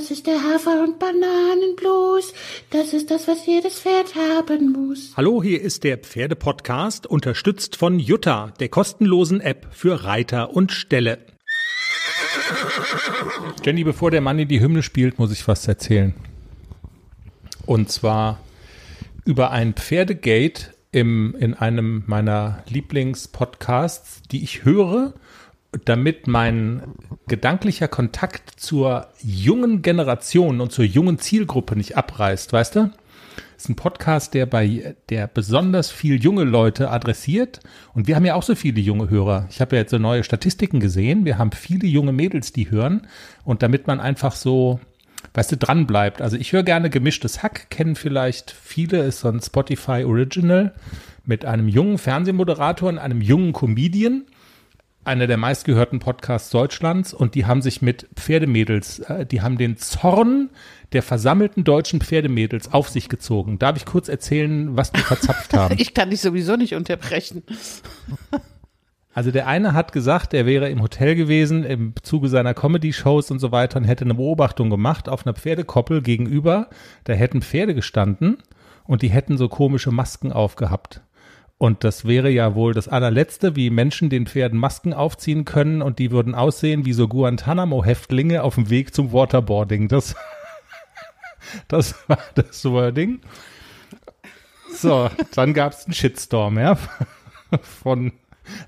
Das 0.00 0.10
ist 0.10 0.26
der 0.26 0.42
Hafer- 0.42 0.82
und 0.82 0.98
Bananenblues. 0.98 2.32
Das 2.70 2.94
ist 2.94 3.10
das, 3.10 3.28
was 3.28 3.44
jedes 3.44 3.80
Pferd 3.80 4.14
haben 4.14 4.72
muss. 4.72 5.12
Hallo, 5.14 5.42
hier 5.42 5.60
ist 5.60 5.84
der 5.84 5.98
Pferdepodcast, 5.98 7.06
unterstützt 7.06 7.76
von 7.76 7.98
Jutta, 7.98 8.54
der 8.60 8.70
kostenlosen 8.70 9.42
App 9.42 9.66
für 9.72 10.04
Reiter 10.04 10.56
und 10.56 10.72
Ställe. 10.72 11.18
Jenny, 13.62 13.84
bevor 13.84 14.10
der 14.10 14.22
Mann 14.22 14.38
in 14.38 14.48
die 14.48 14.60
Hymne 14.62 14.82
spielt, 14.82 15.18
muss 15.18 15.32
ich 15.32 15.46
was 15.46 15.68
erzählen. 15.68 16.14
Und 17.66 17.92
zwar 17.92 18.40
über 19.26 19.50
ein 19.50 19.74
Pferdegate 19.74 20.72
im, 20.92 21.36
in 21.38 21.52
einem 21.52 22.04
meiner 22.06 22.64
Lieblingspodcasts, 22.70 24.22
die 24.30 24.42
ich 24.42 24.64
höre 24.64 25.12
damit 25.84 26.26
mein 26.26 26.82
gedanklicher 27.28 27.88
Kontakt 27.88 28.50
zur 28.56 29.08
jungen 29.22 29.82
Generation 29.82 30.60
und 30.60 30.72
zur 30.72 30.84
jungen 30.84 31.18
Zielgruppe 31.18 31.76
nicht 31.76 31.96
abreißt, 31.96 32.52
weißt 32.52 32.76
du? 32.76 32.90
Ist 33.56 33.68
ein 33.68 33.76
Podcast, 33.76 34.34
der 34.34 34.46
bei, 34.46 34.96
der 35.10 35.26
besonders 35.26 35.90
viel 35.90 36.20
junge 36.22 36.44
Leute 36.44 36.90
adressiert. 36.90 37.60
Und 37.94 38.08
wir 38.08 38.16
haben 38.16 38.24
ja 38.24 38.34
auch 38.34 38.42
so 38.42 38.54
viele 38.54 38.80
junge 38.80 39.10
Hörer. 39.10 39.46
Ich 39.50 39.60
habe 39.60 39.76
ja 39.76 39.82
jetzt 39.82 39.90
so 39.90 39.98
neue 39.98 40.24
Statistiken 40.24 40.80
gesehen. 40.80 41.26
Wir 41.26 41.36
haben 41.36 41.52
viele 41.52 41.86
junge 41.86 42.12
Mädels, 42.12 42.52
die 42.52 42.70
hören. 42.70 43.06
Und 43.44 43.62
damit 43.62 43.86
man 43.86 44.00
einfach 44.00 44.34
so, 44.34 44.80
weißt 45.34 45.52
du, 45.52 45.56
dran 45.58 45.86
bleibt. 45.86 46.22
Also 46.22 46.38
ich 46.38 46.52
höre 46.52 46.62
gerne 46.62 46.88
gemischtes 46.88 47.42
Hack, 47.42 47.68
kennen 47.68 47.96
vielleicht 47.96 48.50
viele, 48.50 49.04
ist 49.04 49.20
so 49.20 49.28
ein 49.28 49.40
Spotify 49.40 50.04
Original 50.04 50.74
mit 51.26 51.44
einem 51.44 51.68
jungen 51.68 51.98
Fernsehmoderator 51.98 52.88
und 52.88 52.98
einem 52.98 53.20
jungen 53.20 53.52
Comedian 53.52 54.24
einer 55.04 55.26
der 55.26 55.36
meistgehörten 55.36 55.98
Podcasts 55.98 56.50
Deutschlands 56.50 57.14
und 57.14 57.34
die 57.34 57.46
haben 57.46 57.62
sich 57.62 57.80
mit 57.82 58.08
Pferdemädels, 58.14 59.00
äh, 59.00 59.26
die 59.26 59.40
haben 59.40 59.58
den 59.58 59.76
Zorn 59.76 60.50
der 60.92 61.02
versammelten 61.02 61.64
deutschen 61.64 62.00
Pferdemädels 62.00 62.72
auf 62.72 62.88
sich 62.88 63.08
gezogen. 63.08 63.58
Darf 63.58 63.76
ich 63.76 63.86
kurz 63.86 64.08
erzählen, 64.08 64.76
was 64.76 64.92
die 64.92 65.00
verzapft 65.00 65.54
haben? 65.54 65.74
ich 65.78 65.94
kann 65.94 66.10
dich 66.10 66.20
sowieso 66.20 66.56
nicht 66.56 66.74
unterbrechen. 66.74 67.42
Also 69.12 69.32
der 69.32 69.48
eine 69.48 69.74
hat 69.74 69.92
gesagt, 69.92 70.34
er 70.34 70.46
wäre 70.46 70.70
im 70.70 70.82
Hotel 70.82 71.16
gewesen 71.16 71.64
im 71.64 71.94
Zuge 72.00 72.28
seiner 72.28 72.54
Comedy-Shows 72.54 73.32
und 73.32 73.40
so 73.40 73.50
weiter 73.50 73.78
und 73.78 73.84
hätte 73.84 74.04
eine 74.04 74.14
Beobachtung 74.14 74.70
gemacht 74.70 75.08
auf 75.08 75.26
einer 75.26 75.34
Pferdekoppel 75.34 76.00
gegenüber. 76.00 76.68
Da 77.04 77.14
hätten 77.14 77.42
Pferde 77.42 77.74
gestanden 77.74 78.38
und 78.84 79.02
die 79.02 79.10
hätten 79.10 79.36
so 79.36 79.48
komische 79.48 79.90
Masken 79.90 80.32
aufgehabt. 80.32 81.00
Und 81.60 81.84
das 81.84 82.06
wäre 82.06 82.30
ja 82.30 82.54
wohl 82.54 82.72
das 82.72 82.88
allerletzte, 82.88 83.54
wie 83.54 83.68
Menschen 83.68 84.08
den 84.08 84.26
Pferden 84.26 84.58
Masken 84.58 84.94
aufziehen 84.94 85.44
können 85.44 85.82
und 85.82 85.98
die 85.98 86.10
würden 86.10 86.34
aussehen 86.34 86.86
wie 86.86 86.94
so 86.94 87.06
Guantanamo-Häftlinge 87.06 88.42
auf 88.42 88.54
dem 88.54 88.70
Weg 88.70 88.94
zum 88.94 89.12
Waterboarding. 89.12 89.86
Das, 89.88 90.16
das 91.68 91.96
war 92.08 92.16
das 92.34 92.64
Wording. 92.64 93.20
So, 94.72 95.10
dann 95.34 95.52
gab 95.52 95.74
es 95.74 95.84
einen 95.84 95.92
Shitstorm, 95.92 96.58
ja, 96.58 96.78
von 97.62 98.12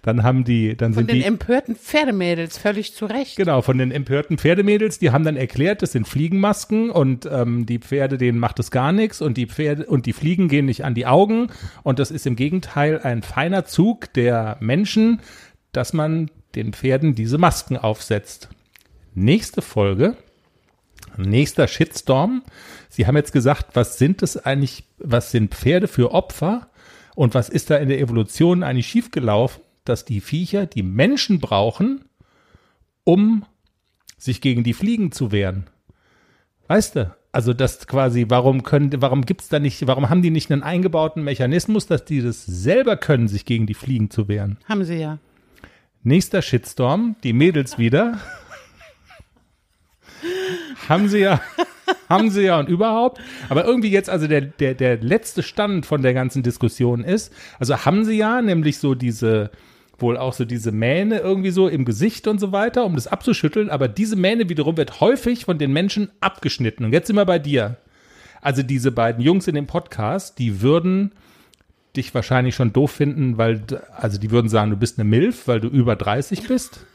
dann 0.02 0.22
haben 0.22 0.44
die, 0.44 0.76
dann 0.76 0.94
von 0.94 1.02
sind 1.02 1.10
den 1.10 1.20
die 1.20 1.24
empörten 1.24 1.76
Pferdemädels 1.76 2.58
völlig 2.58 2.94
zu 2.94 3.06
Recht. 3.06 3.36
Genau, 3.36 3.62
von 3.62 3.78
den 3.78 3.90
empörten 3.90 4.38
Pferdemädels, 4.38 4.98
die 4.98 5.10
haben 5.10 5.24
dann 5.24 5.36
erklärt, 5.36 5.82
das 5.82 5.92
sind 5.92 6.06
Fliegenmasken 6.08 6.90
und 6.90 7.28
ähm, 7.30 7.66
die 7.66 7.78
Pferde, 7.78 8.18
denen 8.18 8.38
macht 8.38 8.58
es 8.58 8.70
gar 8.70 8.92
nichts 8.92 9.20
und 9.20 9.36
die 9.36 9.46
Pferde 9.46 9.86
und 9.86 10.06
die 10.06 10.12
Fliegen 10.12 10.48
gehen 10.48 10.66
nicht 10.66 10.84
an 10.84 10.94
die 10.94 11.06
Augen 11.06 11.48
und 11.82 11.98
das 11.98 12.10
ist 12.10 12.26
im 12.26 12.36
Gegenteil 12.36 13.00
ein 13.00 13.22
feiner 13.22 13.64
Zug 13.64 14.12
der 14.14 14.56
Menschen, 14.60 15.20
dass 15.72 15.92
man 15.92 16.30
den 16.54 16.72
Pferden 16.72 17.14
diese 17.14 17.38
Masken 17.38 17.76
aufsetzt. 17.76 18.48
Nächste 19.14 19.62
Folge, 19.62 20.16
nächster 21.16 21.68
Shitstorm. 21.68 22.42
Sie 22.88 23.06
haben 23.06 23.16
jetzt 23.16 23.32
gesagt, 23.32 23.74
was 23.74 23.98
sind 23.98 24.22
es 24.22 24.36
eigentlich, 24.36 24.84
was 24.98 25.30
sind 25.30 25.54
Pferde 25.54 25.88
für 25.88 26.12
Opfer? 26.12 26.68
Und 27.14 27.34
was 27.34 27.48
ist 27.48 27.70
da 27.70 27.76
in 27.76 27.88
der 27.88 28.00
Evolution 28.00 28.62
eigentlich 28.62 28.86
schiefgelaufen? 28.86 29.62
Dass 29.84 30.04
die 30.04 30.20
Viecher 30.20 30.66
die 30.66 30.82
Menschen 30.82 31.40
brauchen, 31.40 32.04
um 33.04 33.44
sich 34.18 34.40
gegen 34.40 34.62
die 34.62 34.74
Fliegen 34.74 35.12
zu 35.12 35.32
wehren. 35.32 35.68
Weißt 36.68 36.96
du? 36.96 37.14
Also 37.32 37.54
das 37.54 37.86
quasi, 37.86 38.26
warum 38.28 38.62
können, 38.62 38.90
warum 39.00 39.24
gibt's 39.24 39.48
da 39.48 39.58
nicht, 39.58 39.86
warum 39.86 40.10
haben 40.10 40.20
die 40.20 40.30
nicht 40.30 40.52
einen 40.52 40.62
eingebauten 40.62 41.24
Mechanismus, 41.24 41.86
dass 41.86 42.04
die 42.04 42.20
das 42.20 42.44
selber 42.44 42.98
können, 42.98 43.26
sich 43.26 43.46
gegen 43.46 43.66
die 43.66 43.74
Fliegen 43.74 44.10
zu 44.10 44.28
wehren? 44.28 44.58
Haben 44.68 44.84
sie 44.84 44.96
ja. 44.96 45.18
Nächster 46.02 46.42
Shitstorm, 46.42 47.16
die 47.24 47.32
Mädels 47.32 47.78
wieder. 47.78 48.18
haben 50.88 51.08
sie 51.08 51.20
ja, 51.20 51.40
haben 52.08 52.30
sie 52.30 52.42
ja 52.42 52.60
und 52.60 52.68
überhaupt. 52.68 53.18
Aber 53.48 53.64
irgendwie 53.64 53.90
jetzt, 53.90 54.10
also 54.10 54.26
der, 54.26 54.42
der, 54.42 54.74
der 54.74 54.98
letzte 54.98 55.42
Stand 55.42 55.86
von 55.86 56.02
der 56.02 56.12
ganzen 56.12 56.42
Diskussion 56.42 57.02
ist, 57.02 57.32
also 57.58 57.86
haben 57.86 58.04
sie 58.04 58.18
ja 58.18 58.42
nämlich 58.42 58.78
so 58.78 58.94
diese, 58.94 59.50
wohl 59.98 60.16
auch 60.16 60.32
so 60.32 60.44
diese 60.44 60.72
Mähne 60.72 61.18
irgendwie 61.18 61.50
so 61.50 61.68
im 61.68 61.84
Gesicht 61.84 62.26
und 62.26 62.40
so 62.40 62.52
weiter, 62.52 62.84
um 62.84 62.94
das 62.94 63.06
abzuschütteln. 63.06 63.70
Aber 63.70 63.88
diese 63.88 64.16
Mähne 64.16 64.48
wiederum 64.48 64.76
wird 64.76 65.00
häufig 65.00 65.44
von 65.44 65.58
den 65.58 65.72
Menschen 65.72 66.10
abgeschnitten. 66.20 66.84
Und 66.84 66.92
jetzt 66.92 67.06
sind 67.06 67.16
wir 67.16 67.24
bei 67.24 67.38
dir. 67.38 67.76
Also 68.40 68.62
diese 68.62 68.90
beiden 68.90 69.22
Jungs 69.22 69.46
in 69.46 69.54
dem 69.54 69.66
Podcast, 69.66 70.38
die 70.38 70.60
würden 70.60 71.12
dich 71.96 72.14
wahrscheinlich 72.14 72.54
schon 72.54 72.72
doof 72.72 72.90
finden, 72.90 73.38
weil, 73.38 73.62
also 73.94 74.18
die 74.18 74.30
würden 74.30 74.48
sagen, 74.48 74.70
du 74.70 74.76
bist 74.76 74.98
eine 74.98 75.08
Milf, 75.08 75.46
weil 75.46 75.60
du 75.60 75.68
über 75.68 75.94
30 75.94 76.48
bist. 76.48 76.86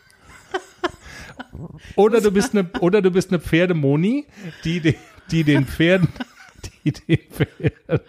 Oder 1.95 2.21
du 2.21 2.31
bist 2.31 2.53
eine, 2.53 2.69
oder 2.81 3.01
du 3.01 3.11
bist 3.11 3.29
eine 3.29 3.39
Pferdemoni, 3.39 4.25
die, 4.63 4.95
die 5.31 5.43
den 5.43 5.65
Pferden, 5.65 6.09
die 6.83 6.91
den 6.91 7.19
Pferden 7.29 8.01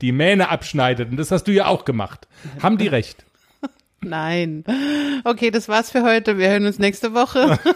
die 0.00 0.12
Mähne 0.12 0.48
abschneidet. 0.48 1.10
Und 1.10 1.16
das 1.16 1.30
hast 1.30 1.44
du 1.44 1.52
ja 1.52 1.66
auch 1.66 1.84
gemacht. 1.84 2.26
Haben 2.60 2.78
die 2.78 2.88
recht? 2.88 3.24
Nein. 4.02 4.64
Okay, 5.24 5.50
das 5.50 5.68
war's 5.68 5.90
für 5.90 6.02
heute. 6.02 6.38
Wir 6.38 6.48
hören 6.50 6.66
uns 6.66 6.78
nächste 6.78 7.12
Woche. 7.14 7.58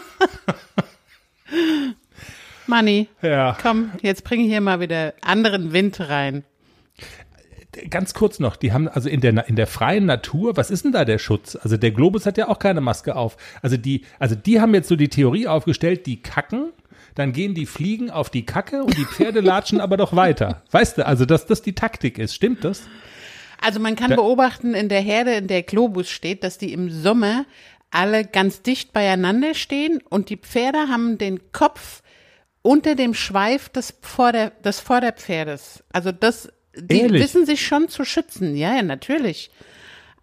Manni, 2.67 3.09
Ja. 3.23 3.57
komm, 3.61 3.91
jetzt 4.01 4.25
bringe 4.25 4.45
ich 4.45 4.49
hier 4.51 4.63
mal 4.63 4.81
wieder 4.81 5.13
anderen 5.21 5.73
Wind 5.73 6.01
rein. 6.01 6.45
Ganz 7.91 8.15
kurz 8.15 8.39
noch, 8.39 8.55
die 8.57 8.73
haben 8.73 8.89
also 8.89 9.09
in 9.09 9.21
der 9.21 9.49
in 9.49 9.57
der 9.57 9.67
freien 9.67 10.07
Natur, 10.07 10.57
was 10.57 10.71
ist 10.71 10.85
denn 10.85 10.93
da 10.93 11.05
der 11.05 11.19
Schutz? 11.19 11.57
Also 11.57 11.77
der 11.77 11.91
Globus 11.91 12.25
hat 12.25 12.39
ja 12.39 12.49
auch 12.49 12.61
keine 12.61 12.81
Maske 12.81 13.17
auf. 13.17 13.37
Also 13.63 13.77
die 13.77 14.05
also 14.21 14.37
die 14.37 14.61
haben 14.61 14.73
jetzt 14.75 14.89
so 14.89 14.95
die 14.97 15.09
Theorie 15.09 15.49
aufgestellt, 15.49 16.07
die 16.07 16.23
kacken, 16.23 16.71
dann 17.17 17.33
gehen 17.33 17.53
die 17.55 17.67
Fliegen 17.67 18.11
auf 18.11 18.31
die 18.31 18.47
Kacke 18.47 18.85
und 18.85 18.97
die 18.97 19.05
Pferde 19.05 19.41
latschen 19.41 19.81
aber 19.81 19.97
doch 19.97 20.15
weiter. 20.15 20.63
Weißt 20.71 20.99
du, 20.99 21.07
also 21.07 21.25
dass 21.27 21.47
das 21.47 21.63
die 21.63 21.75
Taktik 21.75 22.19
ist, 22.19 22.35
stimmt 22.35 22.65
das? 22.65 22.85
Also 23.65 23.81
man 23.81 23.97
kann 23.97 24.11
Da- 24.11 24.17
beobachten 24.17 24.75
in 24.75 24.89
der 24.91 25.01
Herde, 25.01 25.33
in 25.35 25.47
der 25.47 25.63
Globus 25.63 26.11
steht, 26.11 26.45
dass 26.45 26.59
die 26.59 26.73
im 26.73 26.91
Sommer 26.91 27.47
alle 27.91 28.25
ganz 28.25 28.61
dicht 28.63 28.93
beieinander 28.93 29.55
stehen 29.55 30.03
und 30.11 30.29
die 30.29 30.37
Pferde 30.37 30.89
haben 30.89 31.17
den 31.17 31.53
Kopf 31.53 32.03
unter 32.63 32.95
dem 32.95 33.15
Schweif 33.15 33.69
des, 33.71 33.95
Vorder-, 34.03 34.51
des 34.65 34.81
Vorderpferdes. 34.81 35.83
Also 35.93 36.13
das, 36.13 36.49
die 36.77 37.01
Ehrlich? 37.01 37.23
wissen 37.23 37.47
sich 37.47 37.65
schon 37.67 37.89
zu 37.89 38.05
schützen. 38.05 38.55
Ja, 38.57 38.75
ja, 38.77 38.83
natürlich. 38.83 39.51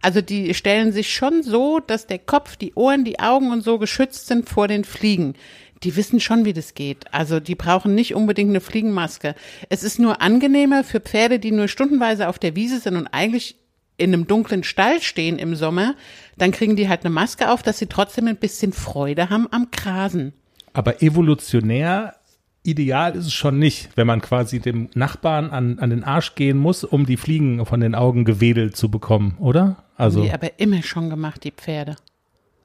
Also 0.03 0.21
die 0.21 0.53
stellen 0.53 0.91
sich 0.91 1.13
schon 1.13 1.43
so, 1.43 1.79
dass 1.79 2.07
der 2.07 2.19
Kopf, 2.19 2.57
die 2.57 2.73
Ohren, 2.73 3.05
die 3.05 3.19
Augen 3.19 3.51
und 3.51 3.61
so 3.61 3.79
geschützt 3.79 4.27
sind 4.27 4.49
vor 4.49 4.67
den 4.67 4.83
Fliegen. 4.83 5.35
Die 5.83 5.95
wissen 5.95 6.19
schon, 6.19 6.45
wie 6.45 6.53
das 6.53 6.73
geht. 6.75 7.11
Also 7.11 7.39
die 7.39 7.55
brauchen 7.55 7.95
nicht 7.95 8.13
unbedingt 8.13 8.49
eine 8.49 8.61
Fliegenmaske. 8.61 9.35
Es 9.69 9.83
ist 9.83 9.99
nur 9.99 10.21
angenehmer 10.21 10.83
für 10.83 10.99
Pferde, 10.99 11.39
die 11.39 11.51
nur 11.51 11.67
stundenweise 11.67 12.27
auf 12.29 12.37
der 12.37 12.55
Wiese 12.55 12.79
sind 12.79 12.95
und 12.95 13.07
eigentlich 13.07 13.55
in 13.97 14.13
einem 14.13 14.27
dunklen 14.27 14.63
Stall 14.63 15.01
stehen 15.01 15.37
im 15.37 15.55
Sommer, 15.55 15.95
dann 16.37 16.51
kriegen 16.51 16.75
die 16.75 16.89
halt 16.89 17.01
eine 17.05 17.13
Maske 17.13 17.51
auf, 17.51 17.61
dass 17.61 17.77
sie 17.77 17.85
trotzdem 17.85 18.27
ein 18.27 18.37
bisschen 18.37 18.73
Freude 18.73 19.29
haben 19.29 19.47
am 19.51 19.67
Grasen. 19.71 20.33
Aber 20.73 21.03
evolutionär 21.03 22.15
ideal 22.63 23.15
ist 23.15 23.25
es 23.25 23.33
schon 23.33 23.59
nicht, 23.59 23.89
wenn 23.95 24.07
man 24.07 24.21
quasi 24.21 24.59
dem 24.59 24.89
Nachbarn 24.93 25.49
an, 25.49 25.79
an 25.79 25.89
den 25.89 26.03
Arsch 26.03 26.35
gehen 26.35 26.57
muss, 26.57 26.83
um 26.83 27.05
die 27.05 27.17
Fliegen 27.17 27.65
von 27.65 27.79
den 27.79 27.95
Augen 27.95 28.23
gewedelt 28.25 28.75
zu 28.75 28.89
bekommen, 28.89 29.35
oder? 29.39 29.83
Also, 29.97 30.23
Die 30.23 30.31
aber 30.31 30.59
immer 30.59 30.81
schon 30.83 31.09
gemacht, 31.09 31.43
die 31.43 31.51
Pferde. 31.51 31.95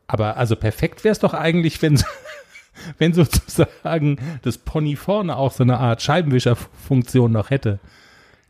aber 0.07 0.37
also 0.37 0.57
perfekt 0.57 1.03
wäre 1.05 1.13
es 1.13 1.19
doch 1.19 1.35
eigentlich, 1.35 1.81
wenn, 1.83 2.03
wenn 2.99 3.13
sozusagen 3.13 4.19
das 4.43 4.59
Pony 4.59 4.97
vorne 4.97 5.37
auch 5.37 5.53
so 5.53 5.63
eine 5.63 5.79
Art 5.79 6.03
Scheibenwischerfunktion 6.03 7.33
noch 7.33 7.51
hätte. 7.51 7.79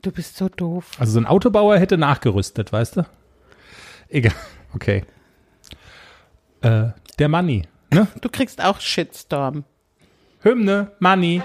Du 0.02 0.12
bist 0.12 0.36
so 0.36 0.48
doof. 0.48 0.90
Also 0.98 1.12
so 1.12 1.20
ein 1.20 1.26
Autobauer 1.26 1.78
hätte 1.78 1.98
nachgerüstet, 1.98 2.72
weißt 2.72 2.96
du? 2.96 3.06
Egal, 4.08 4.34
okay. 4.74 5.04
Äh, 6.60 6.88
der 7.18 7.28
Money, 7.28 7.62
ne? 7.92 8.06
Du 8.20 8.28
kriegst 8.28 8.62
auch 8.62 8.80
Shitstorm. 8.80 9.64
Hymne, 10.42 10.92
Money. 11.00 11.42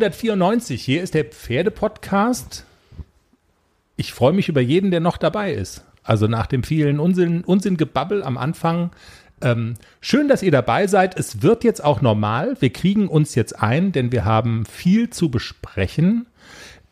194. 0.00 0.82
Hier 0.82 1.02
ist 1.02 1.12
der 1.12 1.26
Pferdepodcast. 1.26 2.64
Ich 3.96 4.14
freue 4.14 4.32
mich 4.32 4.48
über 4.48 4.62
jeden, 4.62 4.90
der 4.90 5.00
noch 5.00 5.18
dabei 5.18 5.52
ist. 5.52 5.84
Also 6.02 6.26
nach 6.26 6.46
dem 6.46 6.62
vielen 6.62 6.98
Unsinn, 6.98 7.44
Unsinn-Gebabbel 7.44 8.22
am 8.22 8.38
Anfang. 8.38 8.92
Ähm, 9.42 9.74
schön, 10.00 10.28
dass 10.28 10.42
ihr 10.42 10.52
dabei 10.52 10.86
seid. 10.86 11.18
Es 11.18 11.42
wird 11.42 11.64
jetzt 11.64 11.84
auch 11.84 12.00
normal. 12.00 12.56
Wir 12.60 12.72
kriegen 12.72 13.08
uns 13.08 13.34
jetzt 13.34 13.60
ein, 13.62 13.92
denn 13.92 14.10
wir 14.10 14.24
haben 14.24 14.64
viel 14.64 15.10
zu 15.10 15.30
besprechen 15.30 16.26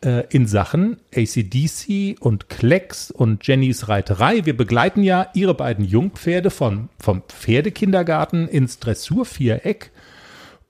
äh, 0.01 0.25
in 0.29 0.45
Sachen 0.45 0.97
ACDC 1.15 2.17
und 2.19 2.47
Klecks 2.47 3.09
und 3.09 3.45
Jennys 3.47 3.87
Reiterei. 3.87 4.45
Wir 4.45 4.55
begleiten 4.55 5.01
ja 5.01 5.29
ihre 5.33 5.55
beiden 5.55 5.83
Jungpferde 5.83 6.51
von, 6.51 6.89
vom 6.99 7.23
Pferdekindergarten 7.27 8.47
ins 8.47 8.77
Dressurviereck 8.77 9.89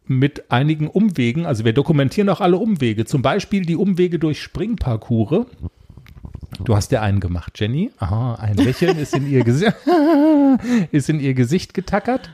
mit 0.09 0.51
einigen 0.51 0.87
Umwegen. 0.87 1.45
Also 1.45 1.63
wir 1.65 1.73
dokumentieren 1.73 2.29
auch 2.29 2.41
alle 2.41 2.57
Umwege. 2.57 3.05
Zum 3.05 3.21
Beispiel 3.21 3.63
die 3.65 3.75
Umwege 3.75 4.17
durch 4.17 4.41
Springparcours. 4.41 5.45
Du 6.65 6.75
hast 6.75 6.91
ja 6.91 7.01
einen 7.01 7.19
gemacht, 7.19 7.59
Jenny. 7.59 7.91
Aha, 7.99 8.35
ein 8.35 8.55
Lächeln 8.55 8.97
ist 8.97 9.15
in 9.15 9.29
ihr 9.29 9.43
Gesicht, 9.43 9.75
ist 10.91 11.09
in 11.09 11.19
ihr 11.19 11.35
Gesicht 11.35 11.73
getackert. 11.73 12.31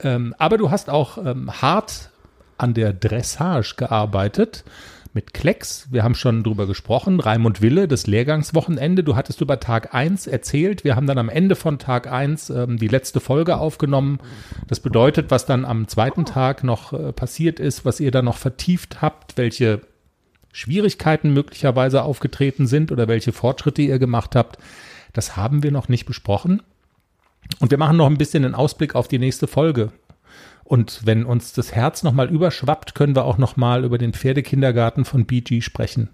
Ähm, 0.00 0.34
aber 0.38 0.58
du 0.58 0.70
hast 0.70 0.90
auch 0.90 1.18
ähm, 1.18 1.50
hart 1.50 2.10
an 2.58 2.74
der 2.74 2.92
Dressage 2.92 3.76
gearbeitet 3.76 4.64
mit 5.14 5.32
Klecks. 5.32 5.86
Wir 5.90 6.02
haben 6.02 6.16
schon 6.16 6.42
drüber 6.42 6.66
gesprochen. 6.66 7.20
Raimund 7.20 7.62
Wille, 7.62 7.86
das 7.86 8.06
Lehrgangswochenende. 8.06 9.04
Du 9.04 9.14
hattest 9.14 9.40
über 9.40 9.60
Tag 9.60 9.94
1 9.94 10.26
erzählt. 10.26 10.82
Wir 10.82 10.96
haben 10.96 11.06
dann 11.06 11.18
am 11.18 11.28
Ende 11.28 11.54
von 11.54 11.78
Tag 11.78 12.10
1 12.10 12.50
ähm, 12.50 12.78
die 12.78 12.88
letzte 12.88 13.20
Folge 13.20 13.56
aufgenommen. 13.56 14.18
Das 14.66 14.80
bedeutet, 14.80 15.30
was 15.30 15.46
dann 15.46 15.64
am 15.64 15.86
zweiten 15.86 16.24
Tag 16.24 16.64
noch 16.64 16.92
äh, 16.92 17.12
passiert 17.12 17.60
ist, 17.60 17.84
was 17.84 18.00
ihr 18.00 18.10
da 18.10 18.22
noch 18.22 18.36
vertieft 18.36 19.00
habt, 19.02 19.36
welche 19.36 19.82
Schwierigkeiten 20.52 21.32
möglicherweise 21.32 22.02
aufgetreten 22.02 22.66
sind 22.66 22.90
oder 22.90 23.06
welche 23.06 23.32
Fortschritte 23.32 23.82
ihr 23.82 24.00
gemacht 24.00 24.34
habt. 24.34 24.58
Das 25.12 25.36
haben 25.36 25.62
wir 25.62 25.70
noch 25.70 25.88
nicht 25.88 26.06
besprochen. 26.06 26.60
Und 27.60 27.70
wir 27.70 27.78
machen 27.78 27.96
noch 27.96 28.06
ein 28.06 28.18
bisschen 28.18 28.44
einen 28.44 28.54
Ausblick 28.54 28.96
auf 28.96 29.06
die 29.06 29.18
nächste 29.18 29.46
Folge. 29.46 29.92
Und 30.64 31.02
wenn 31.04 31.24
uns 31.24 31.52
das 31.52 31.72
Herz 31.72 32.02
nochmal 32.02 32.30
überschwappt, 32.30 32.94
können 32.94 33.14
wir 33.14 33.24
auch 33.24 33.38
nochmal 33.38 33.84
über 33.84 33.98
den 33.98 34.14
Pferdekindergarten 34.14 35.04
von 35.04 35.26
BG 35.26 35.60
sprechen. 35.60 36.08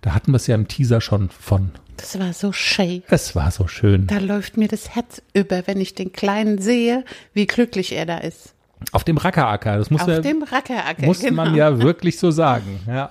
Da 0.00 0.14
hatten 0.14 0.32
wir 0.32 0.36
es 0.36 0.46
ja 0.46 0.54
im 0.54 0.68
Teaser 0.68 1.00
schon 1.00 1.28
von. 1.28 1.72
Das 1.96 2.18
war 2.18 2.32
so 2.32 2.52
schön. 2.52 3.02
Es 3.08 3.36
war 3.36 3.50
so 3.50 3.66
schön. 3.66 4.06
Da 4.06 4.18
läuft 4.18 4.56
mir 4.56 4.68
das 4.68 4.94
Herz 4.94 5.20
über, 5.34 5.66
wenn 5.66 5.80
ich 5.80 5.94
den 5.94 6.12
Kleinen 6.12 6.58
sehe, 6.58 7.04
wie 7.34 7.46
glücklich 7.46 7.92
er 7.92 8.06
da 8.06 8.18
ist. 8.18 8.54
Auf 8.92 9.04
dem 9.04 9.18
Rackeracker, 9.18 9.76
das 9.76 9.90
muss, 9.90 10.00
Auf 10.00 10.08
ja, 10.08 10.20
dem 10.20 10.42
Rackeracker, 10.42 11.04
muss 11.04 11.20
genau. 11.20 11.44
man 11.44 11.54
ja 11.54 11.82
wirklich 11.82 12.18
so 12.18 12.30
sagen. 12.30 12.80
Ja. 12.86 13.10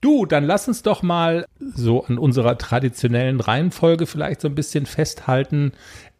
Du, 0.00 0.26
dann 0.26 0.44
lass 0.44 0.68
uns 0.68 0.82
doch 0.82 1.02
mal 1.02 1.46
so 1.60 2.04
an 2.04 2.18
unserer 2.18 2.58
traditionellen 2.58 3.40
Reihenfolge 3.40 4.06
vielleicht 4.06 4.40
so 4.40 4.48
ein 4.48 4.54
bisschen 4.54 4.84
festhalten. 4.84 5.72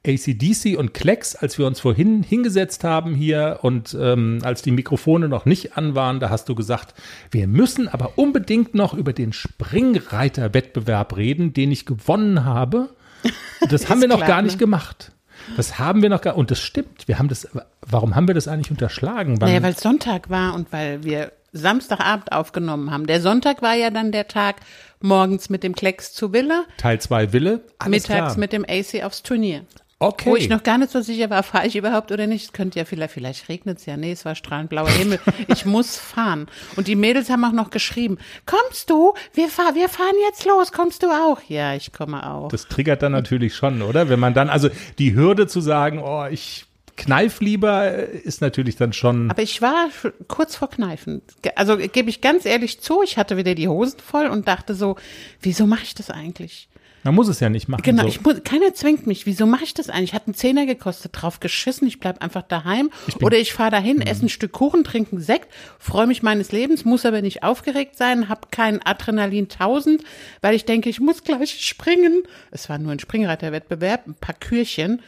ACDC 0.07 0.77
und 0.79 0.93
Klecks, 0.95 1.35
als 1.35 1.59
wir 1.59 1.67
uns 1.67 1.81
vorhin 1.81 2.23
hingesetzt 2.23 2.85
haben 2.85 3.15
hier 3.15 3.61
und 3.63 3.97
ähm, 3.99 4.41
als 4.43 4.63
die 4.63 4.71
Mikrofone 4.71 5.29
noch 5.29 5.47
nicht 5.47 5.77
an 5.77 5.95
waren, 5.95 6.21
da 6.21 6.29
hast 6.31 6.49
du 6.49 6.55
gesagt, 6.55 6.95
wir 7.31 7.47
müssen 7.47 7.89
aber 7.89 8.13
unbedingt 8.19 8.75
noch 8.75 8.93
über 8.95 9.13
den 9.13 9.33
Springreiter-Wettbewerb 9.33 11.17
reden, 11.17 11.53
den 11.53 11.73
ich 11.73 11.87
gewonnen 11.87 12.45
habe. 12.45 12.91
Das 13.71 13.89
haben 13.89 14.03
wir 14.03 14.09
noch 14.09 14.19
klar, 14.19 14.29
gar 14.29 14.43
nicht 14.43 14.57
ne? 14.57 14.59
gemacht. 14.59 15.11
Das 15.57 15.79
haben 15.79 16.03
wir 16.03 16.11
noch 16.11 16.21
gar, 16.21 16.37
und 16.37 16.51
das 16.51 16.61
stimmt. 16.61 17.09
Wir 17.09 17.19
haben 17.19 17.29
das, 17.29 17.49
warum 17.81 18.15
haben 18.15 18.27
wir 18.29 18.35
das 18.35 18.47
eigentlich 18.47 18.71
unterschlagen? 18.71 19.41
Wann- 19.41 19.49
Naja, 19.49 19.63
weil 19.63 19.73
es 19.73 19.81
Sonntag 19.81 20.29
war 20.29 20.55
und 20.55 20.71
weil 20.71 21.03
wir 21.05 21.33
Samstagabend 21.53 22.33
aufgenommen 22.33 22.91
haben. 22.91 23.07
Der 23.07 23.23
Sonntag 23.23 23.63
war 23.63 23.75
ja 23.75 23.89
dann 23.89 24.13
der 24.13 24.29
Tag 24.29 24.57
morgens 25.01 25.49
mit 25.49 25.63
dem 25.63 25.75
Klecks 25.75 26.13
zu 26.13 26.35
Villa, 26.35 26.65
Teil 26.77 27.01
2 27.01 27.33
Wille. 27.33 27.61
Alles 27.79 28.03
mittags 28.03 28.35
klar. 28.35 28.39
mit 28.39 28.53
dem 28.53 28.67
AC 28.69 29.03
aufs 29.05 29.23
Turnier. 29.23 29.63
Okay. 30.05 30.31
Wo 30.31 30.37
ich 30.37 30.51
noch 30.51 30.63
gar 30.63 30.77
nicht 30.77 30.93
so 30.93 31.01
sicher 31.01 31.31
war, 31.31 31.43
fahre 31.43 31.67
ich 31.67 31.77
überhaupt 31.77 32.13
oder 32.13 32.27
nicht. 32.27 32.45
Es 32.45 32.53
könnte 32.53 32.79
ja 32.79 32.85
vielleicht, 32.85 33.15
vielleicht 33.15 33.49
regnet 33.49 33.79
es 33.79 33.87
ja. 33.87 33.97
Nee, 33.97 34.13
es 34.13 34.25
war 34.25 34.35
strahlend 34.35 34.69
blauer 34.69 34.91
Himmel. 34.91 35.19
Ich 35.49 35.65
muss 35.65 35.97
fahren. 35.97 36.47
Und 36.77 36.89
die 36.89 36.97
Mädels 36.97 37.31
haben 37.31 37.45
auch 37.45 37.53
noch 37.53 37.71
geschrieben, 37.71 38.19
kommst 38.47 38.91
du? 38.91 39.15
Wir, 39.33 39.49
fahr, 39.49 39.75
wir 39.75 39.89
fahren 39.89 40.15
jetzt 40.29 40.45
los, 40.45 40.73
kommst 40.73 41.03
du 41.03 41.07
auch? 41.09 41.41
Ja, 41.49 41.75
ich 41.75 41.93
komme 41.93 42.29
auch. 42.29 42.49
Das 42.49 42.69
triggert 42.69 43.03
dann 43.03 43.13
natürlich 43.13 43.55
schon, 43.55 43.83
oder? 43.83 44.09
Wenn 44.09 44.21
man 44.21 44.35
dann, 44.35 44.51
also 44.51 44.69
die 44.99 45.15
Hürde 45.15 45.47
zu 45.47 45.61
sagen, 45.61 46.01
oh, 46.03 46.27
ich 46.31 46.67
kneif 46.97 47.41
lieber, 47.41 47.95
ist 47.95 48.41
natürlich 48.41 48.77
dann 48.77 48.93
schon. 48.93 49.31
Aber 49.31 49.43
ich 49.43 49.63
war 49.63 49.89
kurz 50.29 50.57
vor 50.57 50.71
Kneifen. 50.71 51.23
Also 51.57 51.77
gebe 51.77 52.11
ich 52.11 52.21
ganz 52.21 52.45
ehrlich 52.45 52.81
zu, 52.81 53.03
ich 53.03 53.17
hatte 53.17 53.37
wieder 53.37 53.55
die 53.55 53.69
Hosen 53.69 53.99
voll 54.01 54.27
und 54.27 54.49
dachte 54.49 54.75
so, 54.75 54.97
wieso 55.41 55.67
mache 55.67 55.85
ich 55.85 55.95
das 55.95 56.11
eigentlich? 56.11 56.69
Man 57.05 57.15
muss 57.15 57.29
es 57.29 57.39
ja 57.39 57.51
nicht 57.51 57.69
machen. 57.69 57.83
Genau, 57.83 58.03
so. 58.03 58.09
ich 58.09 58.23
muss, 58.23 58.43
keiner 58.45 58.73
zwingt 58.75 59.07
mich. 59.07 59.27
Wieso 59.27 59.47
mache 59.47 59.63
ich 59.65 59.75
das 59.75 59.91
eigentlich? 59.91 60.15
Hat 60.15 60.27
einen 60.27 60.35
Zehner 60.35 60.65
gekostet, 60.67 61.13
drauf 61.15 61.39
geschissen. 61.39 61.87
Ich 61.87 62.01
bleib 62.01 62.23
einfach 62.23 62.43
daheim. 62.43 62.91
Oder 63.23 63.39
ich 63.39 63.53
fahre 63.53 63.71
dahin, 63.71 63.97
Mhm. 63.99 64.03
esse 64.03 64.27
ein 64.27 64.29
Stück 64.31 64.53
Kuchen, 64.53 64.85
trinke 64.85 65.13
einen 65.13 65.21
Sekt, 65.21 65.53
freue 65.79 66.07
mich 66.07 66.23
meines 66.23 66.51
Lebens, 66.51 66.85
muss 66.85 67.05
aber 67.05 67.21
nicht 67.23 67.43
aufgeregt 67.43 67.97
sein, 67.97 68.29
hab 68.29 68.51
kein 68.51 68.81
Adrenalin 68.85 69.49
1000, 69.49 70.03
weil 70.41 70.55
ich 70.55 70.65
denke, 70.65 70.89
ich 70.89 70.99
muss 70.99 71.23
gleich 71.23 71.65
springen. 71.65 72.23
Es 72.51 72.69
war 72.69 72.79
nur 72.79 72.91
ein 72.93 72.99
Springreiterwettbewerb, 72.99 74.07
ein 74.07 74.15
paar 74.15 74.35
Kürchen. 74.35 75.03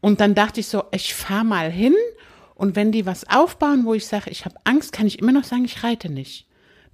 Und 0.00 0.20
dann 0.20 0.34
dachte 0.34 0.60
ich 0.60 0.66
so, 0.66 0.84
ich 0.92 1.14
fahr 1.14 1.44
mal 1.44 1.70
hin 1.70 1.94
und 2.54 2.74
wenn 2.76 2.90
die 2.92 3.06
was 3.06 3.28
aufbauen, 3.28 3.84
wo 3.84 3.94
ich 3.94 4.06
sage, 4.06 4.30
ich 4.30 4.44
habe 4.44 4.56
Angst, 4.64 4.92
kann 4.92 5.06
ich 5.06 5.18
immer 5.20 5.32
noch 5.32 5.44
sagen, 5.44 5.64
ich 5.64 5.82
reite 5.84 6.08
nicht. 6.10 6.46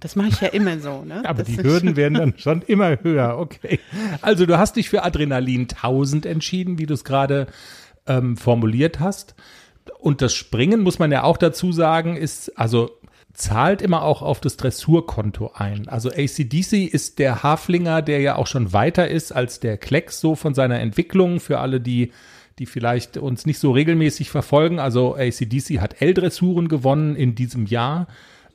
Das 0.03 0.17
mache 0.17 0.27
ich 0.27 0.41
ja 0.41 0.49
immer 0.49 0.79
so. 0.79 1.05
Ne? 1.05 1.23
Aber 1.23 1.43
das 1.43 1.47
die 1.47 1.63
Hürden 1.63 1.95
werden 1.95 2.15
dann 2.15 2.33
schon 2.37 2.61
immer 2.63 3.01
höher. 3.01 3.37
Okay. 3.37 3.79
Also 4.21 4.45
du 4.45 4.57
hast 4.57 4.75
dich 4.75 4.89
für 4.89 5.03
Adrenalin 5.03 5.61
1000 5.61 6.25
entschieden, 6.25 6.77
wie 6.77 6.85
du 6.85 6.93
es 6.93 7.05
gerade 7.05 7.47
ähm, 8.05 8.35
formuliert 8.35 8.99
hast. 8.99 9.33
Und 9.99 10.21
das 10.21 10.33
Springen, 10.33 10.81
muss 10.81 10.99
man 10.99 11.09
ja 11.09 11.23
auch 11.23 11.37
dazu 11.37 11.71
sagen, 11.71 12.17
ist, 12.17 12.57
also 12.57 12.91
zahlt 13.33 13.81
immer 13.81 14.03
auch 14.03 14.21
auf 14.21 14.41
das 14.41 14.57
Dressurkonto 14.57 15.53
ein. 15.55 15.87
Also 15.87 16.09
ACDC 16.09 16.83
ist 16.83 17.17
der 17.17 17.41
Haflinger, 17.41 18.01
der 18.01 18.19
ja 18.19 18.35
auch 18.35 18.47
schon 18.47 18.73
weiter 18.73 19.07
ist 19.07 19.31
als 19.31 19.61
der 19.61 19.77
Klecks 19.77 20.19
so 20.19 20.35
von 20.35 20.53
seiner 20.53 20.81
Entwicklung 20.81 21.39
für 21.39 21.59
alle, 21.59 21.79
die 21.79 22.11
die 22.59 22.65
vielleicht 22.67 23.17
uns 23.17 23.47
nicht 23.47 23.57
so 23.57 23.71
regelmäßig 23.71 24.29
verfolgen. 24.29 24.79
Also 24.79 25.15
ACDC 25.15 25.79
hat 25.79 26.01
L-Dressuren 26.01 26.67
gewonnen 26.67 27.15
in 27.15 27.33
diesem 27.33 27.65
Jahr. 27.65 28.07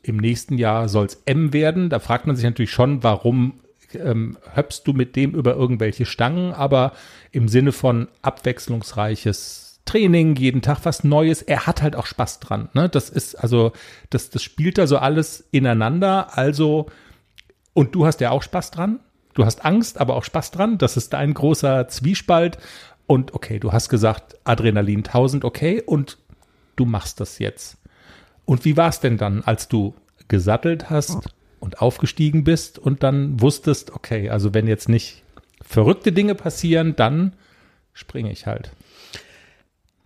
Im 0.08 0.16
nächsten 0.16 0.56
Jahr 0.58 0.88
soll 0.88 1.06
es 1.06 1.22
M 1.26 1.52
werden. 1.52 1.90
Da 1.90 1.98
fragt 1.98 2.26
man 2.26 2.34
sich 2.34 2.44
natürlich 2.44 2.70
schon, 2.70 3.02
warum 3.02 3.60
ähm, 3.94 4.38
höpst 4.54 4.86
du 4.86 4.92
mit 4.92 5.16
dem 5.16 5.32
über 5.34 5.54
irgendwelche 5.54 6.06
Stangen, 6.06 6.52
aber 6.52 6.92
im 7.30 7.48
Sinne 7.48 7.72
von 7.72 8.08
abwechslungsreiches 8.22 9.80
Training, 9.84 10.36
jeden 10.36 10.60
Tag 10.60 10.80
was 10.84 11.04
Neues. 11.04 11.42
Er 11.42 11.66
hat 11.66 11.82
halt 11.82 11.96
auch 11.96 12.06
Spaß 12.06 12.40
dran. 12.40 12.68
Ne? 12.74 12.88
Das 12.88 13.08
ist 13.08 13.34
also, 13.34 13.72
das, 14.10 14.30
das 14.30 14.42
spielt 14.42 14.78
da 14.78 14.86
so 14.86 14.98
alles 14.98 15.48
ineinander. 15.50 16.36
Also, 16.36 16.86
und 17.72 17.94
du 17.94 18.04
hast 18.04 18.20
ja 18.20 18.30
auch 18.30 18.42
Spaß 18.42 18.70
dran. 18.70 19.00
Du 19.34 19.44
hast 19.44 19.64
Angst, 19.64 20.00
aber 20.00 20.16
auch 20.16 20.24
Spaß 20.24 20.50
dran. 20.50 20.78
Das 20.78 20.96
ist 20.96 21.12
dein 21.12 21.32
großer 21.32 21.88
Zwiespalt. 21.88 22.58
Und 23.06 23.32
okay, 23.34 23.58
du 23.58 23.72
hast 23.72 23.88
gesagt, 23.88 24.36
Adrenalin 24.44 24.98
1000, 24.98 25.44
okay, 25.44 25.82
und 25.84 26.18
du 26.76 26.84
machst 26.84 27.20
das 27.20 27.38
jetzt. 27.38 27.78
Und 28.48 28.64
wie 28.64 28.78
war 28.78 28.88
es 28.88 29.00
denn 29.00 29.18
dann, 29.18 29.42
als 29.44 29.68
du 29.68 29.94
gesattelt 30.28 30.88
hast 30.88 31.34
und 31.60 31.82
aufgestiegen 31.82 32.44
bist 32.44 32.78
und 32.78 33.02
dann 33.02 33.42
wusstest, 33.42 33.92
okay, 33.92 34.30
also 34.30 34.54
wenn 34.54 34.66
jetzt 34.66 34.88
nicht 34.88 35.22
verrückte 35.60 36.12
Dinge 36.12 36.34
passieren, 36.34 36.96
dann 36.96 37.34
springe 37.92 38.32
ich 38.32 38.46
halt. 38.46 38.70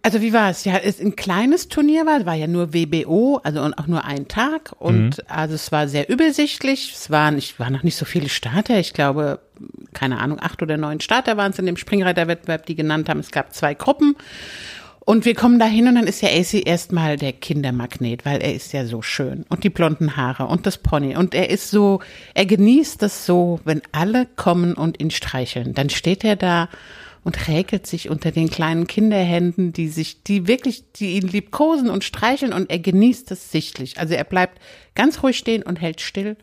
Also 0.02 0.20
wie 0.22 0.32
war 0.32 0.50
es? 0.50 0.64
Ja, 0.64 0.76
es 0.78 1.00
ein 1.00 1.14
kleines 1.14 1.68
Turnier 1.68 2.04
war, 2.04 2.26
war 2.26 2.34
ja 2.34 2.48
nur 2.48 2.74
WBO, 2.74 3.40
also 3.44 3.62
und 3.62 3.74
auch 3.74 3.86
nur 3.86 4.04
ein 4.04 4.26
Tag 4.26 4.72
und 4.80 5.30
also 5.30 5.54
es 5.54 5.70
war 5.70 5.86
sehr 5.86 6.08
übersichtlich. 6.08 6.92
Es 6.92 7.10
waren, 7.10 7.38
ich 7.38 7.60
war 7.60 7.70
noch 7.70 7.84
nicht 7.84 7.94
so 7.94 8.04
viele 8.04 8.28
Starter. 8.28 8.80
Ich 8.80 8.92
glaube, 8.92 9.38
keine 9.92 10.18
Ahnung, 10.18 10.40
acht 10.40 10.60
oder 10.62 10.76
neun 10.76 10.98
Starter 10.98 11.36
waren 11.36 11.52
es 11.52 11.60
in 11.60 11.66
dem 11.66 11.76
Springreiterwettbewerb, 11.76 12.66
die 12.66 12.74
genannt 12.74 13.08
haben. 13.08 13.20
Es 13.20 13.30
gab 13.30 13.54
zwei 13.54 13.74
Gruppen. 13.74 14.16
Und 15.04 15.24
wir 15.24 15.34
kommen 15.34 15.58
da 15.58 15.66
hin 15.66 15.88
und 15.88 15.96
dann 15.96 16.06
ist 16.06 16.22
ja 16.22 16.28
AC 16.28 16.64
erstmal 16.64 17.16
der 17.16 17.32
Kindermagnet, 17.32 18.24
weil 18.24 18.40
er 18.40 18.54
ist 18.54 18.72
ja 18.72 18.86
so 18.86 19.02
schön. 19.02 19.44
Und 19.48 19.64
die 19.64 19.70
blonden 19.70 20.16
Haare 20.16 20.46
und 20.46 20.64
das 20.64 20.78
Pony. 20.78 21.16
Und 21.16 21.34
er 21.34 21.50
ist 21.50 21.70
so, 21.70 22.00
er 22.34 22.46
genießt 22.46 23.02
das 23.02 23.26
so, 23.26 23.58
wenn 23.64 23.82
alle 23.90 24.26
kommen 24.36 24.74
und 24.74 25.00
ihn 25.00 25.10
streicheln. 25.10 25.74
Dann 25.74 25.90
steht 25.90 26.22
er 26.22 26.36
da 26.36 26.68
und 27.24 27.48
räkelt 27.48 27.86
sich 27.86 28.10
unter 28.10 28.30
den 28.30 28.48
kleinen 28.48 28.86
Kinderhänden, 28.86 29.72
die 29.72 29.88
sich, 29.88 30.22
die 30.22 30.46
wirklich, 30.46 30.84
die 30.92 31.16
ihn 31.16 31.26
liebkosen 31.26 31.90
und 31.90 32.04
streicheln 32.04 32.52
und 32.52 32.70
er 32.70 32.78
genießt 32.78 33.32
es 33.32 33.50
sichtlich. 33.50 33.98
Also 33.98 34.14
er 34.14 34.24
bleibt 34.24 34.60
ganz 34.94 35.22
ruhig 35.24 35.36
stehen 35.36 35.64
und 35.64 35.80
hält 35.80 36.00
still 36.00 36.36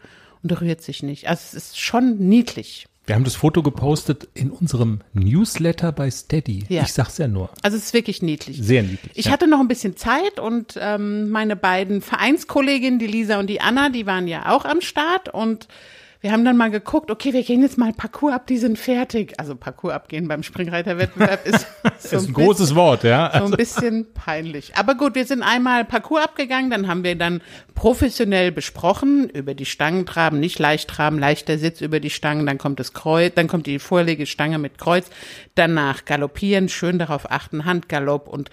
und 0.44 0.60
rührt 0.60 0.82
sich 0.82 1.02
nicht. 1.02 1.30
Also 1.30 1.42
es 1.48 1.54
ist 1.54 1.80
schon 1.80 2.18
niedlich. 2.18 2.89
Wir 3.10 3.16
haben 3.16 3.24
das 3.24 3.34
Foto 3.34 3.64
gepostet 3.64 4.28
in 4.36 4.52
unserem 4.52 5.00
Newsletter 5.14 5.92
bei 5.92 6.12
Steady. 6.12 6.66
Ja. 6.70 6.84
Ich 6.84 6.94
sag's 6.94 7.18
ja 7.18 7.28
nur. 7.28 7.50
Also 7.64 7.76
es 7.76 7.86
ist 7.86 7.94
wirklich 7.96 8.22
niedlich. 8.22 8.60
Sehr 8.62 8.84
niedlich. 8.84 9.12
Ich 9.16 9.26
ja. 9.26 9.32
hatte 9.32 9.48
noch 9.48 9.60
ein 9.60 9.68
bisschen 9.68 9.98
Zeit 9.98 10.40
und 10.40 10.78
ähm, 10.80 11.32
meine 11.32 11.56
beiden 11.56 12.04
Vereinskolleginnen, 12.04 13.00
die 13.00 13.08
Lisa 13.08 13.40
und 13.40 13.48
die 13.48 13.62
Anna, 13.62 13.90
die 13.90 14.06
waren 14.06 14.28
ja 14.28 14.52
auch 14.52 14.64
am 14.64 14.80
Start 14.82 15.28
und 15.28 15.68
wir 16.22 16.34
haben 16.34 16.44
dann 16.44 16.58
mal 16.58 16.70
geguckt, 16.70 17.12
okay, 17.12 17.32
wir 17.32 17.44
gehen 17.44 17.62
jetzt 17.62 17.78
mal 17.78 17.94
Parcours 17.94 18.34
ab, 18.34 18.48
die 18.48 18.58
sind 18.58 18.78
fertig. 18.78 19.40
Also 19.40 19.56
Parcours 19.56 19.94
abgehen 19.94 20.28
beim 20.28 20.44
Springreiterwettbewerb 20.44 21.48
ist 21.48 21.66
so 22.00 22.18
ist 22.18 22.28
ein 22.28 22.34
großes 22.34 22.76
Wort, 22.76 23.06
ja. 23.06 23.32
so 23.38 23.46
ein 23.46 23.52
bisschen 23.52 24.06
peinlich. 24.14 24.76
Aber 24.76 24.96
gut, 24.96 25.16
wir 25.16 25.26
sind 25.26 25.44
einmal 25.44 25.86
Parcours 25.86 26.24
abgegangen, 26.24 26.70
dann 26.70 26.90
haben 26.90 27.06
wir 27.06 27.16
dann 27.16 27.42
professionell 27.74 28.52
besprochen, 28.52 29.30
über 29.30 29.54
die 29.54 29.66
Stangen 29.66 30.06
traben, 30.06 30.42
nicht 30.42 30.60
leicht 30.60 30.90
traben, 30.90 31.20
leichter 31.20 31.58
Sitz 31.58 31.80
über 31.80 32.02
die 32.02 32.10
Stangen, 32.10 32.46
dann 32.46 32.58
kommt 32.58 32.82
das 32.82 32.92
Kreuz, 32.92 33.34
dann 33.36 33.48
kommt 33.48 33.66
die 33.66 33.80
Vorlegestange 33.80 34.58
mit 34.58 34.78
Kreuz, 34.78 35.10
danach 35.56 36.04
galoppieren, 36.04 36.68
schön 36.68 37.00
darauf 37.00 37.32
achten, 37.32 37.64
Handgalopp 37.64 38.28
und 38.28 38.50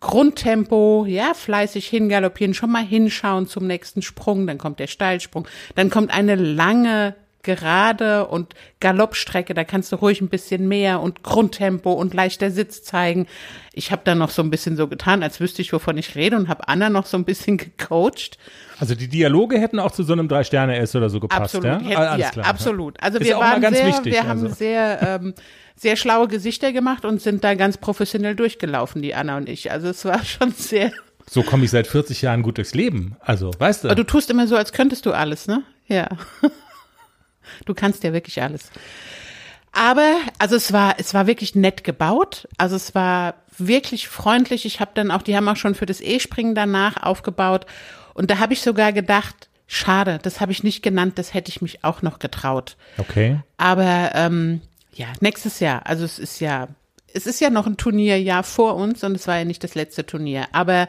Grundtempo, 0.00 1.04
ja, 1.06 1.34
fleißig 1.34 1.86
hingaloppieren, 1.86 2.54
schon 2.54 2.72
mal 2.72 2.82
hinschauen 2.84 3.46
zum 3.46 3.66
nächsten 3.66 4.00
Sprung, 4.00 4.46
dann 4.46 4.56
kommt 4.58 4.80
der 4.80 4.86
Steilsprung, 4.86 5.46
dann 5.74 5.90
kommt 5.90 6.10
eine 6.10 6.36
lange 6.36 7.14
Gerade 7.42 8.26
und 8.26 8.54
Galoppstrecke, 8.80 9.54
da 9.54 9.64
kannst 9.64 9.92
du 9.92 9.96
ruhig 9.96 10.20
ein 10.20 10.28
bisschen 10.28 10.68
mehr 10.68 11.00
und 11.00 11.22
Grundtempo 11.22 11.92
und 11.92 12.12
leichter 12.12 12.50
Sitz 12.50 12.82
zeigen. 12.82 13.26
Ich 13.72 13.90
habe 13.92 14.02
da 14.04 14.14
noch 14.14 14.30
so 14.30 14.42
ein 14.42 14.50
bisschen 14.50 14.76
so 14.76 14.88
getan, 14.88 15.22
als 15.22 15.40
wüsste 15.40 15.62
ich, 15.62 15.72
wovon 15.72 15.96
ich 15.96 16.14
rede 16.16 16.36
und 16.36 16.48
habe 16.48 16.68
Anna 16.68 16.90
noch 16.90 17.06
so 17.06 17.16
ein 17.16 17.24
bisschen 17.24 17.56
gecoacht. 17.56 18.36
Also 18.78 18.94
die 18.94 19.08
Dialoge 19.08 19.58
hätten 19.58 19.78
auch 19.78 19.90
zu 19.92 20.02
so 20.02 20.12
einem 20.12 20.28
Drei-Sterne-S 20.28 20.94
oder 20.96 21.08
so 21.08 21.18
gepasst, 21.20 21.54
Absolut, 21.56 21.64
ja? 21.66 21.78
hätten- 21.80 21.96
Ah, 21.96 22.16
ja, 22.18 22.30
klar, 22.30 22.46
absolut. 22.46 23.02
Also 23.02 23.18
Ist 23.18 23.26
wir 23.26 23.36
waren 23.38 23.60
sehr, 23.74 23.86
wichtig, 23.86 24.12
wir 24.12 24.22
haben 24.28 24.42
also. 24.42 24.54
sehr, 24.54 25.20
ähm, 25.22 25.34
sehr 25.76 25.96
schlaue 25.96 26.28
Gesichter 26.28 26.72
gemacht 26.72 27.04
und 27.06 27.22
sind 27.22 27.42
da 27.42 27.54
ganz 27.54 27.78
professionell 27.78 28.34
durchgelaufen, 28.36 29.00
die 29.00 29.14
Anna 29.14 29.38
und 29.38 29.48
ich. 29.48 29.70
Also 29.70 29.88
es 29.88 30.04
war 30.04 30.22
schon 30.24 30.52
sehr. 30.52 30.92
So 31.30 31.42
komme 31.42 31.64
ich 31.64 31.70
seit 31.70 31.86
40 31.86 32.22
Jahren 32.22 32.42
gut 32.42 32.58
durchs 32.58 32.74
Leben. 32.74 33.16
Also, 33.20 33.50
weißt 33.58 33.84
du? 33.84 33.88
Aber 33.88 33.94
du 33.94 34.04
tust 34.04 34.30
immer 34.30 34.46
so, 34.46 34.56
als 34.56 34.72
könntest 34.72 35.06
du 35.06 35.12
alles, 35.12 35.46
ne? 35.46 35.62
Ja. 35.86 36.08
Du 37.64 37.74
kannst 37.74 38.04
ja 38.04 38.12
wirklich 38.12 38.42
alles. 38.42 38.70
Aber, 39.72 40.16
also 40.38 40.56
es 40.56 40.72
war, 40.72 40.96
es 40.98 41.14
war 41.14 41.26
wirklich 41.26 41.54
nett 41.54 41.84
gebaut. 41.84 42.48
Also 42.58 42.76
es 42.76 42.94
war 42.94 43.34
wirklich 43.56 44.08
freundlich. 44.08 44.64
Ich 44.64 44.80
habe 44.80 44.90
dann 44.94 45.10
auch, 45.10 45.22
die 45.22 45.36
haben 45.36 45.48
auch 45.48 45.56
schon 45.56 45.74
für 45.74 45.86
das 45.86 46.00
E-Springen 46.00 46.54
danach 46.54 47.02
aufgebaut. 47.02 47.66
Und 48.14 48.30
da 48.30 48.38
habe 48.38 48.52
ich 48.52 48.62
sogar 48.62 48.92
gedacht, 48.92 49.48
schade, 49.66 50.18
das 50.22 50.40
habe 50.40 50.52
ich 50.52 50.64
nicht 50.64 50.82
genannt, 50.82 51.18
das 51.18 51.32
hätte 51.32 51.50
ich 51.50 51.62
mich 51.62 51.84
auch 51.84 52.02
noch 52.02 52.18
getraut. 52.18 52.76
okay. 52.98 53.38
Aber 53.56 54.10
ähm, 54.14 54.60
ja, 54.92 55.06
nächstes 55.20 55.60
Jahr. 55.60 55.86
Also 55.86 56.04
es 56.04 56.18
ist 56.18 56.40
ja, 56.40 56.68
es 57.14 57.26
ist 57.26 57.40
ja 57.40 57.50
noch 57.50 57.66
ein 57.66 57.76
Turnierjahr 57.76 58.42
vor 58.42 58.74
uns 58.74 59.04
und 59.04 59.14
es 59.14 59.28
war 59.28 59.38
ja 59.38 59.44
nicht 59.44 59.62
das 59.62 59.76
letzte 59.76 60.04
Turnier. 60.04 60.48
Aber 60.52 60.88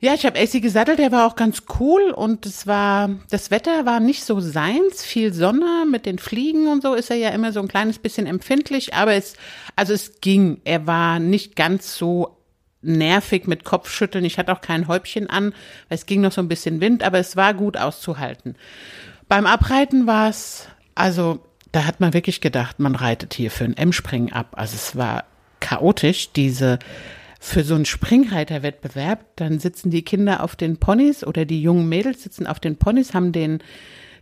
ja, 0.00 0.14
ich 0.14 0.24
habe 0.24 0.38
AC 0.38 0.62
gesattelt, 0.62 0.98
der 0.98 1.12
war 1.12 1.26
auch 1.26 1.34
ganz 1.34 1.64
cool 1.80 2.10
und 2.10 2.46
es 2.46 2.66
war, 2.66 3.10
das 3.30 3.50
Wetter 3.50 3.84
war 3.84 3.98
nicht 4.00 4.24
so 4.24 4.40
seins, 4.40 5.04
viel 5.04 5.32
Sonne 5.32 5.84
mit 5.90 6.06
den 6.06 6.18
Fliegen 6.18 6.68
und 6.68 6.82
so 6.82 6.94
ist 6.94 7.10
er 7.10 7.16
ja 7.16 7.30
immer 7.30 7.52
so 7.52 7.60
ein 7.60 7.68
kleines 7.68 7.98
bisschen 7.98 8.26
empfindlich, 8.26 8.94
aber 8.94 9.14
es, 9.14 9.34
also 9.74 9.92
es 9.92 10.20
ging. 10.20 10.60
Er 10.64 10.86
war 10.86 11.18
nicht 11.18 11.56
ganz 11.56 11.96
so 11.96 12.36
nervig 12.80 13.46
mit 13.48 13.64
Kopfschütteln. 13.64 14.24
Ich 14.24 14.38
hatte 14.38 14.52
auch 14.52 14.60
kein 14.60 14.86
Häubchen 14.86 15.28
an, 15.28 15.52
es 15.88 16.06
ging 16.06 16.20
noch 16.20 16.32
so 16.32 16.40
ein 16.40 16.48
bisschen 16.48 16.80
Wind, 16.80 17.02
aber 17.02 17.18
es 17.18 17.36
war 17.36 17.52
gut 17.54 17.76
auszuhalten. 17.76 18.54
Beim 19.28 19.46
Abreiten 19.46 20.06
war 20.06 20.28
es, 20.28 20.68
also 20.94 21.40
da 21.72 21.84
hat 21.84 22.00
man 22.00 22.14
wirklich 22.14 22.40
gedacht, 22.40 22.78
man 22.78 22.94
reitet 22.94 23.34
hier 23.34 23.50
für 23.50 23.64
ein 23.64 23.76
M-Springen 23.76 24.32
ab. 24.32 24.52
Also 24.52 24.76
es 24.76 24.96
war 24.96 25.24
chaotisch, 25.60 26.32
diese 26.32 26.78
für 27.38 27.62
so 27.64 27.74
einen 27.74 27.84
Springreiterwettbewerb, 27.84 29.24
dann 29.36 29.58
sitzen 29.58 29.90
die 29.90 30.02
Kinder 30.02 30.42
auf 30.42 30.56
den 30.56 30.76
Ponys 30.78 31.24
oder 31.24 31.44
die 31.44 31.62
jungen 31.62 31.88
Mädels 31.88 32.22
sitzen 32.22 32.46
auf 32.46 32.58
den 32.60 32.76
Ponys, 32.76 33.14
haben 33.14 33.30
den, 33.32 33.60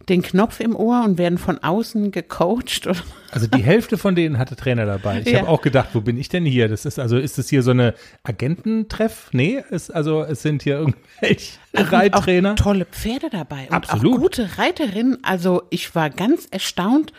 den 0.09 0.23
Knopf 0.23 0.61
im 0.61 0.77
Ohr 0.77 1.03
und 1.05 1.17
werden 1.19 1.39
von 1.39 1.59
außen 1.63 2.11
gecoacht. 2.13 2.89
Also 3.33 3.49
die 3.49 3.63
Hälfte 3.63 3.99
von 3.99 4.15
denen 4.15 4.39
hatte 4.39 4.57
Trainer 4.57 4.87
dabei. 4.87 5.21
Ich 5.21 5.29
Ja. 5.29 5.41
habe 5.41 5.49
auch 5.49 5.61
gedacht, 5.61 5.91
wo 5.93 6.01
bin 6.01 6.17
ich 6.17 6.29
denn 6.31 6.47
hier? 6.47 6.69
Das 6.69 6.87
ist 6.87 6.99
also, 6.99 7.19
ist 7.19 7.37
das 7.37 7.51
hier 7.51 7.63
so 7.63 7.73
eine 7.73 7.93
Agententreff? 8.23 9.29
Nee, 9.33 9.63
ist 9.71 9.91
also, 9.91 10.23
es 10.23 10.41
sind 10.43 10.63
hier 10.63 10.77
irgendwelche 10.79 11.59
Reittrainer. 11.75 12.53
Auch 12.53 12.57
tolle 12.57 12.85
Pferde 12.87 13.29
dabei. 13.31 13.65
Und 13.69 13.75
Absolut. 13.75 14.15
auch 14.17 14.21
gute 14.21 14.59
Reiterinnen. 14.59 15.19
Also 15.23 15.65
ich 15.71 15.95
war 15.95 16.09
ganz 16.09 16.47
erstaunt. 16.51 17.13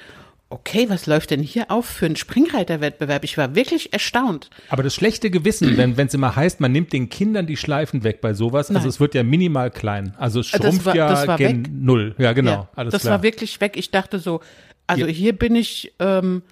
Okay, 0.50 0.86
was 0.90 1.08
läuft 1.08 1.32
denn 1.32 1.42
hier 1.44 1.70
auf 1.72 1.86
für 1.86 2.06
einen 2.06 2.16
Springreiterwettbewerb? 2.16 3.26
Ich 3.26 3.38
war 3.38 3.54
wirklich 3.54 3.92
erstaunt. 3.92 4.50
Aber 4.70 4.82
das 4.82 4.96
schlechte 4.96 5.30
Gewissen, 5.30 5.76
wenn 5.78 5.98
es 6.00 6.14
immer 6.14 6.38
heißt, 6.38 6.62
man 6.62 6.72
nimmt 6.72 6.94
den 6.94 7.10
Kindern 7.10 7.48
die 7.48 7.58
Schleifen 7.58 8.06
weg 8.06 8.22
bei 8.22 8.34
sowas, 8.34 8.70
also 8.70 8.80
Nein. 8.80 8.88
es 8.90 9.00
wird 9.02 9.14
ja 9.14 9.24
minimal 9.24 9.72
klein. 9.72 10.14
Also 10.18 10.40
es 10.40 10.48
schrumpft 10.48 10.86
war- 10.86 10.96
ja 10.96 11.36
gen 11.36 11.66
weg. 11.66 11.72
null. 11.74 12.16
Ja, 12.18 12.32
genau. 12.32 12.52
Ja, 12.52 12.70
alles 12.78 12.94
das 12.94 13.02
klar. 13.02 13.16
war 13.16 13.24
wirklich 13.24 13.60
weg. 13.60 13.74
Ich 13.76 13.92
dachte 13.92 14.20
so, 14.20 14.40
also 14.88 15.06
Ja. 15.06 15.12
hier 15.12 15.34
bin 15.34 15.54
ich 15.58 15.92
ähm, 16.00 16.44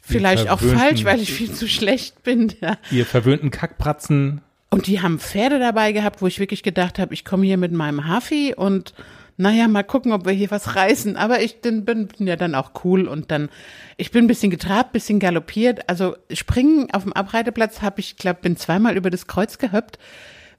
vielleicht 0.00 0.48
auch 0.48 0.60
falsch, 0.60 1.04
weil 1.04 1.20
ich 1.20 1.32
viel 1.32 1.50
zu 1.52 1.66
schlecht 1.68 2.22
bin. 2.22 2.52
Ja. 2.60 2.76
Ihr 2.92 3.04
verwöhnten 3.04 3.50
Kackpratzen. 3.50 4.42
Und 4.70 4.86
die 4.86 5.00
haben 5.02 5.18
Pferde 5.18 5.58
dabei 5.58 5.90
gehabt, 5.90 6.22
wo 6.22 6.28
ich 6.28 6.38
wirklich 6.38 6.62
gedacht 6.62 7.00
habe, 7.00 7.14
ich 7.14 7.24
komme 7.24 7.46
hier 7.46 7.56
mit 7.56 7.72
meinem 7.72 8.06
Hafi 8.06 8.54
und 8.56 8.94
naja, 9.38 9.68
mal 9.68 9.84
gucken, 9.84 10.12
ob 10.12 10.26
wir 10.26 10.32
hier 10.32 10.50
was 10.50 10.74
reißen. 10.74 11.16
Aber 11.16 11.40
ich 11.40 11.60
bin, 11.60 11.84
bin, 11.84 12.08
bin 12.08 12.26
ja 12.26 12.34
dann 12.34 12.56
auch 12.56 12.72
cool 12.84 13.06
und 13.06 13.30
dann, 13.30 13.48
ich 13.96 14.10
bin 14.10 14.24
ein 14.24 14.28
bisschen 14.28 14.50
getrabt, 14.50 14.92
bisschen 14.92 15.20
galoppiert. 15.20 15.88
Also 15.88 16.16
springen 16.32 16.88
auf 16.92 17.04
dem 17.04 17.12
Abreiteplatz 17.12 17.80
habe 17.80 18.00
ich, 18.00 18.16
glaube 18.16 18.40
bin 18.42 18.56
zweimal 18.56 18.96
über 18.96 19.10
das 19.10 19.28
Kreuz 19.28 19.58
gehüpft, 19.58 20.00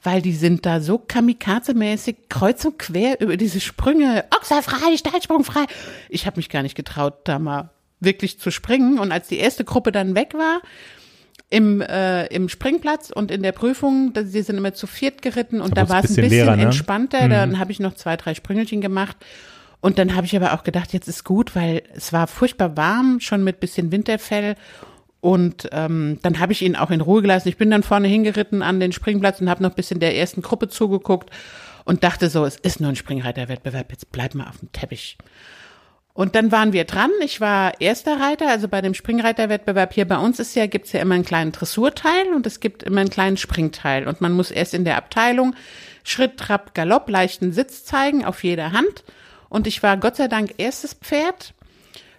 weil 0.01 0.21
die 0.21 0.33
sind 0.33 0.65
da 0.65 0.79
so 0.79 0.97
kamikaze-mäßig 0.97 2.29
kreuz 2.29 2.63
und 2.63 2.79
quer 2.79 3.19
über 3.19 3.35
diese 3.35 3.59
Sprünge. 3.59 4.23
Ochser 4.33 4.63
frei, 4.63 4.95
Steilsprung 4.95 5.43
frei. 5.43 5.65
Ich 6.07 6.25
habe 6.25 6.37
mich 6.37 6.49
gar 6.49 6.63
nicht 6.63 6.75
getraut, 6.75 7.15
da 7.25 7.37
mal 7.37 7.71
wirklich 7.99 8.39
zu 8.39 8.49
springen. 8.49 8.97
Und 8.97 9.11
als 9.11 9.27
die 9.27 9.39
erste 9.39 9.65
Gruppe 9.65 9.91
dann 9.91 10.15
weg 10.15 10.33
war, 10.35 10.61
im, 11.49 11.81
äh, 11.81 12.27
im 12.27 12.47
Springplatz 12.47 13.09
und 13.09 13.31
in 13.31 13.41
der 13.41 13.51
Prüfung, 13.51 14.13
sie 14.23 14.41
sind 14.41 14.57
immer 14.57 14.73
zu 14.73 14.85
viert 14.85 15.21
geritten 15.21 15.61
und 15.61 15.75
Da 15.77 15.83
da 15.83 15.89
war 15.89 16.03
es 16.03 16.11
ein 16.11 16.15
bisschen 16.15 16.29
leerer, 16.29 16.55
ne? 16.55 16.63
entspannter. 16.63 17.27
Dann 17.27 17.59
habe 17.59 17.71
ich 17.71 17.79
noch 17.79 17.95
zwei, 17.95 18.17
drei 18.17 18.33
Sprüngelchen 18.33 18.81
gemacht. 18.81 19.17
Und 19.81 19.97
dann 19.97 20.15
habe 20.15 20.25
ich 20.25 20.35
aber 20.35 20.53
auch 20.53 20.63
gedacht, 20.63 20.93
jetzt 20.93 21.07
ist 21.07 21.23
gut, 21.23 21.55
weil 21.55 21.83
es 21.95 22.11
war 22.11 22.27
furchtbar 22.27 22.75
warm, 22.75 23.19
schon 23.19 23.43
mit 23.43 23.59
bisschen 23.59 23.91
Winterfell. 23.91 24.55
Und 25.21 25.69
ähm, 25.71 26.19
dann 26.21 26.39
habe 26.39 26.51
ich 26.51 26.61
ihn 26.61 26.75
auch 26.75 26.91
in 26.91 27.01
Ruhe 27.01 27.21
gelassen. 27.21 27.49
Ich 27.49 27.57
bin 27.57 27.71
dann 27.71 27.83
vorne 27.83 28.07
hingeritten 28.07 28.61
an 28.61 28.79
den 28.79 28.91
Springplatz 28.91 29.41
und 29.41 29.49
habe 29.49 29.63
noch 29.63 29.71
ein 29.71 29.75
bisschen 29.75 29.99
der 29.99 30.15
ersten 30.15 30.41
Gruppe 30.41 30.69
zugeguckt 30.69 31.29
und 31.85 32.03
dachte 32.03 32.29
so, 32.29 32.45
es 32.45 32.57
ist 32.57 32.79
nur 32.79 32.89
ein 32.89 32.95
Springreiterwettbewerb, 32.95 33.91
jetzt 33.91 34.11
bleib 34.11 34.35
mal 34.35 34.47
auf 34.47 34.59
dem 34.59 34.71
Teppich. 34.71 35.17
Und 36.13 36.35
dann 36.35 36.51
waren 36.51 36.73
wir 36.73 36.83
dran. 36.83 37.11
Ich 37.21 37.39
war 37.39 37.79
erster 37.79 38.19
Reiter, 38.19 38.49
also 38.49 38.67
bei 38.67 38.81
dem 38.81 38.93
Springreiterwettbewerb 38.93 39.93
hier 39.93 40.07
bei 40.07 40.17
uns 40.17 40.39
ist 40.39 40.55
ja, 40.55 40.65
gibt's 40.65 40.91
ja 40.91 41.01
immer 41.01 41.15
einen 41.15 41.23
kleinen 41.23 41.51
Dressurteil 41.51 42.33
und 42.35 42.45
es 42.45 42.59
gibt 42.59 42.83
immer 42.83 43.01
einen 43.01 43.09
kleinen 43.09 43.37
Springteil. 43.37 44.07
Und 44.07 44.19
man 44.19 44.33
muss 44.33 44.51
erst 44.51 44.73
in 44.73 44.83
der 44.83 44.97
Abteilung 44.97 45.55
Schritt, 46.03 46.37
Trab, 46.37 46.73
Galopp, 46.73 47.09
leichten 47.09 47.53
Sitz 47.53 47.85
zeigen 47.85 48.25
auf 48.25 48.43
jeder 48.43 48.73
Hand. 48.73 49.03
Und 49.47 49.65
ich 49.67 49.81
war 49.81 49.97
Gott 49.97 50.15
sei 50.17 50.27
Dank 50.27 50.55
erstes 50.57 50.93
Pferd. 50.93 51.53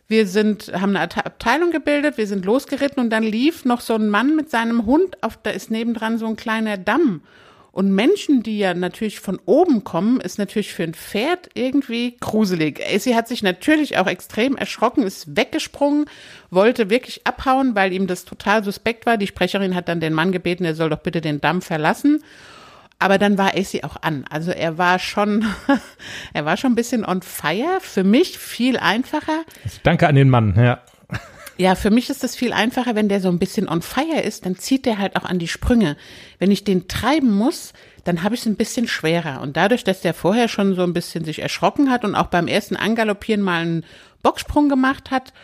Wir 0.08 0.26
sind, 0.26 0.72
haben 0.72 0.96
eine 0.96 1.00
Abte- 1.00 1.24
Abteilung 1.24 1.70
gebildet, 1.70 2.16
wir 2.16 2.26
sind 2.26 2.44
losgeritten 2.44 3.00
und 3.00 3.10
dann 3.10 3.22
lief 3.22 3.64
noch 3.64 3.80
so 3.80 3.94
ein 3.94 4.08
Mann 4.10 4.34
mit 4.34 4.50
seinem 4.50 4.84
Hund 4.84 5.22
auf, 5.22 5.38
da 5.40 5.50
ist 5.50 5.70
nebendran 5.70 6.18
so 6.18 6.26
ein 6.26 6.34
kleiner 6.34 6.78
Damm. 6.78 7.22
Und 7.72 7.92
Menschen, 7.92 8.42
die 8.42 8.58
ja 8.58 8.74
natürlich 8.74 9.20
von 9.20 9.38
oben 9.46 9.84
kommen, 9.84 10.20
ist 10.20 10.38
natürlich 10.38 10.72
für 10.72 10.82
ein 10.82 10.94
Pferd 10.94 11.48
irgendwie 11.54 12.16
gruselig. 12.20 12.80
Sie 12.98 13.14
hat 13.14 13.28
sich 13.28 13.42
natürlich 13.42 13.96
auch 13.98 14.08
extrem 14.08 14.56
erschrocken, 14.56 15.04
ist 15.04 15.36
weggesprungen, 15.36 16.06
wollte 16.50 16.90
wirklich 16.90 17.26
abhauen, 17.26 17.74
weil 17.74 17.92
ihm 17.92 18.06
das 18.06 18.24
total 18.24 18.64
suspekt 18.64 19.06
war. 19.06 19.16
Die 19.16 19.28
Sprecherin 19.28 19.74
hat 19.74 19.88
dann 19.88 20.00
den 20.00 20.14
Mann 20.14 20.32
gebeten, 20.32 20.64
er 20.64 20.74
soll 20.74 20.90
doch 20.90 20.98
bitte 20.98 21.20
den 21.20 21.40
Damm 21.40 21.62
verlassen. 21.62 22.22
Aber 22.98 23.16
dann 23.16 23.38
war 23.38 23.54
AC 23.56 23.82
auch 23.82 23.96
an. 24.02 24.26
Also 24.28 24.50
er 24.50 24.76
war 24.76 24.98
schon, 24.98 25.46
er 26.34 26.44
war 26.44 26.56
schon 26.58 26.72
ein 26.72 26.76
bisschen 26.76 27.04
on 27.04 27.22
fire. 27.22 27.78
Für 27.80 28.04
mich 28.04 28.38
viel 28.38 28.76
einfacher. 28.76 29.44
Danke 29.84 30.06
an 30.06 30.16
den 30.16 30.28
Mann, 30.28 30.54
ja. 30.56 30.80
Ja, 31.60 31.74
für 31.74 31.90
mich 31.90 32.08
ist 32.08 32.24
es 32.24 32.36
viel 32.36 32.54
einfacher, 32.54 32.94
wenn 32.94 33.10
der 33.10 33.20
so 33.20 33.28
ein 33.28 33.38
bisschen 33.38 33.68
on 33.68 33.82
fire 33.82 34.22
ist, 34.22 34.46
dann 34.46 34.56
zieht 34.56 34.86
der 34.86 34.96
halt 34.96 35.14
auch 35.14 35.24
an 35.24 35.38
die 35.38 35.46
Sprünge. 35.46 35.98
Wenn 36.38 36.50
ich 36.50 36.64
den 36.64 36.88
treiben 36.88 37.30
muss, 37.30 37.74
dann 38.04 38.22
habe 38.22 38.34
ich 38.34 38.40
es 38.40 38.46
ein 38.46 38.56
bisschen 38.56 38.88
schwerer. 38.88 39.42
Und 39.42 39.58
dadurch, 39.58 39.84
dass 39.84 40.00
der 40.00 40.14
vorher 40.14 40.48
schon 40.48 40.74
so 40.74 40.82
ein 40.82 40.94
bisschen 40.94 41.22
sich 41.22 41.42
erschrocken 41.42 41.90
hat 41.90 42.02
und 42.06 42.14
auch 42.14 42.28
beim 42.28 42.48
ersten 42.48 42.76
Angaloppieren 42.76 43.42
mal 43.42 43.60
einen 43.60 43.84
Bocksprung 44.22 44.70
gemacht 44.70 45.10
hat, 45.10 45.34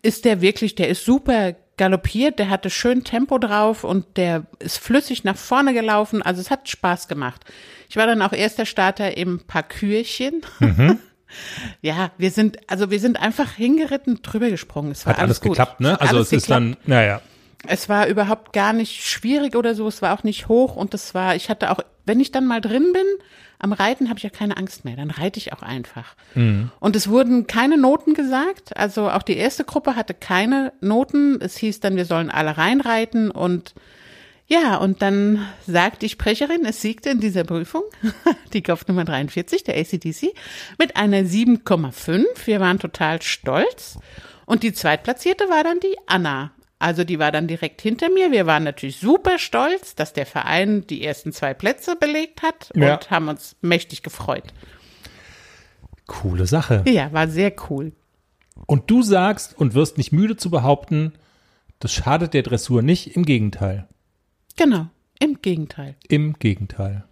ist 0.00 0.24
der 0.24 0.40
wirklich, 0.40 0.74
der 0.74 0.88
ist 0.88 1.04
super 1.04 1.54
galoppiert, 1.76 2.38
der 2.38 2.48
hatte 2.48 2.70
schön 2.70 3.04
Tempo 3.04 3.36
drauf 3.36 3.84
und 3.84 4.16
der 4.16 4.46
ist 4.58 4.78
flüssig 4.78 5.22
nach 5.22 5.36
vorne 5.36 5.74
gelaufen. 5.74 6.22
Also 6.22 6.40
es 6.40 6.50
hat 6.50 6.70
Spaß 6.70 7.08
gemacht. 7.08 7.44
Ich 7.90 7.96
war 7.96 8.06
dann 8.06 8.22
auch 8.22 8.32
erster 8.32 8.64
Starter 8.64 9.18
im 9.18 9.40
Parkürchen. 9.40 10.46
Ja, 11.80 12.10
wir 12.18 12.30
sind, 12.30 12.58
also 12.68 12.90
wir 12.90 13.00
sind 13.00 13.20
einfach 13.20 13.52
hingeritten, 13.52 14.20
drüber 14.22 14.50
gesprungen. 14.50 14.92
Es 14.92 15.06
war 15.06 15.14
Hat 15.14 15.22
alles 15.22 15.40
gut. 15.40 15.52
geklappt, 15.52 15.80
ne? 15.80 16.00
Also 16.00 16.16
alles 16.16 16.28
es 16.28 16.32
ist 16.32 16.42
geklappt. 16.46 16.62
dann, 16.62 16.76
naja. 16.86 17.20
Es 17.66 17.88
war 17.88 18.08
überhaupt 18.08 18.52
gar 18.52 18.72
nicht 18.72 19.04
schwierig 19.04 19.54
oder 19.54 19.74
so, 19.74 19.86
es 19.86 20.02
war 20.02 20.18
auch 20.18 20.24
nicht 20.24 20.48
hoch 20.48 20.74
und 20.74 20.94
es 20.94 21.14
war, 21.14 21.36
ich 21.36 21.48
hatte 21.48 21.70
auch, 21.70 21.78
wenn 22.04 22.18
ich 22.18 22.32
dann 22.32 22.46
mal 22.46 22.60
drin 22.60 22.92
bin, 22.92 23.06
am 23.60 23.72
Reiten 23.72 24.08
habe 24.08 24.18
ich 24.18 24.24
ja 24.24 24.30
keine 24.30 24.56
Angst 24.56 24.84
mehr, 24.84 24.96
dann 24.96 25.10
reite 25.12 25.38
ich 25.38 25.52
auch 25.52 25.62
einfach. 25.62 26.16
Und 26.34 26.96
es 26.96 27.08
wurden 27.08 27.46
keine 27.46 27.78
Noten 27.78 28.14
gesagt, 28.14 28.76
also 28.76 29.08
auch 29.08 29.22
die 29.22 29.36
erste 29.36 29.62
Gruppe 29.62 29.94
hatte 29.94 30.14
keine 30.14 30.72
Noten. 30.80 31.40
Es 31.40 31.56
hieß 31.58 31.78
dann, 31.78 31.94
wir 31.94 32.04
sollen 32.04 32.28
alle 32.28 32.58
reinreiten 32.58 33.30
und 33.30 33.74
ja, 34.52 34.76
und 34.76 35.00
dann 35.00 35.46
sagt 35.66 36.02
die 36.02 36.08
Sprecherin, 36.10 36.64
es 36.66 36.82
siegte 36.82 37.08
in 37.10 37.20
dieser 37.20 37.44
Prüfung 37.44 37.82
die 38.52 38.62
Kopfnummer 38.62 39.04
43, 39.04 39.64
der 39.64 39.76
ACDC, 39.78 40.34
mit 40.78 40.96
einer 40.96 41.20
7,5. 41.22 42.24
Wir 42.44 42.60
waren 42.60 42.78
total 42.78 43.22
stolz. 43.22 43.98
Und 44.44 44.62
die 44.62 44.72
Zweitplatzierte 44.74 45.44
war 45.48 45.64
dann 45.64 45.80
die 45.80 45.96
Anna. 46.06 46.50
Also 46.78 47.04
die 47.04 47.18
war 47.18 47.30
dann 47.32 47.46
direkt 47.46 47.80
hinter 47.80 48.10
mir. 48.10 48.32
Wir 48.32 48.44
waren 48.44 48.64
natürlich 48.64 48.98
super 48.98 49.38
stolz, 49.38 49.94
dass 49.94 50.12
der 50.12 50.26
Verein 50.26 50.84
die 50.86 51.04
ersten 51.04 51.32
zwei 51.32 51.54
Plätze 51.54 51.94
belegt 51.96 52.42
hat 52.42 52.70
Ja. 52.74 52.94
und 52.94 53.10
haben 53.10 53.28
uns 53.28 53.56
mächtig 53.62 54.02
gefreut. 54.02 54.52
Coole 56.06 56.46
Sache. 56.46 56.82
Ja, 56.88 57.12
war 57.12 57.28
sehr 57.28 57.52
cool. 57.70 57.92
Und 58.66 58.90
du 58.90 59.02
sagst 59.02 59.56
und 59.56 59.74
wirst 59.74 59.96
nicht 59.96 60.12
müde 60.12 60.36
zu 60.36 60.50
behaupten, 60.50 61.12
das 61.78 61.92
schadet 61.92 62.34
der 62.34 62.42
Dressur 62.42 62.82
nicht, 62.82 63.16
im 63.16 63.24
Gegenteil. 63.24 63.86
Genau, 64.56 64.86
im 65.18 65.38
Gegenteil. 65.42 65.96
Im 66.08 66.34
Gegenteil. 66.38 67.04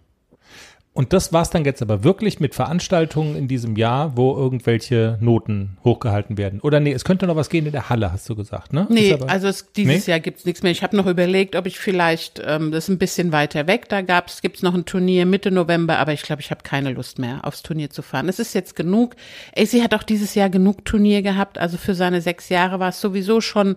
Und 0.93 1.13
das 1.13 1.31
war's 1.31 1.49
dann 1.49 1.63
jetzt 1.63 1.81
aber 1.81 2.03
wirklich 2.03 2.41
mit 2.41 2.53
Veranstaltungen 2.53 3.37
in 3.37 3.47
diesem 3.47 3.77
Jahr, 3.77 4.17
wo 4.17 4.35
irgendwelche 4.35 5.17
Noten 5.21 5.77
hochgehalten 5.85 6.37
werden. 6.37 6.59
Oder 6.59 6.81
nee, 6.81 6.91
es 6.91 7.05
könnte 7.05 7.27
noch 7.27 7.37
was 7.37 7.47
gehen 7.49 7.65
in 7.65 7.71
der 7.71 7.87
Halle, 7.87 8.11
hast 8.11 8.27
du 8.27 8.35
gesagt, 8.35 8.73
ne? 8.73 8.87
Nee, 8.89 9.13
aber- 9.13 9.29
also 9.29 9.47
es, 9.47 9.71
dieses 9.71 10.05
Nee? 10.05 10.11
Jahr 10.11 10.19
gibt's 10.19 10.43
nichts 10.43 10.63
mehr. 10.63 10.71
Ich 10.73 10.83
habe 10.83 10.97
noch 10.97 11.05
überlegt, 11.05 11.55
ob 11.55 11.65
ich 11.65 11.79
vielleicht, 11.79 12.41
ähm, 12.45 12.71
das 12.73 12.83
ist 12.83 12.89
ein 12.89 12.97
bisschen 12.97 13.31
weiter 13.31 13.67
weg, 13.67 13.87
da 13.87 14.01
gab's, 14.01 14.41
gibt's 14.41 14.63
noch 14.63 14.73
ein 14.73 14.83
Turnier 14.83 15.25
Mitte 15.25 15.49
November, 15.49 15.97
aber 15.97 16.11
ich 16.11 16.23
glaube, 16.23 16.41
ich 16.41 16.51
habe 16.51 16.61
keine 16.63 16.91
Lust 16.91 17.19
mehr, 17.19 17.45
aufs 17.45 17.63
Turnier 17.63 17.89
zu 17.89 18.01
fahren. 18.01 18.27
Es 18.27 18.39
ist 18.39 18.53
jetzt 18.53 18.75
genug. 18.75 19.15
AC 19.57 19.81
hat 19.81 19.93
auch 19.93 20.03
dieses 20.03 20.35
Jahr 20.35 20.49
genug 20.49 20.83
Turnier 20.83 21.21
gehabt, 21.21 21.57
also 21.57 21.77
für 21.77 21.95
seine 21.95 22.19
sechs 22.19 22.49
Jahre 22.49 22.79
war 22.81 22.89
es 22.89 22.99
sowieso 22.99 23.39
schon 23.39 23.75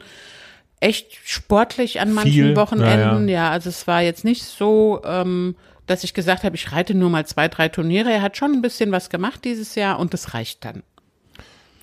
echt 0.85 1.17
sportlich 1.25 2.01
an 2.01 2.13
manchen 2.13 2.33
Viel, 2.33 2.57
Wochenenden. 2.57 3.29
ja, 3.29 3.45
Ja, 3.47 3.51
also 3.51 3.69
es 3.69 3.87
war 3.87 4.03
jetzt 4.03 4.25
nicht 4.25 4.43
so, 4.45 5.01
ähm, 5.05 5.57
dass 5.87 6.05
ich 6.05 6.15
gesagt 6.15 6.45
habe, 6.45 6.57
ich 6.57 6.73
reite 6.73 6.95
nur 6.95 7.11
mal 7.11 7.27
zwei, 7.27 7.49
drei 7.49 7.69
Turniere. 7.69 8.11
Er 8.13 8.23
hat 8.23 8.37
schon 8.37 8.53
ein 8.53 8.63
bisschen 8.63 8.93
was 8.93 9.11
gemacht 9.11 9.45
dieses 9.45 9.75
Jahr 9.75 9.99
und 9.99 10.13
das 10.15 10.35
reicht 10.35 10.65
dann. 10.65 10.83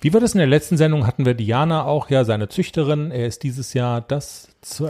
Wie 0.00 0.12
war 0.12 0.20
das 0.20 0.34
in 0.34 0.38
der 0.38 0.48
letzten 0.48 0.76
Sendung? 0.76 1.06
Hatten 1.06 1.24
wir 1.24 1.34
Diana 1.34 1.84
auch, 1.84 2.10
ja, 2.10 2.24
seine 2.24 2.48
Züchterin. 2.48 3.12
Er 3.12 3.28
ist 3.28 3.44
dieses 3.44 3.72
Jahr 3.72 4.00
das 4.00 4.48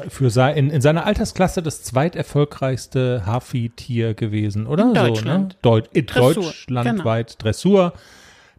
für 0.08 0.30
sein, 0.30 0.56
in, 0.56 0.70
in 0.70 0.80
seiner 0.80 1.04
Altersklasse 1.04 1.62
das 1.62 1.82
zweiterfolgreichste 1.82 3.24
Hafi-Tier 3.26 4.14
gewesen, 4.14 4.66
oder? 4.66 4.84
In 4.84 4.94
So, 4.94 5.06
Deutschland. 5.06 5.48
ne? 5.52 5.58
Deut 5.62 5.88
in 5.92 6.06
Dressur, 6.06 6.34
Deutschlandweit 6.44 7.42
Dressur. 7.42 7.92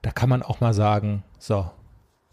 Da 0.03 0.11
kann 0.11 0.29
man 0.29 0.43
auch 0.43 0.59
mal 0.59 0.73
sagen, 0.73 1.23
so, 1.39 1.69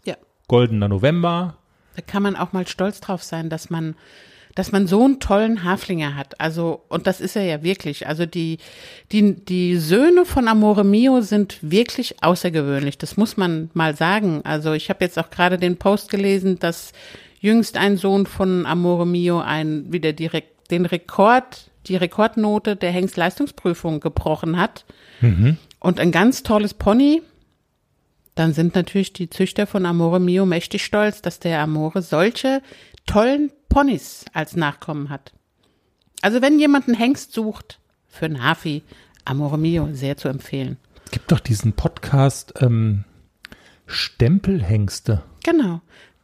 Ja. 0.05 0.15
goldener 0.47 0.87
November. 0.87 1.57
Da 1.95 2.01
kann 2.01 2.23
man 2.23 2.35
auch 2.35 2.53
mal 2.53 2.67
stolz 2.67 2.99
drauf 3.01 3.23
sein, 3.23 3.49
dass 3.49 3.69
man, 3.69 3.95
dass 4.55 4.71
man 4.71 4.87
so 4.87 5.03
einen 5.03 5.19
tollen 5.19 5.63
Haflinger 5.63 6.15
hat. 6.15 6.39
Also, 6.39 6.81
und 6.89 7.07
das 7.07 7.21
ist 7.21 7.35
er 7.35 7.43
ja 7.43 7.63
wirklich. 7.63 8.07
Also 8.07 8.25
die, 8.25 8.57
die, 9.11 9.33
die 9.33 9.77
Söhne 9.77 10.25
von 10.25 10.47
Amore 10.47 10.83
Mio 10.83 11.21
sind 11.21 11.57
wirklich 11.61 12.23
außergewöhnlich. 12.23 12.97
Das 12.97 13.17
muss 13.17 13.37
man 13.37 13.69
mal 13.73 13.95
sagen. 13.95 14.41
Also 14.43 14.73
ich 14.73 14.89
habe 14.89 15.03
jetzt 15.03 15.19
auch 15.19 15.29
gerade 15.29 15.57
den 15.57 15.77
Post 15.77 16.09
gelesen, 16.09 16.59
dass 16.59 16.93
jüngst 17.39 17.77
ein 17.77 17.97
Sohn 17.97 18.25
von 18.25 18.65
Amore 18.65 19.07
Mio 19.07 19.39
ein, 19.39 19.91
wieder 19.91 20.13
direkt 20.13 20.71
den 20.71 20.85
Rekord, 20.85 21.71
die 21.87 21.95
Rekordnote 21.95 22.75
der 22.75 22.91
Hengstleistungsprüfung 22.91 23.99
gebrochen 23.99 24.57
hat. 24.57 24.85
Und 25.79 25.99
ein 25.99 26.11
ganz 26.11 26.43
tolles 26.43 26.73
Pony, 26.73 27.21
dann 28.35 28.53
sind 28.53 28.75
natürlich 28.75 29.13
die 29.13 29.29
Züchter 29.29 29.67
von 29.67 29.85
Amore 29.85 30.19
Mio 30.19 30.45
mächtig 30.45 30.83
stolz, 30.85 31.21
dass 31.21 31.39
der 31.39 31.59
Amore 31.61 32.01
solche 32.01 32.61
tollen 33.05 33.51
Ponys 33.69 34.25
als 34.33 34.55
Nachkommen 34.55 35.09
hat. 35.09 35.33
Also 36.21 36.41
wenn 36.41 36.59
jemand 36.59 36.87
einen 36.87 36.97
Hengst 36.97 37.33
sucht 37.33 37.79
für 38.07 38.25
einen 38.25 38.43
Hafi, 38.43 38.83
Amore 39.25 39.57
Mio 39.57 39.89
sehr 39.93 40.17
zu 40.17 40.27
empfehlen. 40.29 40.77
Gibt 41.11 41.31
doch 41.31 41.39
diesen 41.39 41.73
Podcast 41.73 42.53
ähm, 42.61 43.03
Stempelhengste. 43.85 45.23
Genau. 45.43 45.81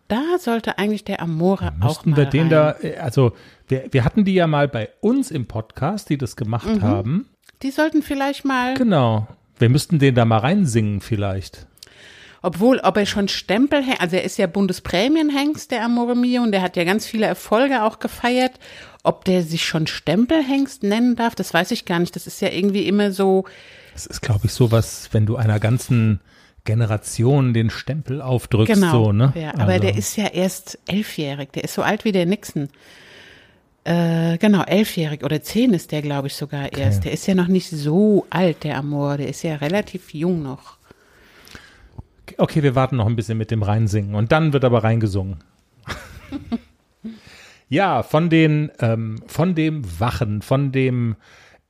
Da 0.07 0.21
sollte 0.39 0.77
eigentlich 0.77 1.03
der 1.03 1.21
Amore 1.21 1.73
auch 1.81 1.87
Müssten 2.05 2.11
mal 2.11 2.17
wir 2.17 2.25
den 2.27 2.41
rein. 2.43 2.49
da, 2.49 2.75
äh, 2.81 2.95
also 2.97 3.33
wir, 3.67 3.87
wir 3.91 4.05
hatten 4.05 4.23
die 4.23 4.33
ja 4.33 4.47
mal 4.47 4.67
bei 4.69 4.89
uns 5.01 5.31
im 5.31 5.45
Podcast, 5.47 6.09
die 6.09 6.17
das 6.17 6.35
gemacht 6.37 6.67
Mhm. 6.67 6.81
haben. 6.81 7.27
Die 7.63 7.71
sollten 7.71 8.01
vielleicht 8.01 8.45
mal, 8.45 8.75
Genau. 8.75 9.27
Wir 9.59 9.69
müssten 9.69 9.99
den 9.99 10.15
da 10.15 10.23
mal 10.23 10.37
reinsingen 10.37 11.01
vielleicht. 11.01 11.67
Obwohl, 12.41 12.79
ob 12.79 12.97
er 12.97 13.05
schon 13.05 13.27
Stempel, 13.27 13.83
also 13.99 14.15
er 14.15 14.23
ist 14.23 14.37
ja 14.37 14.47
Bundesprämienhengst, 14.47 15.71
der 15.71 15.83
Amore 15.83 16.15
Mio, 16.15 16.43
und 16.43 16.51
der 16.51 16.61
hat 16.61 16.75
ja 16.77 16.83
ganz 16.83 17.05
viele 17.05 17.25
Erfolge 17.25 17.83
auch 17.83 17.99
gefeiert. 17.99 18.53
Ob 19.03 19.23
der 19.25 19.43
sich 19.43 19.65
schon 19.65 19.87
Stempelhengst 19.87 20.83
nennen 20.83 21.15
darf, 21.15 21.33
das 21.35 21.53
weiß 21.53 21.71
ich 21.71 21.85
gar 21.85 21.99
nicht. 21.99 22.15
Das 22.15 22.27
ist 22.27 22.41
ja 22.41 22.49
irgendwie 22.49 22.87
immer 22.87 23.11
so, 23.11 23.45
Das 23.93 24.05
ist, 24.05 24.21
glaube 24.21 24.45
ich, 24.45 24.51
sowas, 24.53 25.09
wenn 25.11 25.25
du 25.25 25.37
einer 25.37 25.59
ganzen 25.59 26.19
Generation 26.65 27.53
den 27.53 27.69
Stempel 27.69 28.21
aufdrückst, 28.21 28.73
Genau. 28.73 28.91
so, 29.05 29.11
ne? 29.13 29.31
Ja, 29.35 29.53
aber 29.53 29.73
Also, 29.73 29.79
der 29.87 29.97
ist 29.97 30.17
ja 30.17 30.27
erst 30.27 30.77
elfjährig. 30.87 31.51
Der 31.53 31.63
ist 31.63 31.73
so 31.73 31.81
alt 31.81 32.03
wie 32.03 32.11
der 32.11 32.25
Nixon. 32.25 32.67
Äh, 33.85 34.37
genau, 34.37 34.63
elfjährig 34.63 35.23
oder 35.23 35.41
zehn 35.41 35.73
ist 35.73 35.93
der, 35.93 36.01
glaube 36.01 36.27
ich, 36.27 36.35
sogar 36.35 36.73
erst. 36.73 37.05
Der 37.05 37.13
ist 37.13 37.25
ja 37.25 37.35
noch 37.35 37.47
nicht 37.47 37.69
so 37.69 38.25
alt, 38.29 38.65
der 38.65 38.77
Amor. 38.77 39.15
Der 39.15 39.29
ist 39.29 39.43
ja 39.43 39.55
relativ 39.55 40.13
jung 40.13 40.43
noch. 40.43 40.76
Okay, 42.37 42.61
wir 42.61 42.75
warten 42.75 42.97
noch 42.97 43.07
ein 43.07 43.15
bisschen 43.15 43.37
mit 43.37 43.49
dem 43.49 43.63
Reinsingen 43.63 44.13
und 44.13 44.31
dann 44.31 44.53
wird 44.53 44.63
aber 44.63 44.83
reingesungen. 44.83 45.43
ja, 47.69 48.03
von 48.03 48.29
den, 48.29 48.71
ähm, 48.79 49.21
von 49.25 49.55
dem 49.55 49.99
Wachen, 49.99 50.43
von 50.43 50.71
dem 50.71 51.15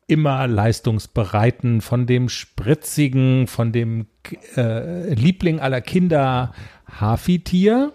immer 0.08 0.48
leistungsbereiten, 0.48 1.82
von 1.82 2.06
dem 2.06 2.28
spritzigen, 2.28 3.48
von 3.48 3.72
dem 3.72 4.08
äh, 4.56 5.14
Liebling 5.14 5.60
aller 5.60 5.82
Kinder 5.82 6.54
Hafitier 7.00 7.94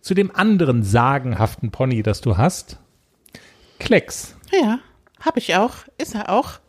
zu 0.00 0.14
dem 0.14 0.34
anderen 0.34 0.82
sagenhaften 0.82 1.70
Pony, 1.70 2.02
das 2.02 2.20
du 2.20 2.36
hast, 2.36 2.78
Klecks. 3.78 4.36
Ja, 4.52 4.78
habe 5.20 5.38
ich 5.38 5.54
auch. 5.56 5.74
Ist 5.98 6.14
er 6.14 6.30
auch. 6.30 6.60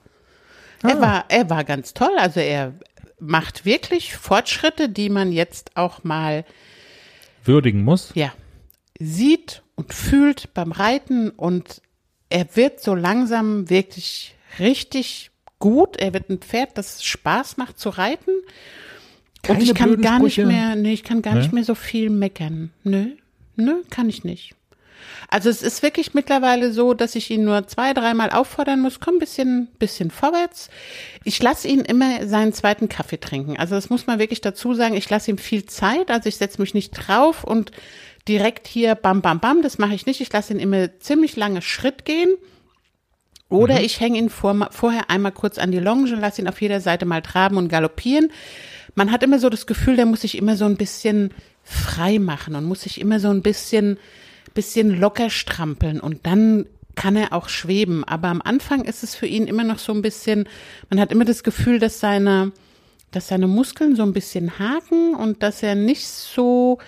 Er, 0.83 0.99
war, 0.99 1.25
er 1.29 1.49
war 1.49 1.63
ganz 1.63 1.93
toll. 1.93 2.11
Also 2.17 2.39
er 2.39 2.73
macht 3.25 3.65
wirklich 3.65 4.15
Fortschritte, 4.15 4.89
die 4.89 5.09
man 5.09 5.31
jetzt 5.31 5.75
auch 5.75 6.03
mal 6.03 6.45
Würdigen 7.43 7.83
muss. 7.83 8.11
ja, 8.15 8.33
sieht 8.99 9.63
und 9.75 9.93
fühlt 9.93 10.53
beim 10.53 10.71
Reiten 10.71 11.29
und 11.29 11.81
er 12.29 12.55
wird 12.55 12.79
so 12.81 12.95
langsam 12.95 13.69
wirklich 13.69 14.35
richtig 14.59 15.31
gut. 15.59 15.97
Er 15.97 16.13
wird 16.13 16.29
ein 16.29 16.39
Pferd, 16.39 16.77
das 16.77 17.03
Spaß 17.03 17.57
macht 17.57 17.79
zu 17.79 17.89
reiten. 17.89 18.31
Keine 19.41 19.59
und 19.59 19.65
ich 19.65 19.73
kann 19.75 20.01
gar 20.01 20.19
nicht 20.19 20.37
mehr, 20.37 20.75
nee, 20.75 20.93
ich 20.93 21.03
kann 21.03 21.21
gar 21.21 21.33
Ne? 21.35 21.41
nicht 21.41 21.53
mehr 21.53 21.63
so 21.65 21.75
viel 21.75 22.09
meckern. 22.09 22.71
Nö, 22.83 23.07
nö, 23.55 23.81
kann 23.89 24.07
ich 24.09 24.23
nicht. 24.23 24.55
Also 25.29 25.49
es 25.49 25.61
ist 25.61 25.83
wirklich 25.83 26.13
mittlerweile 26.13 26.71
so, 26.71 26.93
dass 26.93 27.15
ich 27.15 27.29
ihn 27.31 27.43
nur 27.43 27.67
zwei, 27.67 27.93
dreimal 27.93 28.29
auffordern 28.29 28.81
muss, 28.81 28.99
komm 28.99 29.15
ein 29.15 29.19
bisschen, 29.19 29.67
bisschen 29.79 30.11
vorwärts. 30.11 30.69
Ich 31.23 31.41
lasse 31.41 31.67
ihn 31.67 31.81
immer 31.81 32.27
seinen 32.27 32.53
zweiten 32.53 32.89
Kaffee 32.89 33.19
trinken. 33.19 33.57
Also 33.57 33.75
das 33.75 33.89
muss 33.89 34.07
man 34.07 34.19
wirklich 34.19 34.41
dazu 34.41 34.73
sagen. 34.73 34.95
Ich 34.95 35.09
lasse 35.09 35.31
ihm 35.31 35.37
viel 35.37 35.65
Zeit. 35.65 36.11
Also 36.11 36.29
ich 36.29 36.37
setze 36.37 36.61
mich 36.61 36.73
nicht 36.73 36.91
drauf 36.91 37.43
und 37.43 37.71
direkt 38.27 38.67
hier 38.67 38.95
bam, 38.95 39.21
bam, 39.21 39.39
bam. 39.39 39.61
Das 39.61 39.77
mache 39.77 39.95
ich 39.95 40.05
nicht. 40.05 40.21
Ich 40.21 40.31
lasse 40.31 40.53
ihn 40.53 40.59
immer 40.59 40.99
ziemlich 40.99 41.35
lange 41.35 41.61
Schritt 41.61 42.05
gehen. 42.05 42.35
Oder 43.49 43.81
ich 43.81 43.99
hänge 43.99 44.17
ihn 44.17 44.29
vor, 44.29 44.69
vorher 44.71 45.09
einmal 45.11 45.31
kurz 45.31 45.59
an 45.59 45.71
die 45.71 45.79
Longe 45.79 46.11
und 46.11 46.19
lasse 46.19 46.41
ihn 46.41 46.47
auf 46.47 46.61
jeder 46.61 46.81
Seite 46.81 47.05
mal 47.05 47.21
traben 47.21 47.57
und 47.57 47.69
galoppieren. 47.69 48.31
Man 48.95 49.11
hat 49.11 49.21
immer 49.21 49.39
so 49.39 49.49
das 49.49 49.67
Gefühl, 49.67 49.95
der 49.95 50.05
muss 50.05 50.21
sich 50.21 50.37
immer 50.37 50.55
so 50.55 50.65
ein 50.65 50.75
bisschen 50.75 51.31
frei 51.63 52.19
machen 52.19 52.55
und 52.55 52.65
muss 52.65 52.81
sich 52.81 52.99
immer 52.99 53.19
so 53.19 53.29
ein 53.29 53.41
bisschen, 53.41 53.97
bisschen 54.53 54.99
locker 54.99 55.29
strampeln 55.29 55.99
und 55.99 56.25
dann 56.25 56.65
kann 56.95 57.15
er 57.15 57.33
auch 57.33 57.49
schweben. 57.49 58.03
Aber 58.03 58.27
am 58.27 58.41
Anfang 58.41 58.83
ist 58.85 59.03
es 59.03 59.15
für 59.15 59.25
ihn 59.25 59.47
immer 59.47 59.63
noch 59.63 59.79
so 59.79 59.93
ein 59.93 60.01
bisschen, 60.01 60.47
man 60.89 60.99
hat 60.99 61.11
immer 61.11 61.25
das 61.25 61.43
Gefühl, 61.43 61.79
dass 61.79 61.99
seine, 61.99 62.51
dass 63.11 63.27
seine 63.27 63.47
Muskeln 63.47 63.95
so 63.95 64.03
ein 64.03 64.13
bisschen 64.13 64.59
haken 64.59 65.15
und 65.15 65.43
dass 65.43 65.63
er 65.63 65.75
nicht 65.75 66.07
so 66.07 66.79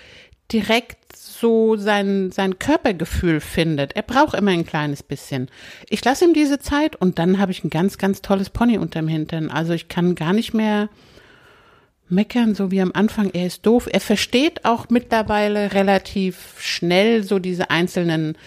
direkt 0.52 1.16
so 1.16 1.76
sein, 1.76 2.32
sein 2.32 2.60
Körpergefühl 2.60 3.40
findet. 3.40 3.96
Er 3.96 4.04
braucht 4.04 4.36
immer 4.36 4.52
ein 4.52 4.66
kleines 4.66 5.04
bisschen. 5.04 5.50
Ich 5.90 6.04
lasse 6.06 6.26
ihm 6.26 6.34
diese 6.34 6.60
Zeit 6.60 6.96
und 6.96 7.20
dann 7.20 7.40
habe 7.40 7.52
ich 7.52 7.64
ein 7.64 7.70
ganz, 7.70 7.98
ganz 7.98 8.22
tolles 8.22 8.50
Pony 8.50 8.78
unterm 8.78 9.08
Hintern. 9.08 9.50
Also 9.50 9.74
ich 9.74 9.88
kann 9.88 10.16
gar 10.16 10.34
nicht 10.34 10.54
mehr, 10.54 10.90
meckern, 12.10 12.56
so 12.56 12.72
wie 12.72 12.82
am 12.82 12.92
Anfang, 12.94 13.32
er 13.34 13.48
ist 13.48 13.66
doof. 13.66 13.88
Er 13.92 14.00
versteht 14.00 14.66
auch 14.66 14.90
mittlerweile 14.90 15.74
relativ 15.74 16.56
schnell 16.60 17.24
so 17.24 17.40
diese 17.40 17.70
einzelnen 17.70 18.38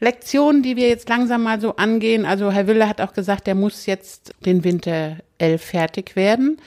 Lektionen, 0.00 0.62
die 0.62 0.76
wir 0.76 0.88
jetzt 0.88 1.08
langsam 1.08 1.42
mal 1.42 1.60
so 1.60 1.76
angehen. 1.76 2.26
Also 2.26 2.50
Herr 2.50 2.66
Wille 2.66 2.88
hat 2.88 3.00
auch 3.00 3.12
gesagt, 3.12 3.48
er 3.48 3.54
muss 3.54 3.86
jetzt 3.86 4.34
den 4.44 4.64
Winter 4.64 5.16
11 5.38 5.62
fertig 5.62 6.16
werden. 6.16 6.58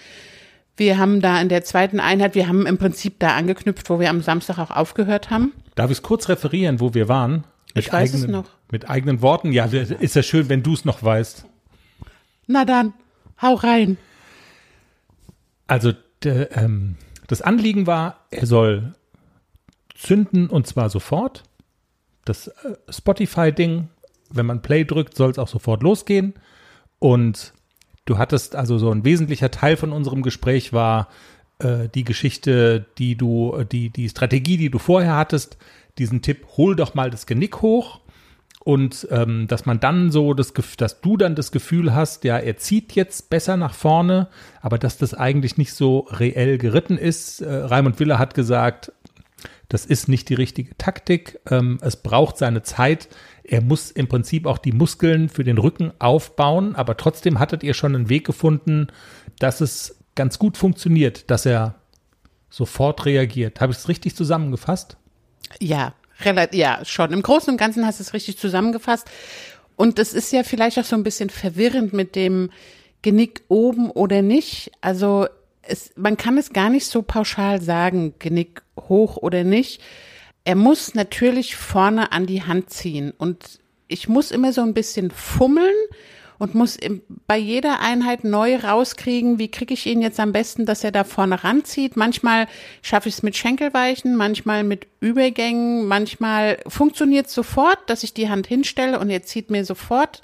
Wir 0.77 0.97
haben 0.97 1.21
da 1.21 1.39
in 1.41 1.49
der 1.49 1.63
zweiten 1.63 1.99
Einheit, 1.99 2.35
wir 2.35 2.47
haben 2.47 2.65
im 2.65 2.77
Prinzip 2.77 3.19
da 3.19 3.35
angeknüpft, 3.35 3.89
wo 3.89 3.99
wir 3.99 4.09
am 4.09 4.21
Samstag 4.21 4.57
auch 4.59 4.71
aufgehört 4.71 5.29
haben. 5.29 5.51
Darf 5.75 5.91
ich 5.91 5.97
es 5.97 6.03
kurz 6.03 6.29
referieren, 6.29 6.79
wo 6.79 6.93
wir 6.93 7.09
waren? 7.09 7.43
Mit 7.75 7.85
Ich 7.85 7.93
weiß 7.93 8.13
es 8.13 8.23
eigenen, 8.23 8.31
noch. 8.31 8.49
Mit 8.71 8.89
eigenen 8.89 9.21
Worten? 9.21 9.51
Ja, 9.51 9.65
ist 9.65 10.15
ja 10.15 10.23
schön, 10.23 10.49
wenn 10.49 10.63
du 10.63 10.73
es 10.73 10.85
noch 10.85 11.03
weißt. 11.03 11.45
Na 12.47 12.65
dann, 12.65 12.93
hau 13.41 13.55
rein. 13.55 13.97
Also 15.67 15.93
de, 16.23 16.47
ähm, 16.53 16.95
das 17.27 17.41
Anliegen 17.41 17.87
war, 17.87 18.25
er 18.31 18.45
soll 18.45 18.95
zünden 19.95 20.49
und 20.49 20.67
zwar 20.67 20.89
sofort. 20.89 21.43
Das 22.25 22.47
äh, 22.47 22.75
Spotify-Ding, 22.89 23.89
wenn 24.29 24.45
man 24.45 24.61
Play 24.61 24.85
drückt, 24.85 25.15
soll 25.15 25.31
es 25.31 25.39
auch 25.39 25.47
sofort 25.47 25.83
losgehen. 25.83 26.33
Und 26.99 27.53
du 28.05 28.17
hattest 28.17 28.55
also 28.55 28.77
so 28.77 28.91
ein 28.91 29.05
wesentlicher 29.05 29.51
Teil 29.51 29.77
von 29.77 29.91
unserem 29.91 30.21
Gespräch 30.21 30.73
war 30.73 31.09
äh, 31.59 31.89
die 31.93 32.03
Geschichte, 32.03 32.85
die 32.97 33.15
du, 33.15 33.63
die, 33.63 33.89
die 33.89 34.09
Strategie, 34.09 34.57
die 34.57 34.69
du 34.69 34.79
vorher 34.79 35.15
hattest, 35.15 35.57
diesen 35.97 36.21
Tipp, 36.21 36.45
hol 36.57 36.75
doch 36.75 36.93
mal 36.93 37.09
das 37.09 37.25
Genick 37.25 37.61
hoch. 37.61 37.99
Und 38.59 39.07
ähm, 39.09 39.47
dass 39.47 39.65
man 39.65 39.79
dann 39.79 40.11
so 40.11 40.33
das, 40.33 40.53
dass 40.77 40.99
du 41.01 41.15
dann 41.15 41.33
das 41.33 41.51
Gefühl 41.51 41.95
hast, 41.95 42.25
ja, 42.25 42.37
er 42.37 42.57
zieht 42.57 42.93
jetzt 42.93 43.29
besser 43.29 43.55
nach 43.55 43.73
vorne, 43.73 44.27
aber 44.61 44.77
dass 44.77 44.97
das 44.97 45.13
eigentlich 45.13 45.57
nicht 45.57 45.73
so 45.73 45.99
reell 46.11 46.57
geritten 46.57 46.97
ist. 46.97 47.41
Äh, 47.41 47.53
Raimund 47.53 47.99
Wille 47.99 48.19
hat 48.19 48.33
gesagt, 48.33 48.91
das 49.69 49.85
ist 49.85 50.09
nicht 50.09 50.27
die 50.29 50.33
richtige 50.33 50.75
Taktik. 50.77 51.39
Ähm, 51.49 51.77
es 51.81 51.95
braucht 51.95 52.37
seine 52.37 52.61
Zeit. 52.63 53.07
Er 53.43 53.61
muss 53.61 53.91
im 53.91 54.07
Prinzip 54.07 54.45
auch 54.45 54.57
die 54.57 54.73
Muskeln 54.73 55.29
für 55.29 55.43
den 55.43 55.57
Rücken 55.57 55.93
aufbauen, 55.99 56.75
aber 56.75 56.97
trotzdem 56.97 57.39
hattet 57.39 57.63
ihr 57.63 57.73
schon 57.73 57.95
einen 57.95 58.09
Weg 58.09 58.25
gefunden, 58.25 58.87
dass 59.39 59.61
es 59.61 59.97
ganz 60.15 60.37
gut 60.37 60.57
funktioniert, 60.57 61.31
dass 61.31 61.45
er 61.45 61.75
sofort 62.49 63.05
reagiert. 63.05 63.61
Habe 63.61 63.71
ich 63.71 63.77
es 63.77 63.87
richtig 63.87 64.15
zusammengefasst? 64.15 64.97
Ja, 65.59 65.93
relativ, 66.23 66.59
ja, 66.59 66.79
schon. 66.83 67.13
Im 67.13 67.21
Großen 67.21 67.51
und 67.51 67.57
Ganzen 67.57 67.85
hast 67.85 67.99
du 67.99 68.03
es 68.03 68.13
richtig 68.13 68.37
zusammengefasst. 68.37 69.09
Und 69.75 69.99
es 69.99 70.13
ist 70.13 70.33
ja 70.33 70.43
vielleicht 70.43 70.77
auch 70.77 70.83
so 70.83 70.95
ein 70.95 71.03
bisschen 71.03 71.29
verwirrend 71.29 71.93
mit 71.93 72.15
dem 72.15 72.51
Genick 73.01 73.41
oben 73.47 73.91
oder 73.91 74.21
nicht. 74.21 74.71
Also 74.81 75.27
es, 75.61 75.91
man 75.95 76.17
kann 76.17 76.37
es 76.37 76.51
gar 76.51 76.69
nicht 76.69 76.85
so 76.85 77.01
pauschal 77.01 77.61
sagen, 77.61 78.15
Genick 78.19 78.61
hoch 78.77 79.17
oder 79.17 79.43
nicht. 79.43 79.81
Er 80.43 80.55
muss 80.55 80.95
natürlich 80.95 81.55
vorne 81.55 82.11
an 82.11 82.25
die 82.25 82.43
Hand 82.43 82.69
ziehen 82.71 83.13
und 83.17 83.59
ich 83.87 84.07
muss 84.07 84.31
immer 84.31 84.53
so 84.53 84.61
ein 84.61 84.73
bisschen 84.73 85.11
fummeln 85.11 85.75
und 86.39 86.55
muss 86.55 86.77
bei 87.27 87.37
jeder 87.37 87.81
Einheit 87.81 88.23
neu 88.23 88.55
rauskriegen, 88.55 89.37
wie 89.37 89.51
kriege 89.51 89.73
ich 89.73 89.85
ihn 89.85 90.01
jetzt 90.01 90.19
am 90.19 90.31
besten, 90.31 90.65
dass 90.65 90.83
er 90.83 90.91
da 90.91 91.03
vorne 91.03 91.43
ranzieht. 91.43 91.97
Manchmal 91.97 92.47
schaffe 92.81 93.09
ich 93.09 93.15
es 93.15 93.23
mit 93.23 93.35
Schenkelweichen, 93.37 94.15
manchmal 94.15 94.63
mit 94.63 94.87
Übergängen, 95.01 95.85
manchmal 95.85 96.57
funktioniert 96.67 97.27
es 97.27 97.33
sofort, 97.33 97.77
dass 97.87 98.03
ich 98.03 98.13
die 98.13 98.29
Hand 98.29 98.47
hinstelle 98.47 98.99
und 98.99 99.09
er 99.09 99.23
zieht 99.23 99.51
mir 99.51 99.65
sofort 99.65 100.21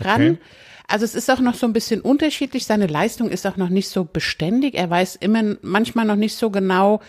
ran. 0.00 0.32
Okay. 0.32 0.38
Also 0.86 1.06
es 1.06 1.14
ist 1.14 1.30
auch 1.30 1.40
noch 1.40 1.54
so 1.54 1.66
ein 1.66 1.72
bisschen 1.72 2.02
unterschiedlich. 2.02 2.66
Seine 2.66 2.86
Leistung 2.86 3.30
ist 3.30 3.46
auch 3.46 3.56
noch 3.56 3.70
nicht 3.70 3.88
so 3.88 4.04
beständig. 4.04 4.74
Er 4.74 4.90
weiß 4.90 5.16
immer 5.16 5.56
manchmal 5.62 6.04
noch 6.04 6.16
nicht 6.16 6.36
so 6.36 6.50
genau, 6.50 7.00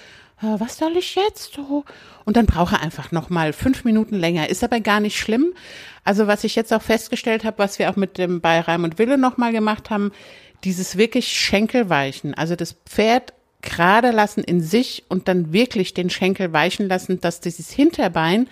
was 0.60 0.77
soll 0.77 0.97
ich 0.97 1.15
jetzt 1.15 1.53
so? 1.53 1.84
Und 2.25 2.38
dann 2.38 2.45
braucht 2.45 2.73
er 2.73 2.81
einfach 2.81 3.12
noch 3.12 3.29
mal 3.29 3.53
fünf 3.53 3.84
Minuten 3.84 4.15
länger. 4.15 4.49
Ist 4.49 4.63
aber 4.63 4.79
gar 4.79 4.99
nicht 4.99 5.17
schlimm. 5.17 5.53
Also 6.03 6.27
was 6.27 6.43
ich 6.43 6.55
jetzt 6.55 6.73
auch 6.73 6.81
festgestellt 6.81 7.43
habe, 7.43 7.60
was 7.60 7.79
wir 7.79 7.89
auch 7.89 7.95
mit 7.95 8.17
dem 8.17 8.41
bei 8.41 8.60
Raimund 8.60 8.99
Wille 8.99 9.17
noch 9.17 9.38
mal 9.38 9.51
gemacht 9.51 9.89
haben, 9.89 10.12
dieses 10.63 10.97
wirklich 10.97 11.27
Schenkelweichen. 11.27 12.34
Also 12.34 12.55
das 12.55 12.73
Pferd 12.86 13.34
gerade 13.62 14.12
lassen 14.12 14.43
in 14.43 14.62
sich 14.62 15.03
und 15.10 15.27
dann 15.27 15.51
wirklich 15.51 15.93
den 15.93 16.10
Schenkel 16.10 16.53
weichen 16.53 16.88
lassen, 16.88 17.19
dass 17.19 17.41
dieses 17.41 17.71
Hinterbein 17.71 18.47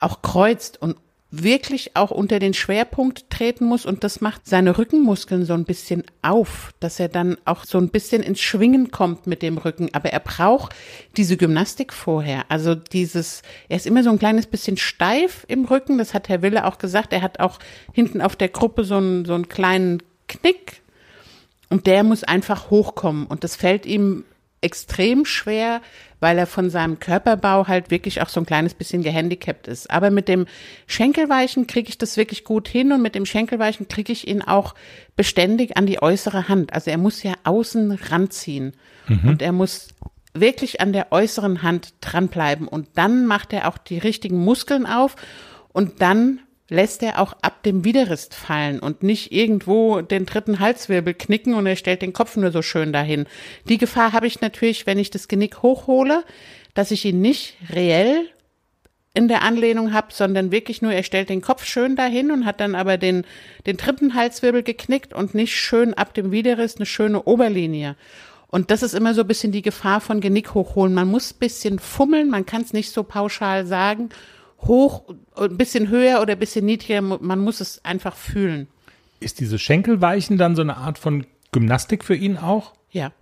auch 0.00 0.22
kreuzt 0.22 0.80
und 0.80 0.96
wirklich 1.30 1.94
auch 1.94 2.10
unter 2.10 2.38
den 2.38 2.54
Schwerpunkt 2.54 3.28
treten 3.28 3.66
muss 3.66 3.84
und 3.84 4.02
das 4.02 4.22
macht 4.22 4.46
seine 4.46 4.78
Rückenmuskeln 4.78 5.44
so 5.44 5.52
ein 5.52 5.64
bisschen 5.64 6.04
auf, 6.22 6.72
dass 6.80 6.98
er 6.98 7.08
dann 7.08 7.36
auch 7.44 7.64
so 7.64 7.76
ein 7.76 7.90
bisschen 7.90 8.22
ins 8.22 8.40
Schwingen 8.40 8.90
kommt 8.90 9.26
mit 9.26 9.42
dem 9.42 9.58
Rücken. 9.58 9.90
Aber 9.92 10.08
er 10.10 10.20
braucht 10.20 10.74
diese 11.18 11.36
Gymnastik 11.36 11.92
vorher. 11.92 12.46
Also 12.48 12.74
dieses, 12.74 13.42
er 13.68 13.76
ist 13.76 13.86
immer 13.86 14.02
so 14.02 14.10
ein 14.10 14.18
kleines 14.18 14.46
bisschen 14.46 14.78
steif 14.78 15.44
im 15.48 15.66
Rücken. 15.66 15.98
Das 15.98 16.14
hat 16.14 16.30
Herr 16.30 16.40
Wille 16.40 16.64
auch 16.64 16.78
gesagt. 16.78 17.12
Er 17.12 17.20
hat 17.20 17.40
auch 17.40 17.58
hinten 17.92 18.22
auf 18.22 18.34
der 18.34 18.48
Gruppe 18.48 18.84
so 18.84 18.96
einen, 18.96 19.26
so 19.26 19.34
einen 19.34 19.48
kleinen 19.48 20.02
Knick. 20.28 20.80
Und 21.68 21.86
der 21.86 22.04
muss 22.04 22.24
einfach 22.24 22.70
hochkommen. 22.70 23.26
Und 23.26 23.44
das 23.44 23.54
fällt 23.54 23.84
ihm 23.84 24.24
extrem 24.60 25.24
schwer, 25.24 25.80
weil 26.20 26.38
er 26.38 26.46
von 26.46 26.70
seinem 26.70 26.98
Körperbau 26.98 27.68
halt 27.68 27.90
wirklich 27.90 28.22
auch 28.22 28.28
so 28.28 28.40
ein 28.40 28.46
kleines 28.46 28.74
bisschen 28.74 29.02
gehandicapt 29.02 29.68
ist. 29.68 29.90
Aber 29.90 30.10
mit 30.10 30.28
dem 30.28 30.46
Schenkelweichen 30.86 31.66
kriege 31.66 31.88
ich 31.88 31.98
das 31.98 32.16
wirklich 32.16 32.44
gut 32.44 32.68
hin 32.68 32.92
und 32.92 33.02
mit 33.02 33.14
dem 33.14 33.26
Schenkelweichen 33.26 33.88
kriege 33.88 34.12
ich 34.12 34.26
ihn 34.26 34.42
auch 34.42 34.74
beständig 35.16 35.76
an 35.76 35.86
die 35.86 36.02
äußere 36.02 36.48
Hand. 36.48 36.72
Also 36.72 36.90
er 36.90 36.98
muss 36.98 37.22
ja 37.22 37.34
außen 37.44 37.92
ranziehen 37.92 38.72
und 39.24 39.42
er 39.42 39.52
muss 39.52 39.88
wirklich 40.34 40.80
an 40.80 40.92
der 40.92 41.12
äußeren 41.12 41.62
Hand 41.62 41.94
dranbleiben 42.00 42.68
und 42.68 42.88
dann 42.94 43.26
macht 43.26 43.52
er 43.52 43.68
auch 43.68 43.78
die 43.78 43.98
richtigen 43.98 44.38
Muskeln 44.38 44.86
auf 44.86 45.16
und 45.72 46.02
dann 46.02 46.40
lässt 46.68 47.02
er 47.02 47.18
auch 47.18 47.34
ab 47.42 47.62
dem 47.62 47.84
Widerrist 47.84 48.34
fallen 48.34 48.78
und 48.78 49.02
nicht 49.02 49.32
irgendwo 49.32 50.00
den 50.02 50.26
dritten 50.26 50.60
Halswirbel 50.60 51.14
knicken 51.14 51.54
und 51.54 51.66
er 51.66 51.76
stellt 51.76 52.02
den 52.02 52.12
Kopf 52.12 52.36
nur 52.36 52.52
so 52.52 52.62
schön 52.62 52.92
dahin. 52.92 53.26
Die 53.68 53.78
Gefahr 53.78 54.12
habe 54.12 54.26
ich 54.26 54.40
natürlich, 54.40 54.86
wenn 54.86 54.98
ich 54.98 55.10
das 55.10 55.28
Genick 55.28 55.62
hochhole, 55.62 56.24
dass 56.74 56.90
ich 56.90 57.04
ihn 57.04 57.20
nicht 57.20 57.56
reell 57.72 58.28
in 59.14 59.28
der 59.28 59.42
Anlehnung 59.42 59.92
habe, 59.92 60.08
sondern 60.10 60.52
wirklich 60.52 60.82
nur, 60.82 60.92
er 60.92 61.02
stellt 61.02 61.30
den 61.30 61.40
Kopf 61.40 61.64
schön 61.64 61.96
dahin 61.96 62.30
und 62.30 62.44
hat 62.44 62.60
dann 62.60 62.74
aber 62.74 62.98
den, 62.98 63.24
den 63.66 63.76
dritten 63.76 64.14
Halswirbel 64.14 64.62
geknickt 64.62 65.14
und 65.14 65.34
nicht 65.34 65.56
schön 65.56 65.94
ab 65.94 66.14
dem 66.14 66.30
Widerrist 66.30 66.78
eine 66.78 66.86
schöne 66.86 67.22
Oberlinie. 67.22 67.96
Und 68.46 68.70
das 68.70 68.82
ist 68.82 68.94
immer 68.94 69.14
so 69.14 69.22
ein 69.22 69.26
bisschen 69.26 69.52
die 69.52 69.62
Gefahr 69.62 70.00
von 70.00 70.20
Genick 70.20 70.54
hochholen. 70.54 70.94
Man 70.94 71.08
muss 71.08 71.32
ein 71.32 71.38
bisschen 71.38 71.78
fummeln, 71.78 72.30
man 72.30 72.46
kann 72.46 72.62
es 72.62 72.72
nicht 72.72 72.92
so 72.92 73.02
pauschal 73.02 73.66
sagen. 73.66 74.10
Hoch, 74.62 75.04
ein 75.36 75.56
bisschen 75.56 75.88
höher 75.88 76.20
oder 76.20 76.32
ein 76.32 76.38
bisschen 76.38 76.66
niedriger, 76.66 77.00
man 77.00 77.38
muss 77.40 77.60
es 77.60 77.84
einfach 77.84 78.16
fühlen. 78.16 78.68
Ist 79.20 79.40
diese 79.40 79.58
Schenkelweichen 79.58 80.38
dann 80.38 80.56
so 80.56 80.62
eine 80.62 80.76
Art 80.76 80.98
von 80.98 81.26
Gymnastik 81.52 82.04
für 82.04 82.14
ihn 82.14 82.36
auch? 82.36 82.72
Ja. 82.90 83.12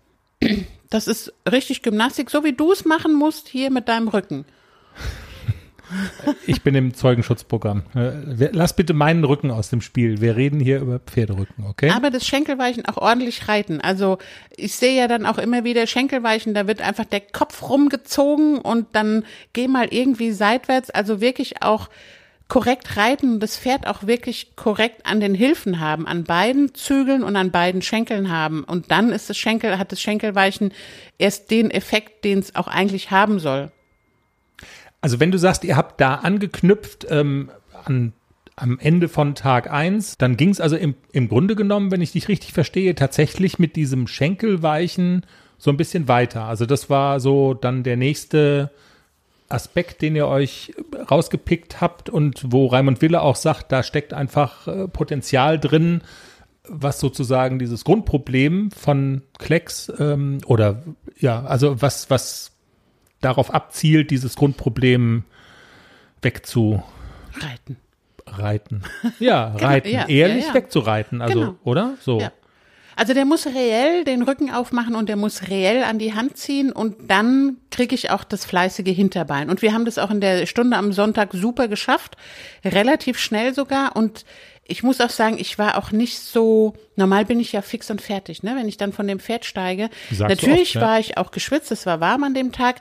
Das 0.90 1.08
ist 1.08 1.32
richtig 1.50 1.82
Gymnastik, 1.82 2.30
so 2.30 2.44
wie 2.44 2.52
du 2.52 2.72
es 2.72 2.84
machen 2.84 3.14
musst 3.14 3.48
hier 3.48 3.70
mit 3.70 3.88
deinem 3.88 4.08
Rücken. 4.08 4.44
Ich 6.46 6.62
bin 6.62 6.74
im 6.74 6.94
Zeugenschutzprogramm. 6.94 7.82
Äh, 7.94 8.48
Lass 8.52 8.74
bitte 8.74 8.94
meinen 8.94 9.24
Rücken 9.24 9.50
aus 9.50 9.70
dem 9.70 9.80
Spiel. 9.80 10.20
Wir 10.20 10.36
reden 10.36 10.60
hier 10.60 10.80
über 10.80 10.98
Pferderücken, 10.98 11.64
okay? 11.66 11.90
Aber 11.90 12.10
das 12.10 12.26
Schenkelweichen 12.26 12.84
auch 12.86 12.96
ordentlich 12.96 13.48
reiten. 13.48 13.80
Also 13.80 14.18
ich 14.56 14.74
sehe 14.74 14.96
ja 14.96 15.08
dann 15.08 15.26
auch 15.26 15.38
immer 15.38 15.64
wieder 15.64 15.86
Schenkelweichen, 15.86 16.54
da 16.54 16.66
wird 16.66 16.80
einfach 16.80 17.04
der 17.04 17.20
Kopf 17.20 17.62
rumgezogen 17.68 18.58
und 18.58 18.88
dann 18.92 19.24
geh 19.52 19.68
mal 19.68 19.88
irgendwie 19.90 20.32
seitwärts. 20.32 20.90
Also 20.90 21.20
wirklich 21.20 21.62
auch 21.62 21.88
korrekt 22.48 22.96
reiten 22.96 23.34
und 23.34 23.40
das 23.40 23.58
Pferd 23.58 23.86
auch 23.86 24.06
wirklich 24.06 24.54
korrekt 24.54 25.04
an 25.04 25.20
den 25.20 25.34
Hilfen 25.34 25.80
haben, 25.80 26.06
an 26.06 26.24
beiden 26.24 26.74
Zügeln 26.74 27.22
und 27.24 27.34
an 27.36 27.50
beiden 27.50 27.82
Schenkeln 27.82 28.30
haben. 28.30 28.62
Und 28.62 28.90
dann 28.90 29.10
ist 29.10 29.28
das 29.28 29.36
Schenkel, 29.36 29.78
hat 29.78 29.90
das 29.90 30.00
Schenkelweichen 30.00 30.72
erst 31.18 31.50
den 31.50 31.70
Effekt, 31.70 32.24
den 32.24 32.38
es 32.38 32.54
auch 32.54 32.68
eigentlich 32.68 33.10
haben 33.10 33.40
soll. 33.40 33.72
Also 35.00 35.20
wenn 35.20 35.30
du 35.30 35.38
sagst, 35.38 35.64
ihr 35.64 35.76
habt 35.76 36.00
da 36.00 36.16
angeknüpft 36.16 37.06
ähm, 37.10 37.50
an, 37.84 38.12
am 38.56 38.78
Ende 38.78 39.08
von 39.08 39.34
Tag 39.34 39.70
eins, 39.70 40.16
dann 40.18 40.36
ging 40.36 40.50
es 40.50 40.60
also 40.60 40.76
im, 40.76 40.94
im 41.12 41.28
Grunde 41.28 41.54
genommen, 41.54 41.90
wenn 41.90 42.00
ich 42.00 42.12
dich 42.12 42.28
richtig 42.28 42.52
verstehe, 42.52 42.94
tatsächlich 42.94 43.58
mit 43.58 43.76
diesem 43.76 44.06
Schenkelweichen 44.06 45.24
so 45.58 45.70
ein 45.70 45.76
bisschen 45.76 46.08
weiter. 46.08 46.44
Also 46.44 46.66
das 46.66 46.90
war 46.90 47.20
so 47.20 47.54
dann 47.54 47.82
der 47.82 47.96
nächste 47.96 48.70
Aspekt, 49.48 50.02
den 50.02 50.16
ihr 50.16 50.26
euch 50.26 50.74
rausgepickt 51.10 51.80
habt 51.80 52.10
und 52.10 52.52
wo 52.52 52.66
Raimund 52.66 53.00
Wille 53.00 53.22
auch 53.22 53.36
sagt, 53.36 53.70
da 53.70 53.82
steckt 53.82 54.12
einfach 54.12 54.66
äh, 54.66 54.88
Potenzial 54.88 55.60
drin, 55.60 56.02
was 56.68 56.98
sozusagen 56.98 57.58
dieses 57.58 57.84
Grundproblem 57.84 58.70
von 58.72 59.22
Klecks 59.38 59.92
ähm, 60.00 60.38
oder 60.46 60.82
ja, 61.18 61.44
also 61.44 61.80
was, 61.80 62.10
was 62.10 62.55
darauf 63.20 63.52
abzielt, 63.52 64.10
dieses 64.10 64.36
Grundproblem 64.36 65.24
wegzureiten. 66.22 67.76
Reiten. 68.28 68.82
Ja, 69.20 69.54
reiten. 69.54 69.88
ja, 69.88 70.08
Ehrlich 70.08 70.42
ja, 70.44 70.48
ja. 70.48 70.54
wegzureiten. 70.54 71.22
Also, 71.22 71.40
Genau. 71.40 71.54
oder? 71.62 71.94
So. 72.00 72.20
Also 72.96 73.12
der 73.14 73.24
muss 73.26 73.46
reell 73.46 74.04
den 74.04 74.22
Rücken 74.22 74.50
aufmachen 74.50 74.96
und 74.96 75.08
der 75.10 75.16
muss 75.16 75.48
reell 75.48 75.84
an 75.84 75.98
die 75.98 76.14
Hand 76.14 76.38
ziehen 76.38 76.72
und 76.72 77.10
dann 77.10 77.58
kriege 77.70 77.94
ich 77.94 78.10
auch 78.10 78.24
das 78.24 78.46
fleißige 78.46 78.88
Hinterbein. 78.96 79.50
Und 79.50 79.60
wir 79.60 79.74
haben 79.74 79.84
das 79.84 79.98
auch 79.98 80.10
in 80.10 80.22
der 80.22 80.46
Stunde 80.46 80.76
am 80.78 80.92
Sonntag 80.92 81.34
super 81.34 81.68
geschafft, 81.68 82.16
relativ 82.64 83.18
schnell 83.18 83.54
sogar 83.54 83.94
und 83.96 84.24
ich 84.68 84.82
muss 84.82 85.00
auch 85.00 85.10
sagen, 85.10 85.36
ich 85.38 85.58
war 85.58 85.78
auch 85.78 85.92
nicht 85.92 86.18
so, 86.18 86.74
normal 86.96 87.24
bin 87.24 87.40
ich 87.40 87.52
ja 87.52 87.62
fix 87.62 87.90
und 87.90 88.02
fertig, 88.02 88.42
ne, 88.42 88.56
wenn 88.56 88.68
ich 88.68 88.76
dann 88.76 88.92
von 88.92 89.06
dem 89.06 89.20
Pferd 89.20 89.44
steige. 89.44 89.90
Sagst 90.10 90.42
Natürlich 90.42 90.70
oft, 90.70 90.74
ne? 90.76 90.80
war 90.82 91.00
ich 91.00 91.16
auch 91.18 91.30
geschwitzt, 91.30 91.70
es 91.70 91.86
war 91.86 92.00
warm 92.00 92.24
an 92.24 92.34
dem 92.34 92.52
Tag, 92.52 92.80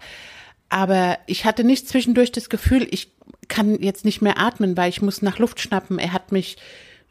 aber 0.70 1.18
ich 1.28 1.46
hatte 1.46 1.64
nicht 1.64 1.88
zwischendurch 1.88 2.32
das 2.32 2.50
Gefühl, 2.50 2.88
ich 2.90 3.12
kann 3.48 3.82
jetzt 3.82 4.06
nicht 4.06 4.22
mehr 4.22 4.40
atmen, 4.40 4.76
weil 4.76 4.90
ich 4.90 5.02
muss 5.02 5.22
nach 5.22 5.40
Luft 5.40 5.60
schnappen. 5.60 6.00
Er 6.00 6.14
hat 6.14 6.32
mich 6.32 6.58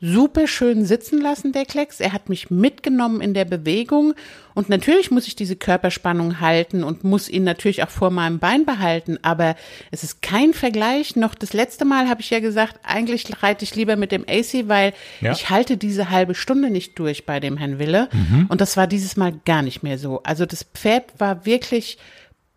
super 0.00 0.46
schön 0.46 0.84
sitzen 0.84 1.20
lassen, 1.20 1.52
der 1.52 1.64
Klecks. 1.64 1.98
Er 2.00 2.12
hat 2.12 2.28
mich 2.28 2.50
mitgenommen 2.50 3.20
in 3.20 3.32
der 3.32 3.44
Bewegung. 3.46 4.14
Und 4.54 4.68
natürlich 4.68 5.10
muss 5.10 5.26
ich 5.26 5.34
diese 5.36 5.56
Körperspannung 5.56 6.40
halten 6.40 6.84
und 6.84 7.04
muss 7.04 7.28
ihn 7.28 7.44
natürlich 7.44 7.82
auch 7.82 7.88
vor 7.90 8.10
meinem 8.10 8.38
Bein 8.38 8.66
behalten. 8.66 9.18
Aber 9.22 9.56
es 9.90 10.02
ist 10.04 10.20
kein 10.20 10.52
Vergleich. 10.52 11.16
Noch 11.16 11.34
das 11.34 11.52
letzte 11.54 11.84
Mal 11.84 12.08
habe 12.08 12.20
ich 12.20 12.30
ja 12.30 12.40
gesagt, 12.40 12.78
eigentlich 12.82 13.42
reite 13.42 13.64
ich 13.64 13.74
lieber 13.74 13.96
mit 13.96 14.12
dem 14.12 14.24
AC, 14.28 14.68
weil 14.68 14.92
Ja. 15.20 15.32
ich 15.32 15.48
halte 15.48 15.76
diese 15.76 16.10
halbe 16.10 16.34
Stunde 16.34 16.70
nicht 16.70 16.98
durch 16.98 17.24
bei 17.24 17.40
dem 17.40 17.56
Herrn 17.56 17.78
Wille. 17.78 18.08
Und 18.48 18.60
das 18.60 18.76
war 18.76 18.86
dieses 18.86 19.16
Mal 19.16 19.32
gar 19.44 19.62
nicht 19.62 19.82
mehr 19.82 19.98
so. 19.98 20.20
Also 20.22 20.44
das 20.44 20.64
Pferd 20.64 21.04
war 21.18 21.46
wirklich 21.46 21.98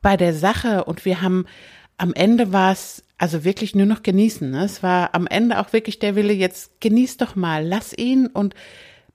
bei 0.02 0.17
der 0.17 0.34
Sache 0.34 0.84
und 0.84 1.06
wir 1.06 1.21
haben 1.21 1.45
am 1.97 2.13
Ende 2.13 2.52
war 2.54 2.71
es 2.73 3.04
also 3.17 3.43
wirklich 3.43 3.75
nur 3.75 3.86
noch 3.86 4.03
genießen. 4.03 4.51
Ne? 4.51 4.63
Es 4.63 4.84
war 4.84 5.15
am 5.15 5.27
Ende 5.27 5.60
auch 5.60 5.73
wirklich 5.73 5.99
der 5.99 6.15
Wille, 6.15 6.34
jetzt 6.34 6.80
genieß 6.82 7.17
doch 7.17 7.36
mal, 7.36 7.65
lass 7.65 7.97
ihn 7.97 8.27
und 8.27 8.53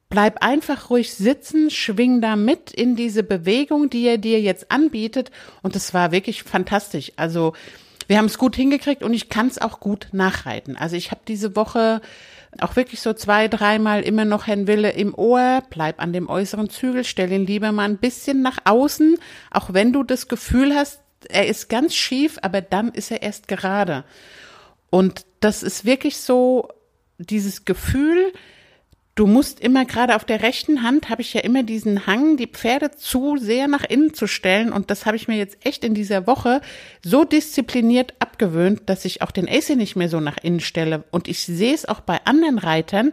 bleib 0.09 0.43
einfach 0.45 0.91
ruhig 0.91 1.15
sitzen, 1.15 1.71
schwing 1.71 2.21
da 2.21 2.37
mit 2.37 2.71
in 2.71 2.97
diese 2.97 3.23
Bewegung, 3.23 3.89
die 3.89 4.07
er 4.07 4.19
dir 4.19 4.41
jetzt 4.41 4.71
anbietet. 4.71 5.31
Und 5.63 5.77
es 5.77 5.95
war 5.95 6.13
wirklich 6.13 6.43
fantastisch. 6.43 7.13
Also 7.17 7.55
wir 8.09 8.19
haben 8.19 8.27
es 8.27 8.39
gut 8.39 8.57
hingekriegt 8.57 9.03
und 9.03 9.15
ich 9.15 9.29
kann 9.29 9.47
es 9.47 9.59
auch 9.59 9.81
gut 9.81 10.09
nachreiten. 10.13 10.77
Also 10.77 10.97
ich 10.97 11.11
habe 11.11 11.23
diese 11.27 11.57
Woche 11.57 12.03
auch 12.61 12.77
wirklich 12.77 13.01
so 13.01 13.15
zwei, 13.15 13.49
dreimal 13.49 14.03
immer 14.03 14.25
noch 14.25 14.47
Herrn 14.47 14.67
Wille 14.67 14.91
im 14.91 15.15
Ohr, 15.15 15.63
bleib 15.71 16.03
an 16.03 16.13
dem 16.13 16.29
äußeren 16.29 16.69
Zügel, 16.69 17.05
stell 17.05 17.33
ihn 17.33 17.47
lieber 17.47 17.73
mal 17.73 17.89
ein 17.89 17.97
bisschen 17.97 18.43
nach 18.43 18.59
außen, 18.65 19.17
auch 19.51 19.73
wenn 19.73 19.93
du 19.93 20.03
das 20.03 20.29
Gefühl 20.29 20.75
hast, 20.75 21.02
er 21.31 21.47
ist 21.47 21.69
ganz 21.69 21.95
schief, 21.95 22.39
aber 22.43 22.61
dann 22.61 22.93
ist 22.93 23.11
er 23.11 23.23
erst 23.23 23.49
gerade. 23.49 24.05
Und 24.91 25.25
das 25.41 25.63
ist 25.63 25.85
wirklich 25.85 26.19
so 26.19 26.69
dieses 27.19 27.65
Gefühl, 27.65 28.33
du 29.15 29.27
musst 29.27 29.61
immer 29.61 29.85
gerade 29.85 30.17
auf 30.17 30.25
der 30.25 30.43
rechten 30.43 30.83
Hand 30.83 31.11
habe 31.11 31.23
ich 31.23 31.35
ja 31.35 31.43
immer 31.43 31.63
diesen 31.63 32.07
Hang, 32.07 32.37
die 32.37 32.47
Pferde 32.47 32.91
zu 32.93 33.37
sehr 33.37 33.69
nach 33.69 33.85
innen 33.85 34.15
zu 34.15 34.27
stellen 34.27 34.73
und 34.73 34.91
das 34.91 35.05
habe 35.07 35.17
ich 35.17 35.29
mir 35.29 35.37
jetzt 35.37 35.65
echt 35.67 35.85
in 35.85 35.95
dieser 35.95 36.27
Woche 36.27 36.61
so 37.05 37.25
diszipliniert 37.25 38.15
abgewöhnt, 38.21 38.83
dass 38.87 39.05
ich 39.05 39.23
auch 39.23 39.31
den 39.31 39.49
AC 39.49 39.77
nicht 39.77 39.97
mehr 39.97 40.09
so 40.09 40.21
nach 40.21 40.39
innen 40.43 40.61
stelle 40.61 41.05
und 41.11 41.29
ich 41.29 41.45
sehe 41.45 41.75
es 41.75 41.87
auch 41.87 42.01
bei 42.01 42.25
anderen 42.25 42.59
Reitern, 42.59 43.13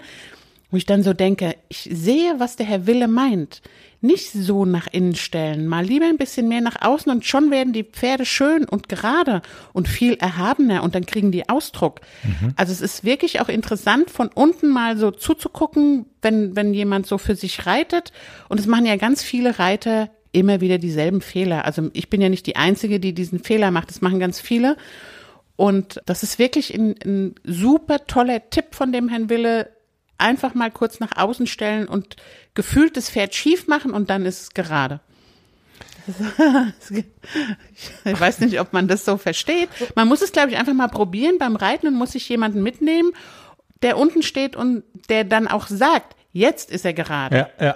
wo 0.71 0.77
ich 0.77 0.85
dann 0.85 1.03
so 1.03 1.13
denke, 1.13 1.55
ich 1.67 1.89
sehe, 1.91 2.39
was 2.39 2.55
der 2.55 2.65
Herr 2.65 2.85
Wille 2.85 3.07
meint. 3.07 3.61
Nicht 4.01 4.31
so 4.31 4.63
nach 4.63 4.87
innen 4.89 5.15
stellen, 5.15 5.67
mal 5.67 5.83
lieber 5.83 6.05
ein 6.05 6.17
bisschen 6.17 6.47
mehr 6.47 6.61
nach 6.61 6.81
außen 6.81 7.11
und 7.11 7.25
schon 7.25 7.51
werden 7.51 7.73
die 7.73 7.83
Pferde 7.83 8.25
schön 8.25 8.63
und 8.63 8.87
gerade 8.87 9.41
und 9.73 9.89
viel 9.89 10.13
erhabener 10.13 10.83
und 10.83 10.95
dann 10.95 11.05
kriegen 11.05 11.33
die 11.33 11.49
Ausdruck. 11.49 11.99
Also 12.55 12.71
es 12.71 12.79
ist 12.79 13.03
wirklich 13.03 13.41
auch 13.41 13.49
interessant, 13.49 14.09
von 14.09 14.29
unten 14.33 14.69
mal 14.69 14.97
so 14.97 15.11
zuzugucken, 15.11 16.05
wenn, 16.21 16.55
wenn 16.55 16.73
jemand 16.73 17.07
so 17.07 17.17
für 17.17 17.35
sich 17.35 17.65
reitet. 17.65 18.13
Und 18.47 18.59
es 18.59 18.67
machen 18.67 18.85
ja 18.85 18.95
ganz 18.95 19.21
viele 19.21 19.59
Reiter 19.59 20.09
immer 20.31 20.61
wieder 20.61 20.77
dieselben 20.77 21.21
Fehler. 21.21 21.65
Also 21.65 21.89
ich 21.93 22.09
bin 22.09 22.21
ja 22.21 22.29
nicht 22.29 22.45
die 22.45 22.55
Einzige, 22.55 22.99
die 22.99 23.13
diesen 23.13 23.39
Fehler 23.39 23.71
macht. 23.71 23.89
Das 23.89 24.01
machen 24.01 24.19
ganz 24.19 24.39
viele. 24.39 24.77
Und 25.55 26.01
das 26.05 26.23
ist 26.23 26.39
wirklich 26.39 26.73
ein, 26.73 26.95
ein 27.03 27.35
super 27.43 28.05
toller 28.05 28.49
Tipp 28.49 28.67
von 28.71 28.93
dem 28.93 29.09
Herrn 29.09 29.29
Wille. 29.29 29.69
Einfach 30.19 30.53
mal 30.53 30.69
kurz 30.69 30.99
nach 30.99 31.17
außen 31.17 31.47
stellen 31.47 31.87
und 31.87 32.15
gefühlt 32.53 32.95
das 32.97 33.09
Pferd 33.09 33.33
schief 33.33 33.67
machen 33.67 33.91
und 33.91 34.09
dann 34.09 34.25
ist 34.25 34.41
es 34.41 34.49
gerade. 34.51 34.99
Ich 38.05 38.19
weiß 38.19 38.39
nicht, 38.39 38.59
ob 38.59 38.73
man 38.73 38.87
das 38.87 39.05
so 39.05 39.17
versteht. 39.17 39.69
Man 39.95 40.07
muss 40.07 40.21
es, 40.21 40.31
glaube 40.31 40.49
ich, 40.51 40.57
einfach 40.57 40.73
mal 40.73 40.87
probieren 40.87 41.37
beim 41.37 41.55
Reiten 41.55 41.87
und 41.87 41.95
muss 41.95 42.13
sich 42.13 42.27
jemanden 42.29 42.63
mitnehmen, 42.63 43.11
der 43.81 43.97
unten 43.97 44.23
steht 44.23 44.55
und 44.55 44.83
der 45.09 45.23
dann 45.23 45.47
auch 45.47 45.67
sagt, 45.67 46.15
jetzt 46.31 46.71
ist 46.71 46.85
er 46.85 46.93
gerade. 46.93 47.49
Ja, 47.59 47.65
ja. 47.65 47.75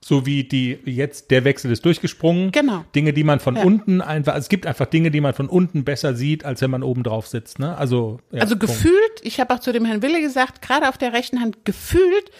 So 0.00 0.26
wie 0.26 0.44
die 0.44 0.78
jetzt, 0.84 1.30
der 1.32 1.42
Wechsel 1.44 1.72
ist 1.72 1.84
durchgesprungen. 1.84 2.52
Genau. 2.52 2.84
Dinge, 2.94 3.12
die 3.12 3.24
man 3.24 3.40
von 3.40 3.56
Ja. 3.56 3.64
unten 3.64 4.00
einfach, 4.00 4.36
es 4.36 4.48
gibt 4.48 4.64
einfach 4.66 4.86
Dinge, 4.86 5.10
die 5.10 5.20
man 5.20 5.34
von 5.34 5.48
unten 5.48 5.84
besser 5.84 6.14
sieht, 6.14 6.44
als 6.44 6.62
wenn 6.62 6.70
man 6.70 6.84
oben 6.84 7.02
drauf 7.02 7.26
sitzt. 7.26 7.58
Ne? 7.58 7.76
Also, 7.76 8.20
ja, 8.30 8.42
Also 8.42 8.56
Punkt. 8.56 8.72
gefühlt, 8.72 8.94
ich 9.22 9.40
habe 9.40 9.52
auch 9.54 9.58
zu 9.58 9.72
dem 9.72 9.84
Herrn 9.84 10.00
Wille 10.02 10.20
gesagt, 10.20 10.62
gerade 10.62 10.88
auf 10.88 10.98
der 10.98 11.12
rechten 11.12 11.40
Hand, 11.40 11.64
gefühlt 11.64 12.30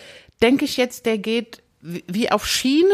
denke 0.40 0.64
ich 0.66 0.76
jetzt, 0.76 1.04
der 1.04 1.18
geht 1.18 1.62
wie 1.80 2.30
auf 2.30 2.46
Schienen 2.46 2.90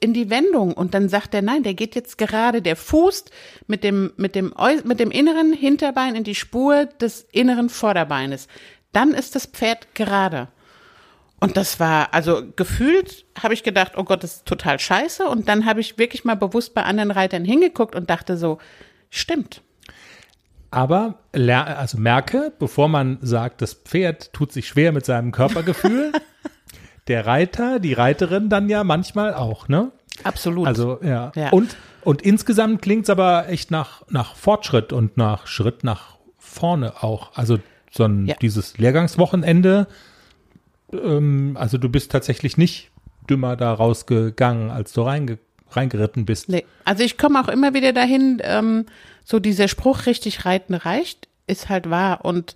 in 0.00 0.12
die 0.12 0.30
Wendung 0.30 0.72
und 0.74 0.94
dann 0.94 1.08
sagt 1.08 1.34
er, 1.34 1.42
nein, 1.42 1.62
der 1.64 1.74
geht 1.74 1.94
jetzt 1.96 2.16
gerade, 2.18 2.62
der 2.62 2.76
fußt 2.76 3.30
mit 3.66 3.82
dem, 3.82 4.12
mit 4.16 4.34
dem, 4.36 4.52
mit 4.84 5.00
dem 5.00 5.10
inneren 5.10 5.52
Hinterbein 5.52 6.14
in 6.14 6.24
die 6.24 6.34
Spur 6.34 6.86
des 7.00 7.26
inneren 7.32 7.68
Vorderbeines. 7.68 8.46
Dann 8.92 9.12
ist 9.12 9.34
das 9.34 9.46
Pferd 9.46 9.94
gerade. 9.94 10.48
Und 11.44 11.56
das 11.56 11.78
war, 11.80 12.12
also 12.12 12.42
gefühlt 12.56 13.24
habe 13.40 13.54
ich 13.54 13.62
gedacht, 13.62 13.92
oh 13.96 14.04
Gott, 14.04 14.22
das 14.22 14.36
ist 14.36 14.46
total 14.46 14.78
scheiße. 14.78 15.24
Und 15.26 15.48
dann 15.48 15.66
habe 15.66 15.80
ich 15.80 15.98
wirklich 15.98 16.24
mal 16.24 16.36
bewusst 16.36 16.74
bei 16.74 16.82
anderen 16.82 17.10
Reitern 17.10 17.44
hingeguckt 17.44 17.94
und 17.94 18.10
dachte 18.10 18.36
so, 18.36 18.58
stimmt. 19.10 19.62
Aber 20.70 21.20
also 21.32 21.98
merke, 21.98 22.52
bevor 22.58 22.88
man 22.88 23.18
sagt, 23.20 23.62
das 23.62 23.74
Pferd 23.74 24.32
tut 24.32 24.52
sich 24.52 24.66
schwer 24.66 24.90
mit 24.92 25.04
seinem 25.04 25.30
Körpergefühl, 25.30 26.12
der 27.06 27.26
Reiter, 27.26 27.78
die 27.78 27.92
Reiterin 27.92 28.48
dann 28.48 28.68
ja 28.68 28.82
manchmal 28.82 29.34
auch, 29.34 29.68
ne? 29.68 29.92
Absolut. 30.24 30.66
Also 30.66 30.98
ja. 31.02 31.30
Ja. 31.36 31.50
Und, 31.50 31.76
und 32.02 32.22
insgesamt 32.22 32.82
klingt's 32.82 33.10
aber 33.10 33.48
echt 33.48 33.70
nach, 33.70 34.02
nach 34.08 34.34
Fortschritt 34.36 34.92
und 34.92 35.16
nach 35.16 35.46
Schritt 35.46 35.84
nach 35.84 36.16
vorne 36.38 37.02
auch. 37.02 37.36
Also 37.36 37.58
so 37.90 38.04
ein 38.04 38.26
Ja. 38.26 38.34
dieses 38.40 38.78
Lehrgangswochenende, 38.78 39.86
ähm, 41.02 41.56
also 41.58 41.78
du 41.78 41.88
bist 41.88 42.10
tatsächlich 42.10 42.56
nicht 42.56 42.90
dümmer 43.28 43.56
da 43.56 43.72
rausgegangen, 43.72 44.70
als 44.70 44.92
du 44.92 45.02
reinge 45.02 45.38
reingeritten 45.70 46.24
bist. 46.24 46.48
Nee. 46.48 46.64
Also 46.84 47.02
ich 47.02 47.18
komme 47.18 47.40
auch 47.40 47.48
immer 47.48 47.74
wieder 47.74 47.92
dahin, 47.92 48.40
ähm, 48.44 48.86
so 49.24 49.40
dieser 49.40 49.66
Spruch, 49.66 50.06
richtig 50.06 50.44
reiten 50.44 50.74
reicht, 50.74 51.28
ist 51.46 51.68
halt 51.68 51.90
wahr. 51.90 52.24
Und 52.24 52.54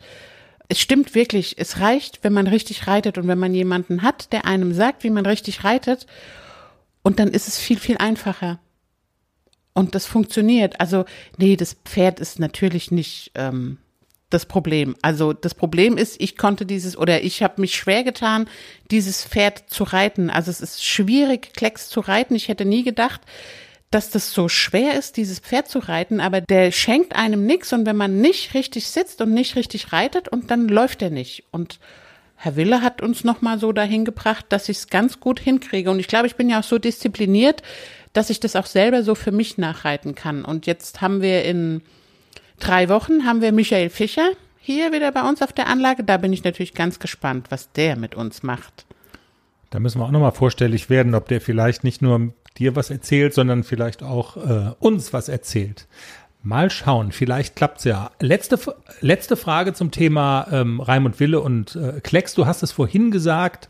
es 0.68 0.78
stimmt 0.78 1.14
wirklich, 1.14 1.58
es 1.58 1.80
reicht, 1.80 2.22
wenn 2.22 2.32
man 2.32 2.46
richtig 2.46 2.86
reitet 2.86 3.18
und 3.18 3.26
wenn 3.26 3.38
man 3.38 3.54
jemanden 3.54 4.02
hat, 4.02 4.32
der 4.32 4.44
einem 4.44 4.72
sagt, 4.72 5.02
wie 5.02 5.10
man 5.10 5.26
richtig 5.26 5.64
reitet. 5.64 6.06
Und 7.02 7.18
dann 7.18 7.28
ist 7.28 7.48
es 7.48 7.58
viel, 7.58 7.78
viel 7.78 7.96
einfacher. 7.96 8.58
Und 9.72 9.94
das 9.94 10.06
funktioniert. 10.06 10.80
Also, 10.80 11.04
nee, 11.38 11.56
das 11.56 11.74
Pferd 11.84 12.20
ist 12.20 12.38
natürlich 12.38 12.90
nicht 12.90 13.30
ähm, 13.34 13.78
das 14.30 14.46
Problem. 14.46 14.94
Also 15.02 15.32
das 15.32 15.54
Problem 15.54 15.96
ist, 15.96 16.20
ich 16.20 16.36
konnte 16.36 16.66
dieses 16.66 16.96
oder 16.96 17.22
ich 17.22 17.42
habe 17.42 17.60
mich 17.60 17.74
schwer 17.74 18.04
getan, 18.04 18.48
dieses 18.90 19.24
Pferd 19.24 19.64
zu 19.68 19.84
reiten. 19.84 20.30
Also 20.30 20.50
es 20.50 20.60
ist 20.60 20.84
schwierig, 20.84 21.54
Klecks 21.54 21.88
zu 21.88 22.00
reiten. 22.00 22.34
Ich 22.34 22.48
hätte 22.48 22.64
nie 22.64 22.84
gedacht, 22.84 23.22
dass 23.90 24.10
das 24.10 24.32
so 24.32 24.48
schwer 24.48 24.98
ist, 24.98 25.16
dieses 25.16 25.38
Pferd 25.38 25.68
zu 25.68 25.78
reiten, 25.78 26.20
aber 26.20 26.42
der 26.42 26.72
schenkt 26.72 27.16
einem 27.16 27.46
nichts 27.46 27.72
und 27.72 27.86
wenn 27.86 27.96
man 27.96 28.20
nicht 28.20 28.52
richtig 28.52 28.86
sitzt 28.86 29.22
und 29.22 29.32
nicht 29.32 29.56
richtig 29.56 29.92
reitet 29.92 30.28
und 30.28 30.50
dann 30.50 30.68
läuft 30.68 31.00
er 31.00 31.08
nicht. 31.08 31.44
Und 31.50 31.78
Herr 32.36 32.56
Wille 32.56 32.82
hat 32.82 33.00
uns 33.00 33.24
nochmal 33.24 33.58
so 33.58 33.72
dahin 33.72 34.04
gebracht, 34.04 34.46
dass 34.50 34.68
ich 34.68 34.76
es 34.76 34.86
ganz 34.88 35.20
gut 35.20 35.40
hinkriege. 35.40 35.90
Und 35.90 36.00
ich 36.00 36.06
glaube, 36.06 36.26
ich 36.26 36.36
bin 36.36 36.50
ja 36.50 36.60
auch 36.60 36.64
so 36.64 36.78
diszipliniert, 36.78 37.62
dass 38.12 38.30
ich 38.30 38.40
das 38.40 38.56
auch 38.56 38.66
selber 38.66 39.02
so 39.02 39.14
für 39.14 39.32
mich 39.32 39.58
nachreiten 39.58 40.14
kann. 40.14 40.44
Und 40.44 40.66
jetzt 40.66 41.00
haben 41.00 41.22
wir 41.22 41.44
in 41.44 41.82
drei 42.58 42.88
Wochen 42.88 43.24
haben 43.24 43.40
wir 43.40 43.52
Michael 43.52 43.90
Fischer 43.90 44.30
hier 44.60 44.92
wieder 44.92 45.12
bei 45.12 45.26
uns 45.28 45.40
auf 45.42 45.52
der 45.52 45.68
Anlage. 45.68 46.04
Da 46.04 46.18
bin 46.18 46.32
ich 46.32 46.44
natürlich 46.44 46.74
ganz 46.74 46.98
gespannt, 46.98 47.46
was 47.50 47.72
der 47.72 47.96
mit 47.96 48.14
uns 48.14 48.42
macht. 48.42 48.84
Da 49.70 49.80
müssen 49.80 50.00
wir 50.00 50.04
auch 50.04 50.10
nochmal 50.10 50.32
vorstellig 50.32 50.90
werden, 50.90 51.14
ob 51.14 51.28
der 51.28 51.40
vielleicht 51.40 51.84
nicht 51.84 52.02
nur 52.02 52.32
dir 52.58 52.76
was 52.76 52.90
erzählt, 52.90 53.34
sondern 53.34 53.64
vielleicht 53.64 54.02
auch 54.02 54.36
äh, 54.36 54.72
uns 54.78 55.12
was 55.12 55.28
erzählt. 55.28 55.86
Mal 56.42 56.70
schauen, 56.70 57.12
vielleicht 57.12 57.56
klappt's 57.56 57.84
ja. 57.84 58.10
Letzte, 58.20 58.58
letzte 59.00 59.36
Frage 59.36 59.74
zum 59.74 59.90
Thema 59.90 60.46
ähm, 60.50 60.80
Raimund 60.80 61.18
Wille 61.20 61.40
und 61.40 61.76
äh, 61.76 62.00
Klecks. 62.00 62.34
Du 62.34 62.46
hast 62.46 62.62
es 62.62 62.72
vorhin 62.72 63.10
gesagt 63.10 63.68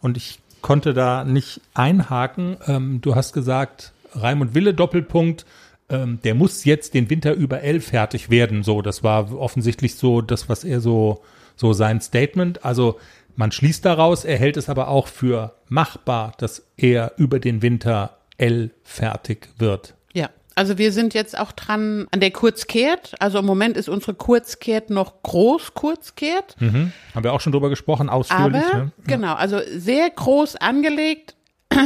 und 0.00 0.16
ich 0.16 0.40
konnte 0.60 0.94
da 0.94 1.24
nicht 1.24 1.60
einhaken. 1.74 2.56
Ähm, 2.66 3.00
du 3.00 3.14
hast 3.14 3.32
gesagt, 3.32 3.92
Raimund 4.14 4.54
Wille 4.54 4.74
Doppelpunkt, 4.74 5.46
ähm, 5.90 6.20
der 6.22 6.34
muss 6.34 6.64
jetzt 6.64 6.94
den 6.94 7.08
Winter 7.10 7.34
über 7.34 7.62
L 7.62 7.80
fertig 7.80 8.30
werden. 8.30 8.62
So, 8.62 8.82
das 8.82 9.02
war 9.02 9.32
offensichtlich 9.32 9.94
so 9.96 10.20
das, 10.20 10.48
was 10.48 10.64
er 10.64 10.80
so, 10.80 11.22
so 11.56 11.72
sein 11.72 12.00
Statement. 12.00 12.64
Also 12.64 12.98
Man 13.38 13.52
schließt 13.52 13.84
daraus, 13.84 14.24
er 14.24 14.36
hält 14.36 14.56
es 14.56 14.68
aber 14.68 14.88
auch 14.88 15.06
für 15.06 15.54
machbar, 15.68 16.32
dass 16.38 16.66
er 16.76 17.12
über 17.18 17.38
den 17.38 17.62
Winter 17.62 18.18
L 18.36 18.72
fertig 18.82 19.48
wird. 19.58 19.94
Ja. 20.12 20.28
Also 20.56 20.76
wir 20.76 20.90
sind 20.90 21.14
jetzt 21.14 21.38
auch 21.38 21.52
dran 21.52 22.08
an 22.10 22.18
der 22.18 22.32
Kurzkehrt. 22.32 23.14
Also 23.20 23.38
im 23.38 23.46
Moment 23.46 23.76
ist 23.76 23.88
unsere 23.88 24.14
Kurzkehrt 24.14 24.90
noch 24.90 25.22
groß 25.22 25.74
Kurzkehrt. 25.74 26.56
Mhm. 26.58 26.92
Haben 27.14 27.22
wir 27.22 27.32
auch 27.32 27.40
schon 27.40 27.52
drüber 27.52 27.68
gesprochen, 27.68 28.08
ausführlich. 28.08 28.64
Aber, 28.72 28.78
ne? 28.86 28.92
genau, 29.06 29.34
also 29.34 29.60
sehr 29.76 30.10
groß 30.10 30.56
angelegt. 30.56 31.36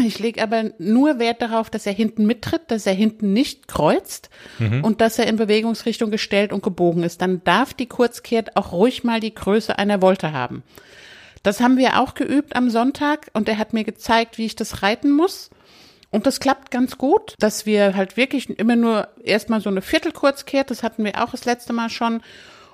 Ich 0.06 0.18
lege 0.18 0.42
aber 0.42 0.72
nur 0.78 1.18
Wert 1.18 1.42
darauf, 1.42 1.70
dass 1.70 1.86
er 1.86 1.92
hinten 1.92 2.26
mittritt, 2.26 2.62
dass 2.68 2.86
er 2.86 2.94
hinten 2.94 3.32
nicht 3.32 3.68
kreuzt 3.68 4.30
Mhm. 4.58 4.84
und 4.84 5.00
dass 5.00 5.18
er 5.18 5.26
in 5.26 5.36
Bewegungsrichtung 5.36 6.10
gestellt 6.10 6.52
und 6.52 6.62
gebogen 6.62 7.02
ist. 7.02 7.20
Dann 7.22 7.42
darf 7.44 7.74
die 7.74 7.86
Kurzkehrt 7.86 8.56
auch 8.56 8.72
ruhig 8.72 9.04
mal 9.04 9.20
die 9.20 9.34
Größe 9.34 9.78
einer 9.78 10.02
Wolte 10.02 10.32
haben. 10.32 10.62
Das 11.42 11.60
haben 11.60 11.76
wir 11.76 12.00
auch 12.00 12.14
geübt 12.14 12.54
am 12.54 12.70
Sonntag 12.70 13.28
und 13.32 13.48
er 13.48 13.58
hat 13.58 13.72
mir 13.72 13.84
gezeigt, 13.84 14.38
wie 14.38 14.46
ich 14.46 14.56
das 14.56 14.82
reiten 14.82 15.10
muss. 15.10 15.50
Und 16.10 16.26
das 16.26 16.40
klappt 16.40 16.70
ganz 16.70 16.98
gut, 16.98 17.34
dass 17.38 17.64
wir 17.66 17.96
halt 17.96 18.16
wirklich 18.16 18.50
immer 18.58 18.76
nur 18.76 19.08
erstmal 19.24 19.60
so 19.60 19.70
eine 19.70 19.80
Viertelkurzkehrt, 19.82 20.70
das 20.70 20.82
hatten 20.82 21.04
wir 21.04 21.22
auch 21.22 21.30
das 21.30 21.46
letzte 21.46 21.72
Mal 21.72 21.88
schon, 21.88 22.20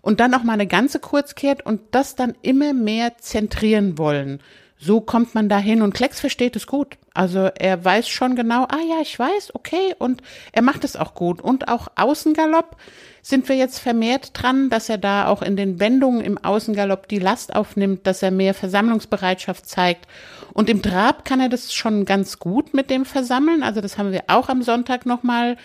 und 0.02 0.20
dann 0.20 0.34
auch 0.34 0.42
mal 0.42 0.54
eine 0.54 0.66
ganze 0.66 1.00
Kurzkehrt 1.00 1.64
und 1.64 1.80
das 1.92 2.14
dann 2.14 2.34
immer 2.42 2.72
mehr 2.72 3.16
zentrieren 3.18 3.96
wollen. 3.96 4.40
So 4.80 5.00
kommt 5.00 5.34
man 5.34 5.48
dahin 5.48 5.82
und 5.82 5.92
Klecks 5.92 6.20
versteht 6.20 6.54
es 6.54 6.66
gut. 6.68 6.96
Also 7.12 7.50
er 7.58 7.84
weiß 7.84 8.08
schon 8.08 8.36
genau, 8.36 8.64
ah 8.64 8.80
ja, 8.88 9.00
ich 9.02 9.18
weiß, 9.18 9.54
okay, 9.54 9.94
und 9.98 10.22
er 10.52 10.62
macht 10.62 10.84
es 10.84 10.94
auch 10.94 11.14
gut. 11.14 11.40
Und 11.40 11.66
auch 11.66 11.88
Außengalopp 11.96 12.76
sind 13.20 13.48
wir 13.48 13.56
jetzt 13.56 13.80
vermehrt 13.80 14.30
dran, 14.34 14.70
dass 14.70 14.88
er 14.88 14.98
da 14.98 15.26
auch 15.26 15.42
in 15.42 15.56
den 15.56 15.80
Wendungen 15.80 16.20
im 16.20 16.38
Außengalopp 16.38 17.08
die 17.08 17.18
Last 17.18 17.56
aufnimmt, 17.56 18.06
dass 18.06 18.22
er 18.22 18.30
mehr 18.30 18.54
Versammlungsbereitschaft 18.54 19.68
zeigt. 19.68 20.06
Und 20.54 20.70
im 20.70 20.80
Trab 20.80 21.24
kann 21.24 21.40
er 21.40 21.48
das 21.48 21.74
schon 21.74 22.04
ganz 22.04 22.38
gut 22.38 22.72
mit 22.72 22.88
dem 22.88 23.04
Versammeln. 23.04 23.64
Also 23.64 23.80
das 23.80 23.98
haben 23.98 24.12
wir 24.12 24.24
auch 24.28 24.48
am 24.48 24.62
Sonntag 24.62 25.04
nochmal 25.04 25.56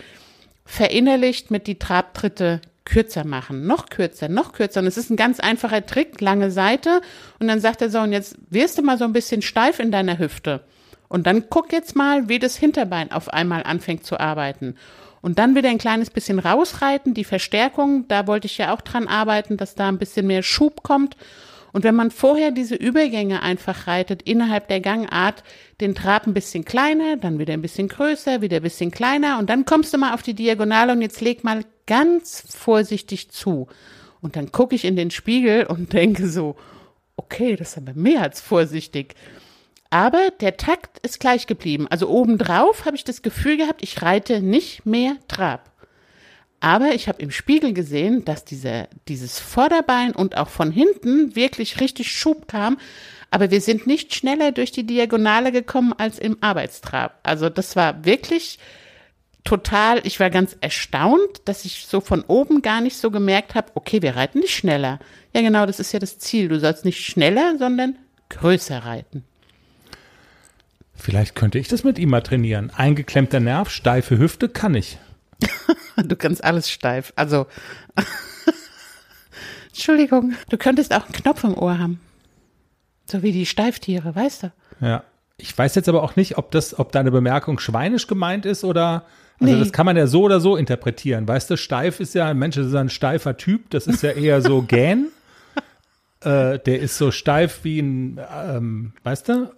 verinnerlicht 0.65 1.52
mit 1.52 1.67
die 1.67 1.78
Trabtritte 1.78 2.62
kürzer 2.86 3.26
machen, 3.26 3.65
noch 3.65 3.89
kürzer, 3.89 4.30
noch 4.30 4.54
kürzer. 4.54 4.82
Und 4.82 4.88
es 4.88 4.98
ist 4.98 5.10
ein 5.10 5.15
ganz 5.15 5.39
einfacher 5.39 5.86
Trick, 5.86 6.19
lange 6.22 6.52
Seite. 6.52 7.02
Und 7.39 7.48
dann 7.48 7.60
sagt 7.60 7.82
er 7.82 7.89
so, 7.89 8.00
und 8.00 8.12
jetzt 8.12 8.38
wirst 8.50 8.78
du 8.78 8.82
mal 8.82 8.98
so 8.98 9.06
ein 9.06 9.13
bisschen 9.13 9.41
steif 9.41 9.80
in 9.80 9.91
deiner 9.91 10.19
Hüfte. 10.19 10.62
Und 11.08 11.28
dann 11.28 11.50
guck 11.50 11.72
jetzt 11.72 11.96
mal, 11.96 12.28
wie 12.28 12.39
das 12.39 12.58
Hinterbein 12.58 13.12
auf 13.12 13.30
einmal 13.30 13.63
anfängt 13.63 14.06
zu 14.06 14.19
arbeiten. 14.19 14.76
Und 15.22 15.39
dann 15.39 15.56
wieder 15.56 15.69
ein 15.69 15.78
kleines 15.78 16.10
bisschen 16.10 16.39
rausreiten, 16.39 17.13
die 17.13 17.24
Verstärkung, 17.24 18.08
da 18.10 18.28
wollte 18.28 18.48
ich 18.48 18.58
ja 18.58 18.74
auch 18.74 18.82
dran 18.82 19.08
arbeiten, 19.08 19.56
dass 19.56 19.76
da 19.76 19.88
ein 19.88 19.98
bisschen 19.98 20.28
mehr 20.28 20.43
Schub 20.43 20.84
kommt. 20.84 21.15
Und 21.72 21.84
wenn 21.84 21.96
man 21.96 22.12
vorher 22.12 22.52
diese 22.52 22.76
Übergänge 22.76 23.41
einfach 23.41 23.88
reitet 23.88 24.22
innerhalb 24.24 24.67
der 24.67 24.80
Gangart, 24.80 25.43
den 25.82 25.96
Trab 25.96 26.28
ein 26.28 26.34
bisschen 26.34 26.65
kleiner, 26.65 27.17
dann 27.17 27.39
wieder 27.39 27.54
ein 27.54 27.62
bisschen 27.62 27.88
größer, 27.88 28.41
wieder 28.41 28.58
ein 28.58 28.63
bisschen 28.63 28.91
kleiner 28.91 29.39
und 29.39 29.50
dann 29.50 29.65
kommst 29.65 29.93
du 29.93 29.98
mal 29.98 30.13
auf 30.13 30.22
die 30.22 30.36
Diagonale 30.36 30.91
und 30.91 31.02
jetzt 31.02 31.19
leg 31.19 31.43
mal 31.43 31.63
ganz 31.86 32.43
vorsichtig 32.50 33.30
zu. 33.30 33.67
Und 34.22 34.36
dann 34.36 34.52
gucke 34.52 34.76
ich 34.76 34.86
in 34.86 34.96
den 34.96 35.12
Spiegel 35.12 35.65
und 35.65 35.93
denke 35.93 36.28
so, 36.28 36.56
okay, 37.15 37.56
das 37.56 37.72
ist 37.72 37.78
aber 37.78 37.93
mehr 37.93 38.22
als 38.22 38.41
vorsichtig. 38.41 39.15
Aber 39.89 40.32
der 40.39 40.58
Takt 40.58 40.98
ist 41.06 41.19
gleich 41.19 41.46
geblieben. 41.46 41.88
Also 41.89 42.10
obendrauf 42.10 42.86
habe 42.86 42.96
ich 42.96 43.04
das 43.04 43.22
Gefühl 43.22 43.58
gehabt, 43.58 43.84
ich 43.84 44.02
reite 44.02 44.41
nicht 44.41 44.88
mehr 44.88 45.17
Trab. 45.28 45.72
Aber 46.60 46.96
ich 46.96 47.10
habe 47.10 47.22
im 47.22 47.30
Spiegel 47.30 47.74
gesehen, 47.74 48.24
dass 48.24 48.46
diese, 48.46 48.88
dieses 49.10 49.38
Vorderbein 49.38 50.13
und 50.13 50.38
auch 50.38 50.48
von 50.48 50.72
hinten 50.72 51.36
wirklich 51.36 51.82
richtig 51.82 52.10
Schub 52.12 52.48
kam. 52.48 52.80
Aber 53.30 53.52
wir 53.52 53.60
sind 53.60 53.86
nicht 53.86 54.15
schneller 54.15 54.52
durch 54.52 54.72
die 54.72 54.86
Diagonale 54.86 55.52
gekommen 55.52 55.93
als 55.98 56.19
im 56.19 56.38
Arbeitstrab. 56.39 57.19
Also 57.24 57.50
das 57.50 57.76
war 57.76 58.06
wirklich 58.06 58.60
total, 59.44 60.06
ich 60.06 60.20
war 60.20 60.30
ganz 60.30 60.56
erstaunt, 60.62 61.42
dass 61.46 61.66
ich 61.66 61.86
so 61.88 62.02
von 62.02 62.24
oben 62.24 62.62
gar 62.62 62.82
nicht 62.82 62.98
so 62.98 63.12
gemerkt 63.12 63.56
habe, 63.56 63.72
okay, 63.76 64.02
wir 64.02 64.16
reiten 64.16 64.40
nicht 64.40 64.56
schneller. 64.56 65.00
Ja 65.34 65.42
genau, 65.42 65.66
das 65.66 65.80
ist 65.80 65.92
ja 65.92 66.00
das 66.00 66.18
Ziel. 66.18 66.48
Du 66.48 66.60
sollst 66.60 66.86
nicht 66.86 67.06
schneller, 67.06 67.56
sondern 67.58 67.98
größer 68.30 68.80
reiten. 68.80 69.24
Vielleicht 70.96 71.36
könnte 71.36 71.60
ich 71.60 71.68
das 71.68 71.84
mit 71.84 72.00
ihm 72.00 72.10
mal 72.10 72.22
trainieren. 72.22 72.72
Eingeklemmter 72.76 73.40
Nerv, 73.40 73.70
steife 73.70 74.18
Hüfte, 74.18 74.50
kann 74.50 74.76
ich. 74.76 74.98
Du 75.96 76.16
kannst 76.16 76.44
alles 76.44 76.72
steif. 76.72 77.14
Also, 77.16 77.46
Entschuldigung, 79.68 80.34
du 80.50 80.58
könntest 80.58 80.92
auch 80.92 81.04
einen 81.04 81.14
Knopf 81.14 81.44
im 81.44 81.56
Ohr 81.56 81.78
haben. 81.78 82.00
So 83.06 83.22
wie 83.22 83.32
die 83.32 83.46
Steiftiere, 83.46 84.16
weißt 84.16 84.44
du? 84.44 84.52
Ja. 84.82 85.04
Ich 85.38 85.56
weiß 85.56 85.76
jetzt 85.76 85.90
aber 85.90 86.02
auch 86.02 86.16
nicht, 86.16 86.40
ob 86.40 86.50
das, 86.50 86.80
ob 86.80 86.92
deine 86.92 87.12
Bemerkung 87.12 87.60
schweinisch 87.60 88.08
gemeint 88.08 88.48
ist 88.48 88.64
oder. 88.64 89.06
Also 89.39 89.54
Nee. 89.54 89.60
das 89.60 89.72
kann 89.74 89.86
man 89.86 89.98
ja 89.98 90.08
so 90.08 90.22
oder 90.24 90.39
so 90.39 90.56
interpretieren. 90.56 91.28
Weißt 91.28 91.50
du, 91.50 91.58
steif 91.58 92.00
ist 92.00 92.13
ja, 92.15 92.28
ein 92.30 92.38
Mensch 92.39 92.56
ist 92.58 92.72
ja 92.74 92.80
ein 92.80 92.89
steifer 92.89 93.36
Typ, 93.38 93.69
das 93.72 93.88
ist 93.88 94.04
ja 94.04 94.12
eher 94.12 94.41
so 94.41 94.62
gähn. 94.67 95.08
äh, 96.22 96.60
der 96.60 96.80
ist 96.80 96.98
so 96.98 97.12
steif 97.12 97.60
wie 97.63 97.80
ein, 97.80 98.19
ähm, 98.34 98.93
weißt 99.04 99.30
du? 99.30 99.52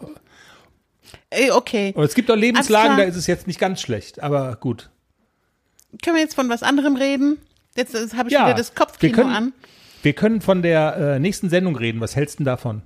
Ey, 1.30 1.52
okay. 1.52 1.94
Und 1.96 2.04
es 2.04 2.16
gibt 2.16 2.32
auch 2.32 2.36
Lebenslagen, 2.36 2.98
da 2.98 3.04
ist 3.04 3.16
es 3.16 3.28
jetzt 3.28 3.46
nicht 3.48 3.60
ganz 3.60 3.82
schlecht, 3.82 4.22
aber 4.24 4.56
gut. 4.56 4.90
Können 6.04 6.16
wir 6.16 6.24
jetzt 6.24 6.36
von 6.36 6.50
was 6.50 6.64
anderem 6.64 6.96
reden? 6.96 7.38
Jetzt 7.78 7.94
habe 8.16 8.30
ich 8.30 8.34
Ja, 8.34 8.46
wieder 8.48 8.56
das 8.58 8.72
wir 8.72 8.76
Kopfkino 8.76 9.14
können- 9.16 9.30
an. 9.36 9.54
Wir 10.02 10.14
können 10.14 10.42
von 10.42 10.62
der 10.62 10.96
äh, 11.16 11.20
nächsten 11.20 11.50
Sendung 11.50 11.76
reden. 11.76 12.00
Was 12.00 12.16
hältst 12.16 12.36
du 12.36 12.38
denn 12.40 12.46
davon? 12.46 12.82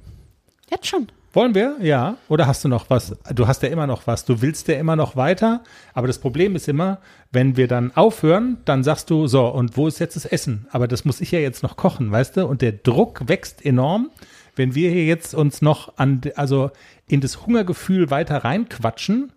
Jetzt 0.69 0.88
schon. 0.88 1.08
Wollen 1.32 1.54
wir? 1.54 1.78
Ja. 1.80 2.18
Oder 2.28 2.48
hast 2.48 2.63
du 2.63 2.70
noch 2.70 2.89
was? 2.89 3.15
Du 3.34 3.48
hast 3.48 3.62
ja 3.62 3.70
immer 3.70 3.86
noch 3.86 4.08
was. 4.08 4.26
Du 4.26 4.42
willst 4.42 4.68
ja 4.68 4.76
immer 4.76 4.96
noch 4.96 5.15
weiter. 5.15 5.63
Aber 5.94 6.08
das 6.08 6.18
Problem 6.18 6.56
ist 6.56 6.68
immer, 6.68 7.00
wenn 7.32 7.56
wir 7.56 7.68
dann 7.68 7.96
aufhören, 7.96 8.58
dann 8.65 8.84
sagst 8.84 9.12
du, 9.12 9.28
so, 9.28 9.48
und 9.48 9.78
wo 9.78 9.88
ist 9.88 10.00
jetzt 10.00 10.15
das 10.15 10.26
Essen? 10.26 10.68
Aber 10.72 10.88
das 10.88 11.06
muss 11.06 11.22
ich 11.22 11.32
ja 11.32 11.39
jetzt 11.39 11.62
noch 11.62 11.78
kochen, 11.78 12.12
weißt 12.12 12.38
du? 12.38 12.48
Und 12.48 12.63
der 12.63 12.72
Druck 12.72 13.28
wächst 13.28 13.63
enorm, 13.63 14.10
wenn 14.56 14.74
wir 14.74 14.89
hier 14.89 15.06
jetzt 15.06 15.36
uns 15.36 15.62
noch 15.62 15.98
an, 15.98 16.22
also 16.36 16.72
in 17.08 17.22
das 17.22 17.46
Hungergefühl 17.46 18.10
weiter 18.10 18.44
reinquatschen. 18.44 19.32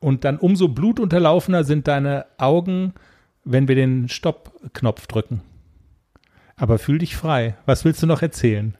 Und 0.00 0.24
dann 0.24 0.36
umso 0.36 0.68
blutunterlaufener 0.68 1.64
sind 1.64 1.88
deine 1.88 2.26
Augen, 2.36 2.92
wenn 3.44 3.68
wir 3.68 3.74
den 3.74 4.08
Stopp-Knopf 4.08 5.06
drücken. 5.06 5.40
Aber 6.56 6.78
fühl 6.78 6.98
dich 6.98 7.16
frei. 7.16 7.56
Was 7.64 7.84
willst 7.86 8.02
du 8.02 8.06
noch 8.06 8.20
erzählen? 8.20 8.76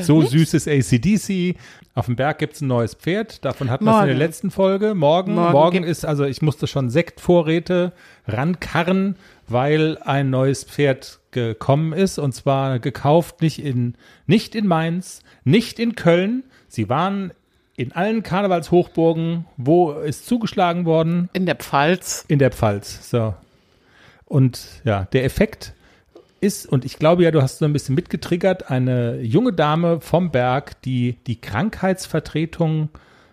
Äh, 0.00 0.02
So 0.02 0.22
süß 0.22 0.54
ist 0.54 0.68
ACDC. 0.68 1.56
Auf 1.94 2.06
dem 2.06 2.16
Berg 2.16 2.38
gibt 2.38 2.54
es 2.54 2.60
ein 2.60 2.68
neues 2.68 2.94
Pferd. 2.94 3.44
Davon 3.44 3.70
hatten 3.70 3.84
wir 3.84 3.94
es 3.96 4.00
in 4.02 4.06
der 4.06 4.16
letzten 4.16 4.50
Folge. 4.50 4.94
Morgen, 4.94 5.34
Morgen 5.34 5.52
morgen, 5.52 5.84
ist, 5.84 6.04
also 6.04 6.24
ich 6.24 6.40
musste 6.42 6.66
schon 6.66 6.90
Sektvorräte 6.90 7.92
rankarren, 8.26 9.16
weil 9.46 9.98
ein 9.98 10.30
neues 10.30 10.64
Pferd 10.64 11.20
gekommen 11.32 11.92
ist. 11.92 12.18
Und 12.18 12.32
zwar 12.32 12.78
gekauft 12.78 13.42
nicht 13.42 13.62
in, 13.62 13.94
nicht 14.26 14.54
in 14.54 14.66
Mainz, 14.66 15.22
nicht 15.44 15.78
in 15.78 15.94
Köln. 15.94 16.44
Sie 16.68 16.88
waren 16.88 17.32
in 17.76 17.92
allen 17.92 18.22
Karnevalshochburgen. 18.22 19.46
Wo 19.56 19.92
ist 19.92 20.26
zugeschlagen 20.26 20.84
worden? 20.84 21.28
In 21.32 21.46
der 21.46 21.56
Pfalz. 21.56 22.24
In 22.28 22.38
der 22.38 22.52
Pfalz. 22.52 23.10
So. 23.10 23.34
Und 24.24 24.60
ja, 24.84 25.04
der 25.12 25.24
Effekt 25.24 25.74
ist, 26.42 26.66
und 26.66 26.84
ich 26.84 26.98
glaube 26.98 27.22
ja, 27.22 27.30
du 27.30 27.40
hast 27.40 27.58
so 27.58 27.64
ein 27.64 27.72
bisschen 27.72 27.94
mitgetriggert, 27.94 28.70
eine 28.70 29.20
junge 29.20 29.52
Dame 29.52 30.00
vom 30.00 30.30
Berg, 30.30 30.82
die 30.82 31.16
die 31.26 31.40
Krankheitsvertretung 31.40 32.88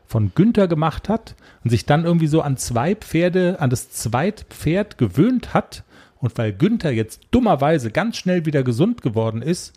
von 0.05 0.31
Günther 0.35 0.67
gemacht 0.67 1.09
hat 1.09 1.35
und 1.63 1.71
sich 1.71 1.85
dann 1.85 2.05
irgendwie 2.05 2.27
so 2.27 2.41
an 2.41 2.57
zwei 2.57 2.95
Pferde, 2.95 3.57
an 3.59 3.69
das 3.69 3.89
Zweitpferd 3.91 4.97
gewöhnt 4.97 5.53
hat. 5.53 5.83
Und 6.19 6.37
weil 6.37 6.53
Günther 6.53 6.91
jetzt 6.91 7.21
dummerweise 7.31 7.91
ganz 7.91 8.17
schnell 8.17 8.45
wieder 8.45 8.63
gesund 8.63 9.01
geworden 9.01 9.41
ist, 9.41 9.73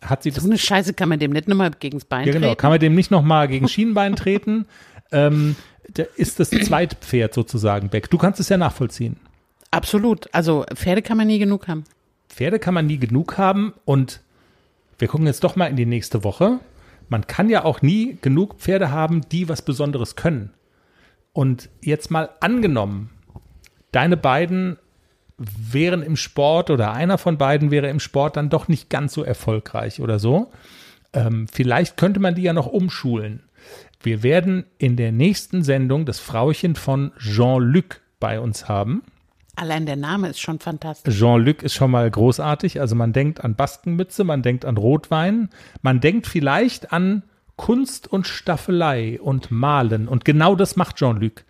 hat 0.00 0.22
sie 0.22 0.30
das 0.30 0.42
So 0.42 0.48
eine 0.48 0.58
Scheiße 0.58 0.94
kann 0.94 1.08
man 1.08 1.18
dem 1.18 1.32
nicht 1.32 1.48
nochmal 1.48 1.70
gegens 1.78 2.04
Bein 2.04 2.26
ja, 2.26 2.32
genau. 2.32 2.48
treten. 2.48 2.58
Kann 2.58 2.70
man 2.70 2.80
dem 2.80 2.94
nicht 2.94 3.10
nochmal 3.10 3.48
gegen 3.48 3.68
Schienbein 3.68 4.16
treten? 4.16 4.66
ähm, 5.12 5.56
da 5.92 6.04
ist 6.16 6.40
das 6.40 6.50
Zweitpferd 6.50 7.34
sozusagen 7.34 7.92
weg. 7.92 8.08
Du 8.10 8.18
kannst 8.18 8.40
es 8.40 8.48
ja 8.48 8.56
nachvollziehen. 8.56 9.16
Absolut. 9.70 10.32
Also 10.32 10.64
Pferde 10.74 11.02
kann 11.02 11.16
man 11.16 11.26
nie 11.26 11.38
genug 11.38 11.68
haben. 11.68 11.84
Pferde 12.32 12.58
kann 12.58 12.72
man 12.72 12.86
nie 12.86 12.98
genug 12.98 13.36
haben 13.36 13.74
und 13.84 14.22
wir 14.98 15.06
gucken 15.06 15.26
jetzt 15.26 15.44
doch 15.44 15.54
mal 15.54 15.66
in 15.66 15.76
die 15.76 15.84
nächste 15.84 16.24
Woche. 16.24 16.60
Man 17.10 17.26
kann 17.26 17.50
ja 17.50 17.64
auch 17.64 17.82
nie 17.82 18.16
genug 18.22 18.54
Pferde 18.54 18.90
haben, 18.90 19.20
die 19.28 19.50
was 19.50 19.60
Besonderes 19.60 20.16
können. 20.16 20.54
Und 21.34 21.68
jetzt 21.82 22.10
mal 22.10 22.30
angenommen, 22.40 23.10
deine 23.90 24.16
beiden 24.16 24.78
wären 25.36 26.02
im 26.02 26.16
Sport 26.16 26.70
oder 26.70 26.92
einer 26.92 27.18
von 27.18 27.36
beiden 27.36 27.70
wäre 27.70 27.90
im 27.90 28.00
Sport 28.00 28.38
dann 28.38 28.48
doch 28.48 28.66
nicht 28.66 28.88
ganz 28.88 29.12
so 29.12 29.22
erfolgreich 29.22 30.00
oder 30.00 30.18
so. 30.18 30.50
Ähm, 31.12 31.48
vielleicht 31.52 31.98
könnte 31.98 32.18
man 32.18 32.34
die 32.34 32.42
ja 32.42 32.54
noch 32.54 32.66
umschulen. 32.66 33.42
Wir 34.00 34.22
werden 34.22 34.64
in 34.78 34.96
der 34.96 35.12
nächsten 35.12 35.62
Sendung 35.62 36.06
das 36.06 36.18
Frauchen 36.18 36.76
von 36.76 37.12
Jean-Luc 37.18 38.00
bei 38.20 38.40
uns 38.40 38.68
haben. 38.68 39.02
Allein 39.54 39.84
der 39.84 39.96
Name 39.96 40.28
ist 40.28 40.40
schon 40.40 40.58
fantastisch. 40.58 41.18
Jean-Luc 41.18 41.62
ist 41.62 41.74
schon 41.74 41.90
mal 41.90 42.10
großartig. 42.10 42.80
Also 42.80 42.94
man 42.94 43.12
denkt 43.12 43.44
an 43.44 43.54
Baskenmütze, 43.54 44.24
man 44.24 44.42
denkt 44.42 44.64
an 44.64 44.76
Rotwein, 44.76 45.50
man 45.82 46.00
denkt 46.00 46.26
vielleicht 46.26 46.92
an 46.92 47.22
Kunst 47.56 48.10
und 48.10 48.26
Staffelei 48.26 49.20
und 49.20 49.50
Malen. 49.50 50.08
Und 50.08 50.24
genau 50.24 50.56
das 50.56 50.76
macht 50.76 50.96
Jean-Luc. 50.96 51.44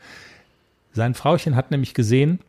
Sein 0.93 1.15
Frauchen 1.15 1.55
hat 1.55 1.71
nämlich 1.71 1.95
gesehen, 1.95 2.41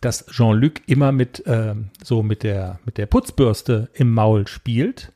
dass 0.00 0.26
Jean-Luc 0.26 0.80
immer 0.88 1.12
mit 1.12 1.46
äh, 1.46 1.74
so 2.02 2.22
mit 2.22 2.42
der 2.42 2.80
mit 2.86 2.96
der 2.96 3.06
Putzbürste 3.06 3.90
im 3.92 4.12
Maul 4.12 4.48
spielt 4.48 5.12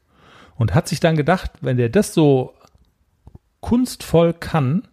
und 0.56 0.74
hat 0.74 0.88
sich 0.88 1.00
dann 1.00 1.16
gedacht, 1.16 1.52
wenn 1.62 1.78
der 1.78 1.88
das 1.88 2.12
so 2.12 2.54
kunstvoll 3.60 4.34
kann, 4.34 4.86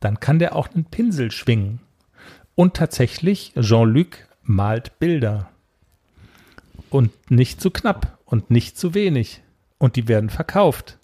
dann 0.00 0.20
kann 0.20 0.38
der 0.38 0.54
auch 0.54 0.68
einen 0.72 0.84
Pinsel 0.84 1.30
schwingen. 1.30 1.80
Und 2.56 2.74
tatsächlich, 2.74 3.52
Jean-Luc 3.60 4.16
malt 4.42 4.98
Bilder. 4.98 5.50
Und 6.90 7.12
nicht 7.30 7.60
zu 7.60 7.70
knapp 7.70 8.18
und 8.24 8.50
nicht 8.50 8.78
zu 8.78 8.94
wenig. 8.94 9.42
Und 9.78 9.94
die 9.96 10.08
werden 10.08 10.30
verkauft. 10.30 10.98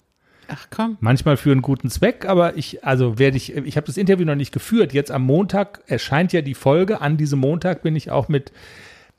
Ach 0.47 0.67
komm. 0.69 0.97
Manchmal 0.99 1.37
für 1.37 1.51
einen 1.51 1.61
guten 1.61 1.89
Zweck, 1.89 2.25
aber 2.25 2.57
ich, 2.57 2.83
also 2.83 3.19
werde 3.19 3.37
ich, 3.37 3.55
ich 3.55 3.77
habe 3.77 3.87
das 3.87 3.97
Interview 3.97 4.25
noch 4.25 4.35
nicht 4.35 4.51
geführt. 4.51 4.93
Jetzt 4.93 5.11
am 5.11 5.23
Montag 5.23 5.81
erscheint 5.87 6.33
ja 6.33 6.41
die 6.41 6.55
Folge. 6.55 7.01
An 7.01 7.17
diesem 7.17 7.39
Montag 7.39 7.83
bin 7.83 7.95
ich 7.95 8.11
auch 8.11 8.27
mit 8.27 8.51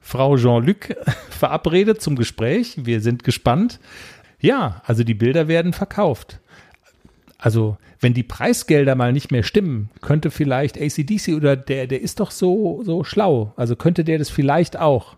Frau 0.00 0.36
Jean-Luc 0.36 0.96
verabredet 1.30 2.02
zum 2.02 2.16
Gespräch. 2.16 2.84
Wir 2.84 3.00
sind 3.00 3.24
gespannt. 3.24 3.78
Ja, 4.40 4.82
also 4.84 5.04
die 5.04 5.14
Bilder 5.14 5.48
werden 5.48 5.72
verkauft. 5.72 6.40
Also, 7.38 7.76
wenn 8.00 8.14
die 8.14 8.22
Preisgelder 8.22 8.94
mal 8.94 9.12
nicht 9.12 9.30
mehr 9.30 9.42
stimmen, 9.42 9.90
könnte 10.00 10.30
vielleicht 10.30 10.80
ACDC 10.80 11.34
oder 11.34 11.56
der, 11.56 11.86
der 11.86 12.00
ist 12.00 12.20
doch 12.20 12.30
so, 12.30 12.82
so 12.84 13.04
schlau. 13.04 13.52
Also 13.56 13.76
könnte 13.76 14.04
der 14.04 14.18
das 14.18 14.30
vielleicht 14.30 14.78
auch. 14.78 15.16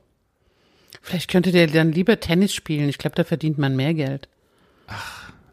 Vielleicht 1.02 1.30
könnte 1.30 1.52
der 1.52 1.68
dann 1.68 1.92
lieber 1.92 2.18
Tennis 2.18 2.52
spielen. 2.52 2.88
Ich 2.88 2.98
glaube, 2.98 3.16
da 3.16 3.24
verdient 3.24 3.58
man 3.58 3.76
mehr 3.76 3.94
Geld. 3.94 4.28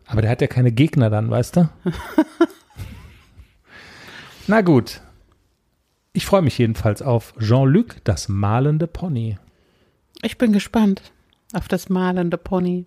Aber 0.05 0.21
der 0.21 0.31
hat 0.31 0.41
ja 0.41 0.47
keine 0.47 0.71
Gegner 0.71 1.09
dann, 1.09 1.29
weißt 1.29 1.57
du? 1.57 1.69
Na 4.47 4.61
gut. 4.61 5.01
Ich 6.13 6.25
freue 6.25 6.41
mich 6.41 6.57
jedenfalls 6.57 7.01
auf 7.01 7.33
Jean-Luc, 7.39 8.03
das 8.03 8.29
malende 8.29 8.87
Pony. 8.87 9.37
Ich 10.21 10.37
bin 10.37 10.53
gespannt 10.53 11.01
auf 11.53 11.67
das 11.67 11.89
malende 11.89 12.37
Pony. 12.37 12.85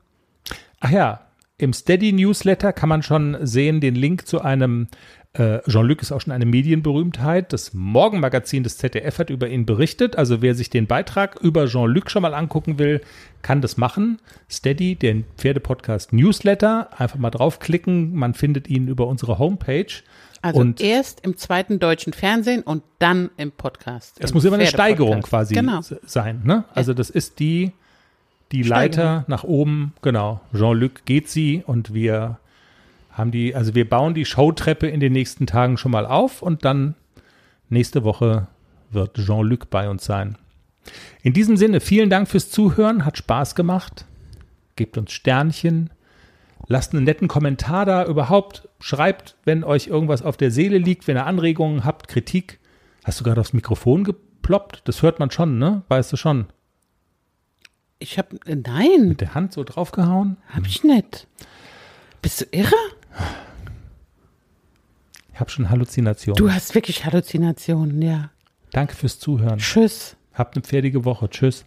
Ach 0.80 0.90
ja, 0.90 1.25
im 1.58 1.72
Steady 1.72 2.12
Newsletter 2.12 2.72
kann 2.72 2.88
man 2.88 3.02
schon 3.02 3.36
sehen 3.46 3.80
den 3.80 3.94
Link 3.94 4.26
zu 4.26 4.42
einem, 4.42 4.88
äh, 5.32 5.60
Jean-Luc 5.68 6.02
ist 6.02 6.12
auch 6.12 6.20
schon 6.20 6.32
eine 6.32 6.44
Medienberühmtheit. 6.46 7.52
Das 7.52 7.72
Morgenmagazin 7.72 8.62
des 8.62 8.76
ZDF 8.78 9.18
hat 9.18 9.30
über 9.30 9.48
ihn 9.48 9.64
berichtet. 9.64 10.16
Also 10.16 10.42
wer 10.42 10.54
sich 10.54 10.68
den 10.70 10.86
Beitrag 10.86 11.40
über 11.40 11.66
Jean-Luc 11.66 12.10
schon 12.10 12.22
mal 12.22 12.34
angucken 12.34 12.78
will, 12.78 13.00
kann 13.42 13.62
das 13.62 13.76
machen. 13.78 14.18
Steady, 14.50 14.96
den 14.96 15.24
Pferdepodcast 15.38 16.12
Newsletter, 16.12 16.90
einfach 16.98 17.18
mal 17.18 17.30
draufklicken. 17.30 18.14
Man 18.14 18.34
findet 18.34 18.68
ihn 18.68 18.88
über 18.88 19.06
unsere 19.06 19.38
Homepage. 19.38 19.86
Also 20.42 20.60
Und- 20.60 20.80
erst 20.82 21.24
im 21.24 21.38
zweiten 21.38 21.78
deutschen 21.78 22.12
Fernsehen 22.12 22.62
und 22.62 22.82
dann 22.98 23.30
im 23.38 23.50
Podcast. 23.50 24.16
Es 24.20 24.34
muss 24.34 24.44
immer 24.44 24.56
eine. 24.56 24.66
Steigerung 24.66 25.22
quasi 25.22 25.54
Genau. 25.54 25.80
sein. 26.04 26.42
Ne? 26.44 26.64
Also 26.74 26.92
das 26.92 27.08
ist 27.08 27.38
die, 27.40 27.72
die 28.52 28.62
Leiter 28.62 29.24
nach 29.28 29.44
oben, 29.44 29.92
genau. 30.02 30.40
Jean-Luc 30.54 31.04
geht 31.04 31.28
sie 31.28 31.62
und 31.66 31.92
wir 31.92 32.38
haben 33.10 33.30
die, 33.30 33.54
also 33.54 33.74
wir 33.74 33.88
bauen 33.88 34.14
die 34.14 34.24
Showtreppe 34.24 34.86
in 34.86 35.00
den 35.00 35.12
nächsten 35.12 35.46
Tagen 35.46 35.78
schon 35.78 35.92
mal 35.92 36.06
auf 36.06 36.42
und 36.42 36.64
dann 36.64 36.94
nächste 37.68 38.04
Woche 38.04 38.46
wird 38.90 39.16
Jean-Luc 39.16 39.70
bei 39.70 39.88
uns 39.88 40.04
sein. 40.04 40.36
In 41.22 41.32
diesem 41.32 41.56
Sinne, 41.56 41.80
vielen 41.80 42.10
Dank 42.10 42.28
fürs 42.28 42.50
Zuhören, 42.50 43.04
hat 43.04 43.18
Spaß 43.18 43.54
gemacht. 43.54 44.04
Gebt 44.76 44.98
uns 44.98 45.12
Sternchen, 45.12 45.90
lasst 46.68 46.94
einen 46.94 47.04
netten 47.04 47.28
Kommentar 47.28 47.86
da, 47.86 48.04
überhaupt 48.04 48.68
schreibt, 48.78 49.36
wenn 49.44 49.64
euch 49.64 49.88
irgendwas 49.88 50.22
auf 50.22 50.36
der 50.36 50.50
Seele 50.50 50.78
liegt, 50.78 51.08
wenn 51.08 51.16
ihr 51.16 51.26
Anregungen 51.26 51.84
habt, 51.84 52.08
Kritik. 52.08 52.60
Hast 53.02 53.18
du 53.18 53.24
gerade 53.24 53.40
aufs 53.40 53.52
Mikrofon 53.52 54.04
geploppt? 54.04 54.82
Das 54.84 55.02
hört 55.02 55.18
man 55.18 55.30
schon, 55.30 55.58
ne? 55.58 55.82
Weißt 55.88 56.12
du 56.12 56.16
schon? 56.16 56.46
Ich 57.98 58.18
habe 58.18 58.38
nein, 58.46 59.08
Mit 59.08 59.20
der 59.20 59.34
Hand 59.34 59.52
so 59.52 59.64
draufgehauen? 59.64 60.36
hab 60.48 60.66
ich 60.66 60.84
nicht. 60.84 61.26
Bist 62.20 62.40
du 62.42 62.44
irre? 62.50 62.74
Ich 65.32 65.40
habe 65.40 65.50
schon 65.50 65.70
Halluzinationen. 65.70 66.36
Du 66.36 66.52
hast 66.52 66.74
wirklich 66.74 67.04
Halluzinationen, 67.04 68.00
ja. 68.02 68.30
Danke 68.72 68.94
fürs 68.94 69.18
Zuhören. 69.18 69.58
Tschüss. 69.58 70.16
Habt 70.34 70.56
eine 70.56 70.62
pferdige 70.64 71.04
Woche. 71.04 71.30
Tschüss. 71.30 71.64